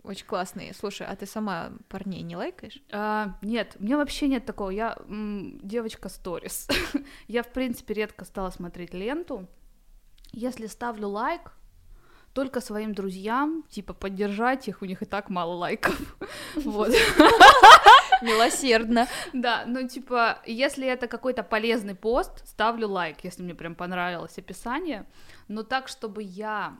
Очень 0.02 0.26
классный. 0.26 0.72
Слушай, 0.74 1.06
а 1.06 1.16
ты 1.16 1.26
сама 1.26 1.72
парней 1.88 2.22
не 2.22 2.36
лайкаешь? 2.36 2.82
А, 2.92 3.36
нет, 3.42 3.76
у 3.78 3.84
меня 3.84 3.96
вообще 3.96 4.28
нет 4.28 4.44
такого. 4.44 4.70
Я 4.70 4.96
м, 5.08 5.58
девочка 5.62 6.08
сторис. 6.08 6.68
я, 7.28 7.42
в 7.42 7.48
принципе, 7.52 7.94
редко 7.94 8.24
стала 8.24 8.50
смотреть 8.50 8.92
ленту. 8.92 9.48
Если 10.36 10.66
ставлю 10.66 11.08
лайк, 11.08 11.52
только 12.34 12.60
своим 12.60 12.92
друзьям, 12.92 13.64
типа, 13.70 13.94
поддержать 13.94 14.68
их, 14.68 14.82
у 14.82 14.84
них 14.84 15.00
и 15.00 15.06
так 15.06 15.30
мало 15.30 15.54
лайков, 15.54 15.98
вот. 16.56 16.90
Милосердно. 18.22 19.08
Да, 19.32 19.64
ну, 19.66 19.88
типа, 19.88 20.42
если 20.44 20.86
это 20.86 21.08
какой-то 21.08 21.42
полезный 21.42 21.94
пост, 21.94 22.46
ставлю 22.46 22.86
лайк, 22.86 23.24
если 23.24 23.42
мне 23.42 23.54
прям 23.54 23.74
понравилось 23.74 24.36
описание, 24.36 25.06
но 25.48 25.62
так, 25.62 25.88
чтобы 25.88 26.22
я 26.22 26.78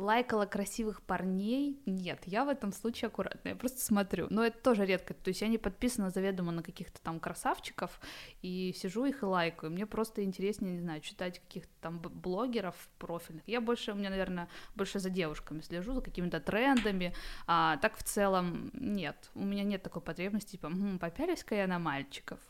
лайкала 0.00 0.46
красивых 0.46 1.02
парней. 1.02 1.80
Нет, 1.86 2.22
я 2.24 2.44
в 2.44 2.48
этом 2.48 2.72
случае 2.72 3.08
аккуратная, 3.08 3.52
я 3.52 3.58
просто 3.58 3.80
смотрю. 3.80 4.26
Но 4.30 4.44
это 4.44 4.58
тоже 4.58 4.86
редко. 4.86 5.14
То 5.14 5.28
есть 5.28 5.42
я 5.42 5.48
не 5.48 5.58
подписана 5.58 6.10
заведомо 6.10 6.52
на 6.52 6.62
каких-то 6.62 7.00
там 7.02 7.20
красавчиков 7.20 8.00
и 8.42 8.74
сижу 8.76 9.04
их 9.04 9.22
и 9.22 9.26
лайкаю. 9.26 9.70
Мне 9.72 9.86
просто 9.86 10.24
интереснее, 10.24 10.72
не 10.72 10.80
знаю, 10.80 11.00
читать 11.00 11.40
каких-то 11.40 11.72
там 11.80 11.98
блогеров 12.00 12.88
профильных. 12.98 13.46
Я 13.46 13.60
больше, 13.60 13.92
у 13.92 13.94
меня, 13.94 14.10
наверное, 14.10 14.48
больше 14.74 14.98
за 14.98 15.10
девушками 15.10 15.60
слежу, 15.60 15.92
за 15.92 16.00
какими-то 16.00 16.40
трендами. 16.40 17.14
А 17.46 17.76
так 17.76 17.96
в 17.96 18.02
целом 18.02 18.70
нет. 18.72 19.30
У 19.34 19.44
меня 19.44 19.64
нет 19.64 19.82
такой 19.82 20.02
потребности, 20.02 20.52
типа, 20.52 20.72
попялись-ка 20.98 21.54
я 21.54 21.66
на 21.66 21.78
мальчиков. 21.78 22.40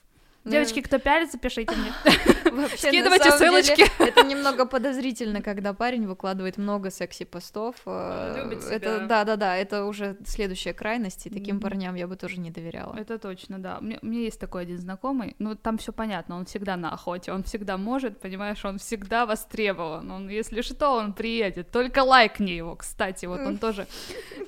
Ну, 0.42 0.52
Девочки, 0.52 0.80
кто 0.80 0.98
пялится, 0.98 1.38
пишите 1.38 1.74
мне. 1.76 1.92
Скидывайте 2.76 3.30
ссылочки. 3.32 3.84
Это 4.02 4.24
немного 4.24 4.64
подозрительно, 4.64 5.42
когда 5.42 5.74
парень 5.74 6.06
выкладывает 6.06 6.56
много 6.56 6.90
секси-постов. 6.90 7.76
Э. 7.84 8.50
Это, 8.70 9.06
да, 9.06 9.24
да, 9.24 9.36
да, 9.36 9.56
это 9.56 9.84
уже 9.84 10.16
следующая 10.24 10.72
крайность, 10.72 11.26
и 11.26 11.30
таким 11.30 11.60
парням 11.60 11.94
я 11.94 12.06
бы 12.06 12.16
тоже 12.16 12.40
не 12.40 12.50
доверяла. 12.50 12.96
Это 12.96 13.18
точно, 13.18 13.58
да. 13.58 13.78
У 13.80 13.84
меня, 13.84 13.98
у 14.00 14.06
меня 14.06 14.20
есть 14.22 14.40
такой 14.40 14.62
один 14.62 14.78
знакомый, 14.78 15.36
ну 15.38 15.54
там 15.54 15.76
все 15.76 15.92
понятно, 15.92 16.36
он 16.36 16.46
всегда 16.46 16.76
на 16.76 16.94
охоте, 16.94 17.32
он 17.32 17.42
всегда 17.42 17.76
может, 17.76 18.18
понимаешь, 18.18 18.64
он 18.64 18.78
всегда 18.78 19.26
востребован, 19.26 20.10
он, 20.10 20.28
если 20.30 20.62
что, 20.62 20.92
он 20.92 21.12
приедет, 21.12 21.70
только 21.70 22.02
лайкни 22.02 22.52
его, 22.52 22.76
кстати, 22.76 23.26
вот 23.26 23.40
он 23.40 23.58
тоже 23.58 23.86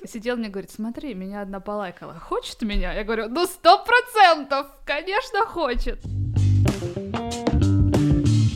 сидел 0.05 0.37
мне 0.37 0.49
говорит, 0.49 0.71
смотри, 0.71 1.13
меня 1.13 1.41
одна 1.41 1.59
полайкала, 1.59 2.19
хочет 2.19 2.61
меня? 2.63 2.93
Я 2.93 3.03
говорю, 3.03 3.29
ну 3.29 3.45
сто 3.45 3.83
процентов, 3.83 4.67
конечно 4.85 5.45
хочет. 5.45 5.82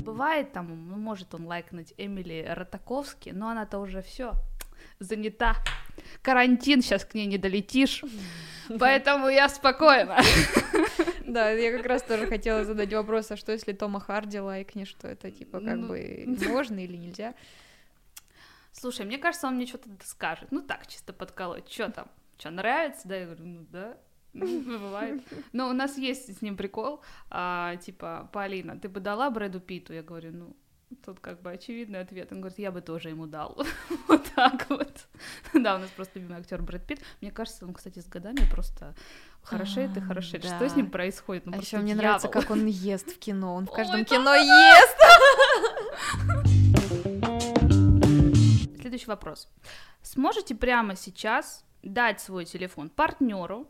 Бывает 0.03 0.51
там, 0.53 0.89
ну, 0.89 0.95
может 0.97 1.33
он 1.33 1.45
лайкнуть 1.45 1.93
Эмили 1.97 2.45
Ротаковски, 2.49 3.29
но 3.29 3.49
она-то 3.49 3.79
уже 3.79 4.01
все 4.01 4.33
занята. 4.99 5.55
Карантин, 6.21 6.81
сейчас 6.81 7.05
к 7.05 7.13
ней 7.13 7.25
не 7.25 7.37
долетишь. 7.37 8.03
Поэтому 8.79 9.27
я 9.27 9.49
спокойна. 9.49 10.19
Да, 11.27 11.51
я 11.51 11.75
как 11.75 11.85
раз 11.85 12.03
тоже 12.03 12.25
хотела 12.25 12.63
задать 12.63 12.93
вопрос, 12.93 13.29
а 13.31 13.35
что 13.35 13.51
если 13.51 13.73
Тома 13.73 13.99
Харди 13.99 14.39
лайкнешь, 14.39 14.87
что 14.87 15.09
это 15.09 15.29
типа 15.29 15.59
как 15.59 15.75
ну... 15.75 15.87
бы 15.89 16.23
можно 16.47 16.79
или 16.81 16.95
нельзя? 16.95 17.35
Слушай, 18.71 19.05
мне 19.05 19.17
кажется, 19.17 19.47
он 19.47 19.55
мне 19.55 19.65
что-то 19.65 19.89
скажет. 20.05 20.47
Ну 20.51 20.61
так, 20.61 20.87
чисто 20.87 21.11
подколоть. 21.11 21.69
Что 21.69 21.91
там? 21.91 22.07
Что, 22.37 22.51
нравится? 22.51 23.09
Да, 23.09 23.17
я 23.17 23.25
говорю, 23.25 23.43
ну 23.45 23.65
да. 23.69 23.97
Ну, 24.37 24.61
бывает. 24.79 25.23
Но 25.53 25.69
у 25.69 25.73
нас 25.73 25.97
есть 25.97 26.37
с 26.37 26.41
ним 26.41 26.57
прикол, 26.57 27.01
а, 27.29 27.75
типа, 27.77 28.29
Полина, 28.31 28.77
ты 28.77 28.89
бы 28.89 28.99
дала 28.99 29.29
Брэду 29.29 29.59
Питу? 29.59 29.93
Я 29.93 30.03
говорю, 30.03 30.31
ну, 30.31 30.55
Тут 31.05 31.19
как 31.19 31.41
бы 31.41 31.51
очевидный 31.51 31.99
ответ. 31.99 32.31
Он 32.31 32.39
говорит, 32.39 32.59
я 32.59 32.71
бы 32.71 32.79
тоже 32.79 33.09
ему 33.09 33.27
дал. 33.27 33.61
вот 34.07 34.23
так 34.35 34.69
вот. 34.69 35.07
да, 35.53 35.75
у 35.75 35.79
нас 35.79 35.89
просто 35.89 36.17
любимый 36.17 36.39
актер 36.39 36.61
Брэд 36.61 36.87
Питт. 36.87 37.01
Мне 37.19 37.29
кажется, 37.29 37.65
он, 37.65 37.73
кстати, 37.73 37.99
с 37.99 38.07
годами 38.07 38.39
просто 38.49 38.95
хорошеет 39.41 39.97
и 39.97 39.99
хорошеет. 39.99 40.43
Да. 40.43 40.55
Что 40.55 40.69
с 40.69 40.77
ним 40.77 40.89
происходит? 40.89 41.45
Ну, 41.45 41.53
а 41.53 41.57
еще 41.57 41.77
мне 41.79 41.93
нравится, 41.93 42.29
как 42.29 42.49
он 42.49 42.65
ест 42.67 43.11
в 43.11 43.19
кино. 43.19 43.55
Он 43.55 43.65
в 43.65 43.71
каждом 43.71 43.99
Ой, 43.99 44.05
кино 44.05 44.33
ест. 44.33 44.97
Следующий 48.79 49.07
вопрос. 49.07 49.49
Сможете 50.03 50.55
прямо 50.55 50.95
сейчас 50.95 51.65
дать 51.83 52.21
свой 52.21 52.45
телефон 52.45 52.89
партнеру 52.89 53.67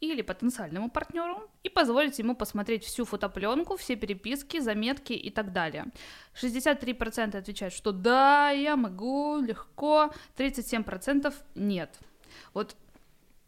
или 0.00 0.22
потенциальному 0.22 0.90
партнеру 0.90 1.50
и 1.62 1.68
позволить 1.68 2.18
ему 2.18 2.34
посмотреть 2.34 2.84
всю 2.84 3.04
фотопленку, 3.04 3.76
все 3.76 3.96
переписки, 3.96 4.60
заметки 4.60 5.12
и 5.12 5.30
так 5.30 5.52
далее. 5.52 5.86
63% 6.34 7.36
отвечают, 7.36 7.74
что 7.74 7.92
да, 7.92 8.50
я 8.50 8.76
могу, 8.76 9.38
легко, 9.38 10.10
37% 10.36 11.34
нет. 11.54 11.98
Вот 12.52 12.76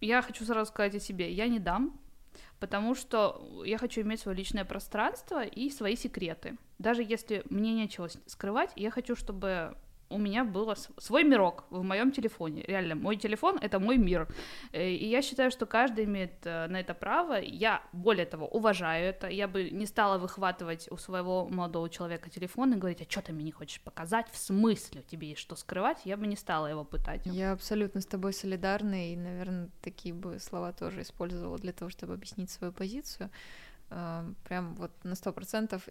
я 0.01 0.23
хочу 0.23 0.45
сразу 0.45 0.71
сказать 0.71 0.95
о 0.95 1.01
себе, 1.01 1.31
я 1.33 1.49
не 1.49 1.59
дам, 1.59 1.99
потому 2.61 2.95
что 2.95 3.63
я 3.65 3.79
хочу 3.79 4.01
иметь 4.01 4.21
свое 4.21 4.37
личное 4.37 4.65
пространство 4.65 5.45
и 5.45 5.71
свои 5.71 5.97
секреты. 5.97 6.57
Даже 6.79 7.03
если 7.03 7.43
мне 7.51 7.75
нечего 7.75 8.09
скрывать, 8.27 8.71
я 8.77 8.91
хочу, 8.91 9.17
чтобы 9.17 9.77
у 10.11 10.19
меня 10.19 10.45
был 10.45 10.75
свой 10.99 11.25
мирок 11.25 11.65
в 11.71 11.83
моем 11.83 12.13
телефоне. 12.13 12.63
Реально, 12.63 12.95
мой 12.95 13.17
телефон— 13.17 13.59
это 13.61 13.79
мой 13.79 13.99
мир. 13.99 14.29
Э, 14.73 14.89
и 14.89 15.07
я 15.09 15.23
считаю, 15.23 15.51
что 15.51 15.67
каждый 15.67 16.05
имеет 16.05 16.45
э, 16.45 16.67
на 16.69 16.81
это 16.81 16.95
право. 16.95 17.41
Я, 17.41 17.83
более 17.93 18.27
того, 18.27 18.47
уважаю 18.47 19.07
это. 19.07 19.29
Я 19.29 19.49
бы 19.49 19.71
не 19.71 19.87
стала 19.87 20.19
выхватывать 20.19 20.89
у 20.91 20.97
своего 20.97 21.47
молодого 21.49 21.89
человека 21.91 22.31
телефон 22.31 22.73
и 22.73 22.77
говорить, 22.77 23.03
а 23.03 23.11
что 23.11 23.23
ты 23.23 23.33
мне 23.33 23.45
не 23.45 23.53
хочешь 23.53 23.81
показать? 23.81 24.29
В 24.31 24.39
смысле? 24.39 25.03
Тебе 25.03 25.29
есть 25.29 25.41
что 25.41 25.57
скрывать? 25.57 25.99
Я 26.05 26.17
бы 26.17 26.27
не 26.27 26.37
стала 26.37 26.67
его 26.67 26.85
пытать. 26.85 27.27
Я 27.27 27.53
абсолютно 27.53 28.01
с 28.01 28.07
тобой 28.07 28.33
солидарна, 28.33 29.13
и, 29.13 29.17
наверное, 29.17 29.69
такие 29.83 30.15
бы 30.15 30.39
слова 30.39 30.73
тоже 30.73 31.03
использовала 31.03 31.59
для 31.59 31.73
того, 31.73 31.91
чтобы 31.91 32.15
объяснить 32.15 32.51
свою 32.51 32.73
позицию. 32.73 33.31
Э, 33.91 34.25
прям 34.45 34.75
вот 34.77 34.93
на 35.05 35.15
сто 35.15 35.33
процентов. 35.33 35.89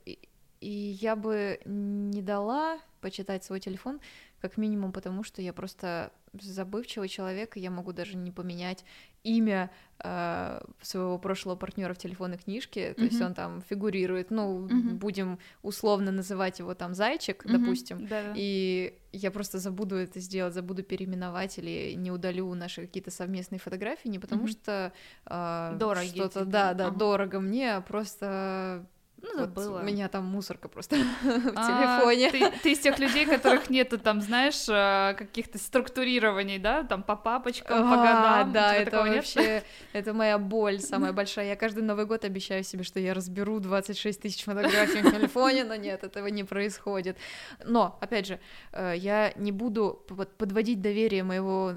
И 0.60 0.98
я 1.02 1.16
бы 1.16 1.60
не 1.66 2.22
дала 2.22 2.80
почитать 3.02 3.44
свой 3.44 3.60
телефон, 3.60 4.00
как 4.42 4.58
минимум 4.58 4.92
потому, 4.92 5.24
что 5.24 5.42
я 5.42 5.54
просто 5.54 6.12
забывчивый 6.34 7.10
человек, 7.10 7.58
и 7.58 7.60
я 7.60 7.72
могу 7.72 7.94
даже 7.94 8.16
не 8.16 8.32
поменять 8.32 8.84
имя 9.24 9.72
э, 10.00 10.62
своего 10.82 11.18
прошлого 11.18 11.56
партнера 11.56 11.94
в 11.94 11.98
телефонной 11.98 12.38
книжке, 12.38 12.94
то 12.94 13.02
mm-hmm. 13.02 13.06
есть 13.06 13.22
он 13.22 13.34
там 13.34 13.62
фигурирует, 13.62 14.32
ну, 14.32 14.68
mm-hmm. 14.68 14.94
будем 14.94 15.40
условно 15.64 16.12
называть 16.12 16.60
его 16.60 16.74
там 16.76 16.94
зайчик, 16.94 17.46
mm-hmm. 17.46 17.58
допустим, 17.58 18.08
Да-да. 18.08 18.34
и 18.36 18.98
я 19.12 19.32
просто 19.32 19.60
забуду 19.60 19.96
это 19.96 20.20
сделать, 20.20 20.54
забуду 20.54 20.84
переименовать 20.84 21.58
или 21.58 21.94
не 21.96 22.12
удалю 22.12 22.54
наши 22.54 22.82
какие-то 22.82 23.12
совместные 23.12 23.60
фотографии, 23.60 24.08
не 24.08 24.20
потому 24.20 24.46
mm-hmm. 24.46 24.62
что 24.62 24.94
э, 25.26 25.78
дорого 25.78 26.06
что-то, 26.06 26.46
да, 26.46 26.74
да, 26.74 26.88
ага. 26.88 26.98
дорого 26.98 27.40
мне, 27.40 27.76
а 27.76 27.82
просто 27.82 28.86
Ну, 29.22 29.30
Вот 29.40 29.50
забыла. 29.50 29.80
у 29.80 29.84
меня 29.84 30.08
там 30.10 30.26
мусорка 30.26 30.68
просто 30.68 30.96
в 31.24 31.54
А, 31.56 32.00
телефоне. 32.02 32.32
Ты, 32.32 32.52
ты 32.62 32.72
из 32.74 32.80
тех 32.80 33.00
людей, 33.00 33.26
которых 33.36 33.70
нету 33.70 33.98
там, 33.98 34.22
знаешь, 34.22 34.66
э, 34.70 35.16
каких-то 35.18 35.58
структурирований, 35.58 36.60
да, 36.60 36.84
там 36.84 37.02
по 37.04 37.16
папочкам, 37.16 37.80
по 37.90 37.96
А, 37.96 37.98
годам. 37.98 38.54
да, 38.54 38.76
это 38.76 39.04
нет? 39.04 39.16
вообще, 39.16 39.64
это 39.94 40.14
моя 40.14 40.38
боль 40.38 40.80
самая 40.80 41.14
большая. 41.14 41.48
Я 41.48 41.56
каждый 41.56 41.84
Новый 41.84 42.06
год 42.06 42.26
обещаю 42.26 42.64
себе, 42.64 42.84
что 42.84 43.00
я 43.00 43.14
разберу 43.14 43.60
26 43.60 44.22
тысяч 44.22 44.44
фотографий 44.44 45.02
в 45.02 45.12
телефоне, 45.12 45.64
но 45.64 45.76
нет, 45.76 46.04
этого 46.04 46.28
не 46.28 46.44
происходит. 46.44 47.18
Но, 47.66 47.98
опять 48.02 48.28
же, 48.28 48.40
э, 48.72 48.94
я 48.98 49.34
не 49.36 49.52
буду 49.52 50.04
под- 50.08 50.38
подводить 50.38 50.82
доверие 50.82 51.24
моего 51.24 51.74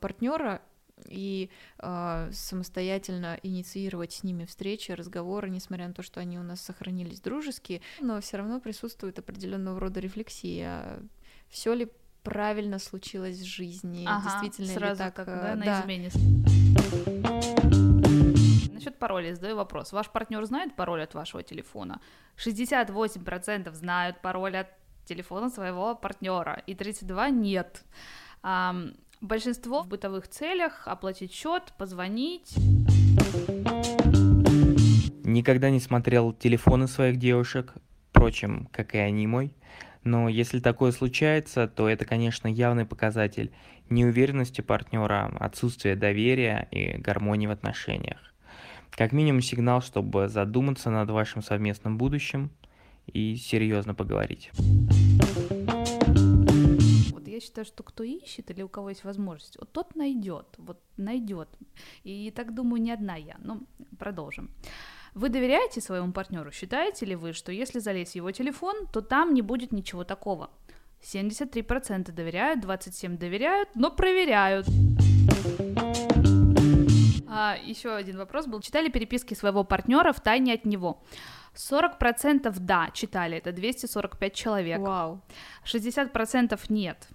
партнера 0.00 0.62
и 1.08 1.50
э, 1.78 2.30
самостоятельно 2.32 3.38
инициировать 3.42 4.12
с 4.12 4.22
ними 4.22 4.44
встречи, 4.44 4.92
разговоры, 4.92 5.50
несмотря 5.50 5.88
на 5.88 5.94
то, 5.94 6.02
что 6.02 6.20
они 6.20 6.38
у 6.38 6.42
нас 6.42 6.60
сохранились 6.60 7.20
дружеские, 7.20 7.80
но 8.00 8.20
все 8.20 8.38
равно 8.38 8.60
присутствует 8.60 9.18
определенного 9.18 9.80
рода 9.80 10.00
рефлексия. 10.00 11.00
Все 11.48 11.74
ли 11.74 11.88
правильно 12.22 12.78
случилось 12.78 13.38
в 13.38 13.44
жизни? 13.44 14.04
Ага, 14.06 14.40
Действительно 14.40 14.66
сразу 14.68 15.04
ли 15.04 15.10
так? 15.10 15.14
как, 15.14 15.28
э, 15.28 15.42
да, 15.42 15.54
на 15.54 15.64
да. 15.64 15.80
измене. 15.80 16.10
Насчет 18.72 18.98
пароля 18.98 19.34
задаю 19.34 19.56
вопрос. 19.56 19.92
Ваш 19.92 20.10
партнер 20.10 20.44
знает 20.44 20.74
пароль 20.74 21.02
от 21.02 21.14
вашего 21.14 21.42
телефона? 21.42 22.00
68% 22.36 23.72
знают 23.72 24.20
пароль 24.22 24.56
от 24.56 24.68
телефона 25.04 25.50
своего 25.50 25.94
партнера, 25.94 26.62
и 26.66 26.74
32 26.74 27.30
нет. 27.30 27.84
Ам, 28.42 28.94
большинство 29.20 29.82
в 29.82 29.88
бытовых 29.88 30.28
целях 30.28 30.86
оплатить 30.86 31.32
счет, 31.32 31.72
позвонить. 31.78 32.54
Никогда 35.24 35.70
не 35.70 35.80
смотрел 35.80 36.32
телефоны 36.32 36.86
своих 36.86 37.18
девушек, 37.18 37.74
впрочем, 38.10 38.68
как 38.72 38.94
и 38.94 38.98
они 38.98 39.26
мой. 39.26 39.52
Но 40.04 40.28
если 40.28 40.60
такое 40.60 40.92
случается, 40.92 41.66
то 41.66 41.88
это, 41.88 42.04
конечно, 42.04 42.46
явный 42.46 42.86
показатель 42.86 43.50
неуверенности 43.90 44.60
партнера, 44.60 45.32
отсутствия 45.40 45.96
доверия 45.96 46.68
и 46.70 46.96
гармонии 46.96 47.46
в 47.46 47.50
отношениях. 47.50 48.18
Как 48.90 49.12
минимум 49.12 49.42
сигнал, 49.42 49.82
чтобы 49.82 50.28
задуматься 50.28 50.90
над 50.90 51.10
вашим 51.10 51.42
совместным 51.42 51.98
будущим 51.98 52.50
и 53.06 53.36
серьезно 53.36 53.94
поговорить. 53.94 54.50
Я 57.36 57.40
считаю, 57.40 57.66
что 57.66 57.82
кто 57.82 58.02
ищет 58.02 58.50
или 58.50 58.62
у 58.62 58.68
кого 58.68 58.88
есть 58.88 59.04
возможность, 59.04 59.58
вот 59.58 59.70
тот 59.70 59.94
найдет, 59.94 60.46
вот 60.56 60.80
найдет. 60.96 61.48
И 62.02 62.30
так 62.30 62.54
думаю, 62.54 62.80
не 62.80 62.90
одна 62.90 63.16
я. 63.16 63.36
Ну, 63.40 63.66
продолжим. 63.98 64.50
Вы 65.12 65.28
доверяете 65.28 65.82
своему 65.82 66.12
партнеру? 66.12 66.50
Считаете 66.50 67.04
ли 67.04 67.14
вы, 67.14 67.34
что 67.34 67.52
если 67.52 67.78
залезть 67.78 68.12
в 68.12 68.16
его 68.16 68.30
телефон, 68.30 68.86
то 68.90 69.02
там 69.02 69.34
не 69.34 69.42
будет 69.42 69.70
ничего 69.70 70.02
такого? 70.04 70.48
73% 71.02 72.10
доверяют, 72.10 72.64
27% 72.64 73.18
доверяют, 73.18 73.68
но 73.74 73.90
проверяют. 73.90 74.66
А, 77.28 77.58
еще 77.62 77.94
один 77.94 78.16
вопрос 78.16 78.46
был. 78.46 78.62
Читали 78.62 78.88
переписки 78.88 79.34
своего 79.34 79.62
партнера 79.62 80.14
в 80.14 80.20
тайне 80.22 80.54
от 80.54 80.64
него? 80.64 81.02
40% 81.54 82.54
да, 82.60 82.90
читали, 82.92 83.38
это 83.38 83.52
245 83.52 84.34
человек. 84.34 84.80
Вау. 84.80 85.20
60% 85.64 86.58
нет. 86.68 87.08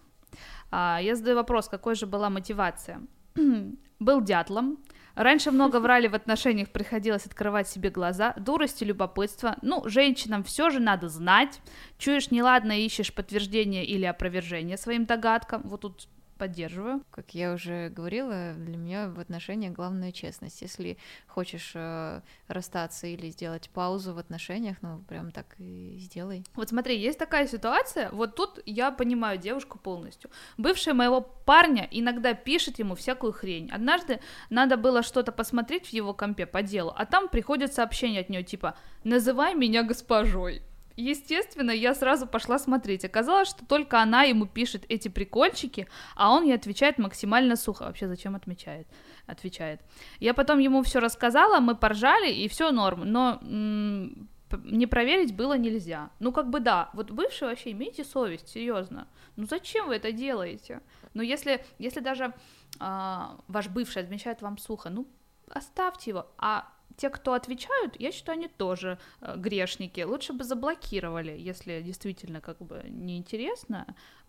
А, 0.72 1.00
я 1.02 1.16
задаю 1.16 1.36
вопрос, 1.36 1.68
какой 1.68 1.96
же 1.96 2.06
была 2.08 2.30
мотивация? 2.30 3.02
Был 4.00 4.22
дятлом. 4.22 4.80
Раньше 5.14 5.52
много 5.52 5.80
врали 5.80 6.08
в 6.08 6.16
отношениях, 6.16 6.72
приходилось 6.72 7.26
открывать 7.26 7.68
себе 7.68 7.90
глаза. 7.90 8.34
Дурость 8.38 8.82
и 8.82 8.86
любопытство. 8.86 9.58
Ну, 9.62 9.88
женщинам 9.88 10.44
все 10.44 10.70
же 10.70 10.80
надо 10.80 11.10
знать. 11.10 11.62
Чуешь 11.98 12.32
неладно, 12.32 12.80
ищешь 12.80 13.14
подтверждение 13.14 13.86
или 13.86 14.06
опровержение 14.06 14.78
своим 14.78 15.06
догадкам. 15.06 15.62
Вот 15.66 15.82
тут 15.82 16.08
поддерживаю. 16.42 17.04
Как 17.12 17.36
я 17.36 17.54
уже 17.54 17.90
говорила, 17.90 18.54
для 18.58 18.76
меня 18.76 19.10
в 19.10 19.20
отношениях 19.20 19.74
главная 19.74 20.12
честность. 20.12 20.64
Если 20.64 20.98
хочешь 21.28 21.74
э, 21.76 22.22
расстаться 22.48 23.06
или 23.06 23.30
сделать 23.30 23.70
паузу 23.70 24.16
в 24.16 24.18
отношениях, 24.18 24.78
ну 24.82 25.04
прям 25.08 25.32
так 25.32 25.46
и 25.60 25.98
сделай. 26.00 26.44
Вот 26.56 26.70
смотри, 26.70 26.98
есть 26.98 27.20
такая 27.20 27.48
ситуация, 27.48 28.10
вот 28.10 28.36
тут 28.36 28.60
я 28.66 28.90
понимаю 28.90 29.38
девушку 29.38 29.78
полностью. 29.78 30.32
Бывшая 30.58 30.96
моего 30.96 31.22
парня 31.22 31.88
иногда 31.92 32.34
пишет 32.34 32.80
ему 32.80 32.96
всякую 32.96 33.34
хрень. 33.34 33.70
Однажды 33.70 34.20
надо 34.50 34.78
было 34.78 35.04
что-то 35.04 35.32
посмотреть 35.32 35.90
в 35.90 35.94
его 35.94 36.16
компе 36.16 36.48
по 36.48 36.64
делу, 36.64 36.92
а 36.98 37.06
там 37.06 37.30
приходит 37.30 37.72
сообщение 37.72 38.22
от 38.22 38.30
нее 38.30 38.42
типа 38.42 38.74
«называй 39.04 39.54
меня 39.54 39.84
госпожой». 39.84 40.64
Естественно, 40.96 41.72
я 41.72 41.94
сразу 41.94 42.28
пошла 42.28 42.60
смотреть. 42.60 43.06
Оказалось, 43.06 43.50
что 43.50 43.66
только 43.66 44.02
она 44.02 44.24
ему 44.24 44.46
пишет 44.46 44.86
эти 44.90 45.08
прикольчики, 45.08 45.88
а 46.16 46.32
он 46.32 46.44
ей 46.44 46.56
отвечает 46.56 46.98
максимально 46.98 47.56
сухо. 47.56 47.84
Вообще, 47.84 48.08
зачем 48.08 48.36
отмечает? 48.36 48.88
Отвечает. 49.28 49.82
Я 50.20 50.34
потом 50.34 50.60
ему 50.60 50.84
все 50.84 51.00
рассказала, 51.00 51.60
мы 51.60 51.76
поржали, 51.76 52.32
и 52.32 52.48
все 52.48 52.72
норм. 52.72 53.02
Но 53.06 53.40
м, 53.42 54.30
не 54.64 54.88
проверить 54.88 55.36
было 55.36 55.58
нельзя. 55.58 56.10
Ну, 56.20 56.32
как 56.32 56.50
бы 56.50 56.60
да, 56.60 56.90
вот 56.94 57.12
бывшие 57.12 57.50
вообще 57.50 57.72
имейте 57.72 58.04
совесть, 58.04 58.50
серьезно. 58.50 59.08
Ну 59.36 59.46
зачем 59.46 59.88
вы 59.88 59.96
это 59.96 60.12
делаете? 60.12 60.82
Ну, 61.14 61.22
если, 61.22 61.64
если 61.80 62.00
даже 62.00 62.34
а, 62.80 63.38
ваш 63.48 63.68
бывший 63.68 64.02
отмечает 64.04 64.42
вам 64.42 64.58
сухо, 64.58 64.90
ну, 64.90 65.08
оставьте 65.50 66.12
его. 66.12 66.28
А 66.38 66.68
те, 67.02 67.10
кто 67.10 67.34
отвечают, 67.34 68.00
я 68.00 68.12
считаю, 68.12 68.38
они 68.38 68.48
тоже 68.48 69.00
э, 69.22 69.36
грешники. 69.38 70.02
Лучше 70.02 70.34
бы 70.34 70.44
заблокировали, 70.44 71.32
если 71.50 71.82
действительно 71.82 72.42
как 72.42 72.60
бы 72.60 72.84
неинтересно. 72.88 73.86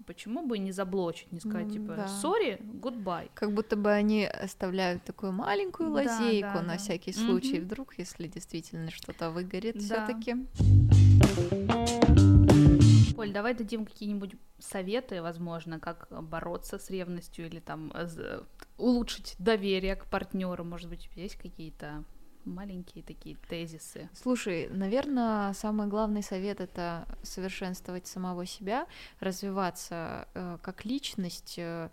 Почему 0.07 0.47
бы 0.47 0.59
не 0.59 0.73
заблочить, 0.73 1.31
не 1.33 1.41
сказать, 1.41 1.67
Ну, 1.67 1.73
типа, 1.73 1.95
да. 1.97 2.09
сори, 2.09 2.59
goodbye. 2.83 3.31
Как 3.35 3.53
будто 3.53 3.77
бы 3.77 3.91
они 3.91 4.25
оставляют 4.25 5.05
такую 5.05 5.33
маленькую 5.33 5.91
Да, 5.91 5.95
лазейку 5.97 6.55
да, 6.55 6.63
на 6.63 6.73
да. 6.73 6.77
всякий 6.79 7.13
случай, 7.13 7.59
Мгм. 7.59 7.65
вдруг, 7.67 7.99
если 7.99 8.27
действительно 8.27 8.91
что-то 8.91 9.31
выгорит 9.31 9.75
Да. 9.75 9.81
все-таки. 10.07 10.37
Поль, 13.15 13.33
давай 13.33 13.55
дадим 13.55 13.85
какие-нибудь 13.85 14.35
советы, 14.59 15.21
возможно, 15.21 15.79
как 15.79 16.09
бороться 16.23 16.79
с 16.79 16.89
ревностью 16.91 17.47
или 17.47 17.61
там 17.61 17.93
э, 17.95 18.07
з- 18.07 18.43
улучшить 18.79 19.35
доверие 19.39 19.95
к 19.97 20.07
партнеру. 20.07 20.65
Может 20.65 20.89
быть, 20.89 21.09
есть 21.17 21.37
какие-то 21.37 22.05
маленькие 22.45 23.05
такие 23.05 23.37
тезисы? 23.49 24.09
Слушай, 24.15 24.69
наверное, 24.71 25.53
самый 25.55 25.87
главный 25.87 26.23
совет 26.23 26.61
это 26.61 27.07
совершенствовать 27.23 28.07
самого 28.07 28.47
себя, 28.47 28.87
развиваться 29.21 30.29
э, 30.35 30.59
как 30.63 30.85
личность, 30.85 31.55
э, 31.59 31.89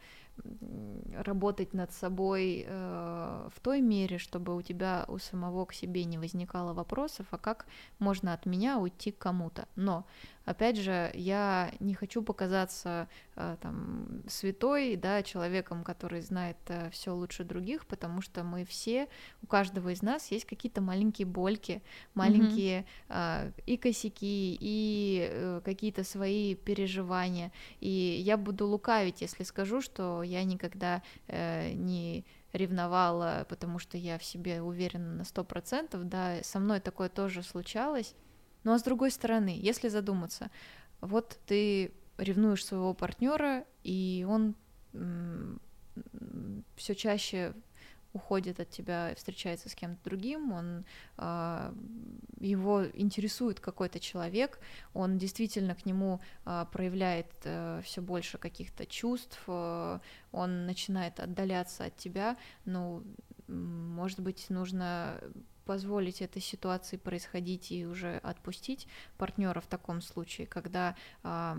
работать 1.16 1.74
над 1.74 1.92
собой 1.92 2.66
э, 2.68 3.50
в 3.54 3.60
той 3.60 3.82
мере, 3.82 4.18
чтобы 4.18 4.56
у 4.56 4.62
тебя 4.62 5.06
у 5.08 5.18
самого 5.18 5.66
к 5.66 5.74
себе 5.74 6.06
не 6.06 6.18
возникало 6.18 6.74
вопросов, 6.74 7.28
а 7.32 7.38
как 7.38 7.66
можно 8.00 8.34
от 8.34 8.46
меня 8.46 8.78
уйти 8.78 9.12
к 9.12 9.18
кому-то. 9.18 9.68
Но 9.76 10.06
опять 10.46 10.78
же, 10.78 11.12
я 11.14 11.72
не 11.80 11.94
хочу 11.94 12.22
показаться 12.22 13.08
э, 13.36 13.58
там 13.62 14.24
святой, 14.28 14.96
да, 14.96 15.24
человеком, 15.24 15.84
который 15.84 16.22
знает 16.22 16.58
все 16.92 17.14
лучше 17.14 17.44
других, 17.44 17.86
потому 17.86 18.22
что 18.22 18.44
мы 18.44 18.66
все, 18.66 19.08
у 19.42 19.48
каждого 19.48 19.90
из 19.90 20.02
нас 20.02 20.32
есть 20.32 20.46
какие-то 20.46 20.82
маленькие 20.82 21.26
больки, 21.26 21.82
маленькие 22.14 22.86
э, 23.10 23.52
и 23.66 23.78
косяки, 23.78 24.58
и 24.60 25.30
э, 25.32 25.62
какие-то 25.64 26.04
свои 26.04 26.56
переживания. 26.56 27.52
И 27.80 27.90
я 27.90 28.38
буду 28.38 28.68
лукавить, 28.68 29.22
если 29.22 29.44
скажу, 29.44 29.82
что 29.82 30.24
я 30.24 30.44
никогда 30.44 31.02
э, 31.28 31.72
не 31.74 32.26
ревновала, 32.54 33.46
потому 33.50 33.80
что 33.80 33.98
я 33.98 34.18
в 34.18 34.24
себе 34.24 34.62
уверена 34.62 35.14
на 35.14 35.24
сто 35.24 35.44
процентов, 35.44 36.08
да, 36.08 36.42
со 36.44 36.60
мной 36.60 36.80
такое 36.80 37.10
тоже 37.10 37.44
случалось. 37.44 38.16
Ну 38.64 38.74
а 38.74 38.80
с 38.80 38.84
другой 38.84 39.12
стороны, 39.12 39.58
если 39.60 39.88
задуматься, 39.88 40.52
вот 41.02 41.40
ты 41.46 41.92
ревнуешь 42.18 42.66
своего 42.66 42.94
партнера, 42.94 43.66
и 43.84 44.26
он 44.28 44.56
все 46.76 46.96
чаще 46.96 47.54
уходит 48.14 48.60
от 48.60 48.70
тебя, 48.70 49.14
встречается 49.16 49.70
с 49.70 49.76
кем-то 49.76 50.04
другим, 50.04 50.52
он 50.52 50.86
э, 51.18 51.74
его 52.40 52.86
интересует 52.94 53.60
какой-то 53.60 54.00
человек, 54.00 54.60
он 54.94 55.18
действительно 55.18 55.76
к 55.76 55.86
нему 55.86 56.20
э, 56.46 56.66
проявляет 56.72 57.32
э, 57.44 57.82
все 57.84 58.02
больше 58.02 58.40
каких-то 58.40 58.86
чувств, 58.88 59.40
э, 59.48 60.00
он 60.32 60.66
начинает 60.66 61.20
отдаляться 61.20 61.86
от 61.86 61.98
тебя, 61.98 62.36
ну, 62.66 63.04
может 63.48 64.20
быть, 64.22 64.50
нужно 64.50 65.22
позволить 65.70 66.24
этой 66.24 66.42
ситуации 66.42 66.98
происходить 66.98 67.72
и 67.72 67.86
уже 67.86 68.18
отпустить 68.24 68.88
партнера 69.20 69.62
в 69.62 69.68
таком 69.68 70.02
случае, 70.02 70.48
когда 70.48 70.96
э, 71.22 71.54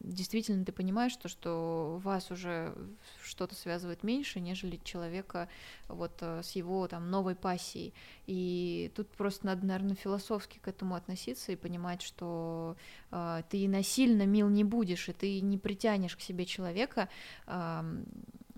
действительно 0.00 0.64
ты 0.64 0.72
понимаешь, 0.72 1.14
то, 1.14 1.28
что 1.28 2.00
вас 2.02 2.32
уже 2.32 2.74
что-то 3.22 3.54
связывает 3.54 4.02
меньше, 4.02 4.40
нежели 4.40 4.80
человека 4.82 5.48
вот 5.86 6.14
э, 6.20 6.42
с 6.42 6.56
его 6.56 6.88
там 6.88 7.12
новой 7.12 7.36
пассией. 7.36 7.94
И 8.26 8.90
тут 8.96 9.08
просто 9.10 9.46
надо, 9.46 9.64
наверное, 9.64 9.94
философски 9.94 10.58
к 10.58 10.66
этому 10.66 10.96
относиться 10.96 11.52
и 11.52 11.56
понимать, 11.56 12.02
что 12.02 12.76
э, 13.12 13.42
ты 13.50 13.68
насильно 13.68 14.26
мил 14.26 14.48
не 14.48 14.64
будешь, 14.64 15.08
и 15.08 15.12
ты 15.12 15.40
не 15.40 15.58
притянешь 15.58 16.16
к 16.16 16.20
себе 16.20 16.44
человека, 16.44 17.08
э, 17.46 18.04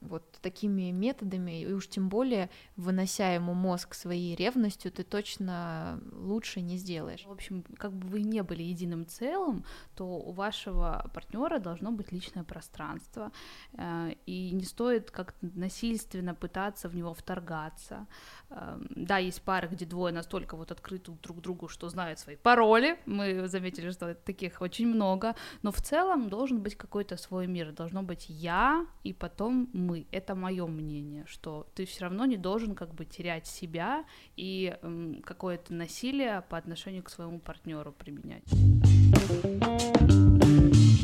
вот 0.06 0.38
такими 0.42 0.90
методами, 0.90 1.62
и 1.62 1.72
уж 1.72 1.88
тем 1.88 2.08
более 2.08 2.50
вынося 2.76 3.34
ему 3.34 3.54
мозг 3.54 3.94
своей 3.94 4.34
ревностью, 4.36 4.90
ты 4.90 5.02
точно 5.02 6.00
лучше 6.12 6.60
не 6.60 6.76
сделаешь. 6.76 7.24
В 7.26 7.32
общем, 7.32 7.64
как 7.78 7.92
бы 7.92 8.08
вы 8.08 8.22
не 8.22 8.42
были 8.42 8.62
единым 8.62 9.06
целым, 9.06 9.64
то 9.94 10.04
у 10.04 10.32
вашего 10.32 11.10
партнера 11.14 11.58
должно 11.58 11.92
быть 11.92 12.12
личное 12.12 12.44
пространство, 12.44 13.32
э, 13.72 14.14
и 14.26 14.50
не 14.52 14.64
стоит 14.64 15.10
как-то 15.10 15.50
насильственно 15.54 16.34
пытаться 16.34 16.88
в 16.88 16.96
него 16.96 17.14
вторгаться. 17.14 18.06
Эм, 18.50 18.88
да, 18.94 19.18
есть 19.18 19.42
пары, 19.42 19.68
где 19.68 19.86
двое 19.86 20.12
настолько 20.12 20.56
вот 20.56 20.70
открыты 20.70 21.12
друг 21.22 21.40
другу, 21.40 21.68
что 21.68 21.88
знают 21.88 22.18
свои 22.18 22.36
пароли, 22.36 22.98
мы 23.06 23.48
заметили, 23.48 23.90
что 23.90 24.14
таких 24.14 24.60
очень 24.60 24.86
много, 24.86 25.34
но 25.62 25.70
в 25.70 25.80
целом 25.80 26.28
должен 26.28 26.60
быть 26.60 26.76
какой-то 26.76 27.16
свой 27.16 27.46
мир, 27.46 27.72
должно 27.72 28.02
быть 28.02 28.26
я 28.28 28.86
и 29.04 29.12
потом 29.12 29.68
мы. 29.72 29.95
Это 30.10 30.34
мое 30.34 30.66
мнение, 30.66 31.24
что 31.26 31.66
ты 31.74 31.86
все 31.86 32.04
равно 32.04 32.26
не 32.26 32.36
должен 32.36 32.74
как 32.74 32.94
бы 32.94 33.04
терять 33.04 33.46
себя 33.46 34.04
и 34.36 34.76
эм, 34.82 35.22
какое-то 35.22 35.74
насилие 35.74 36.42
по 36.48 36.58
отношению 36.58 37.02
к 37.02 37.10
своему 37.10 37.38
партнеру 37.40 37.92
применять. 37.92 38.44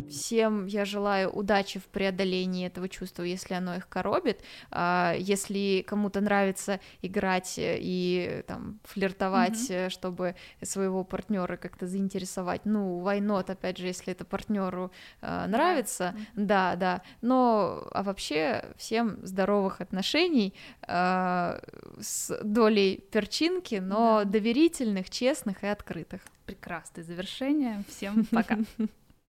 Всем 0.08 0.66
я 0.66 0.84
желаю 0.84 1.30
удачи 1.30 1.78
в 1.78 1.84
преодолении 1.84 2.66
этого 2.66 2.88
чувства, 2.88 3.22
если 3.22 3.54
оно 3.54 3.76
их 3.76 3.88
коробит. 3.88 4.42
А, 4.70 5.14
если 5.18 5.84
кому-то 5.86 6.20
нравится 6.20 6.80
играть 7.02 7.54
и 7.58 8.42
там 8.46 8.80
флиртовать, 8.84 9.70
mm-hmm. 9.70 9.90
чтобы 9.90 10.34
своего 10.62 11.04
партнера 11.04 11.56
как-то 11.56 11.86
заинтересовать, 11.86 12.64
ну, 12.64 12.98
войнот, 13.00 13.50
опять 13.50 13.78
же, 13.78 13.86
если 13.86 14.12
это 14.12 14.24
партнеру 14.24 14.92
а, 15.20 15.46
нравится, 15.46 16.14
mm-hmm. 16.14 16.46
да, 16.46 16.76
да. 16.76 17.02
Но 17.20 17.86
а 17.92 18.02
вообще 18.02 18.64
всем 18.76 19.18
здоровых 19.24 19.80
отношений 19.80 20.54
а, 20.82 21.60
с 22.00 22.36
долей 22.42 23.04
перчинки, 23.10 23.76
но 23.76 24.22
mm-hmm. 24.22 24.24
доверительных, 24.26 25.10
честных 25.10 25.64
и 25.64 25.66
открытых. 25.66 26.20
Прекрасное 26.46 27.04
завершение. 27.04 27.84
Всем 27.88 28.24
пока. 28.30 28.58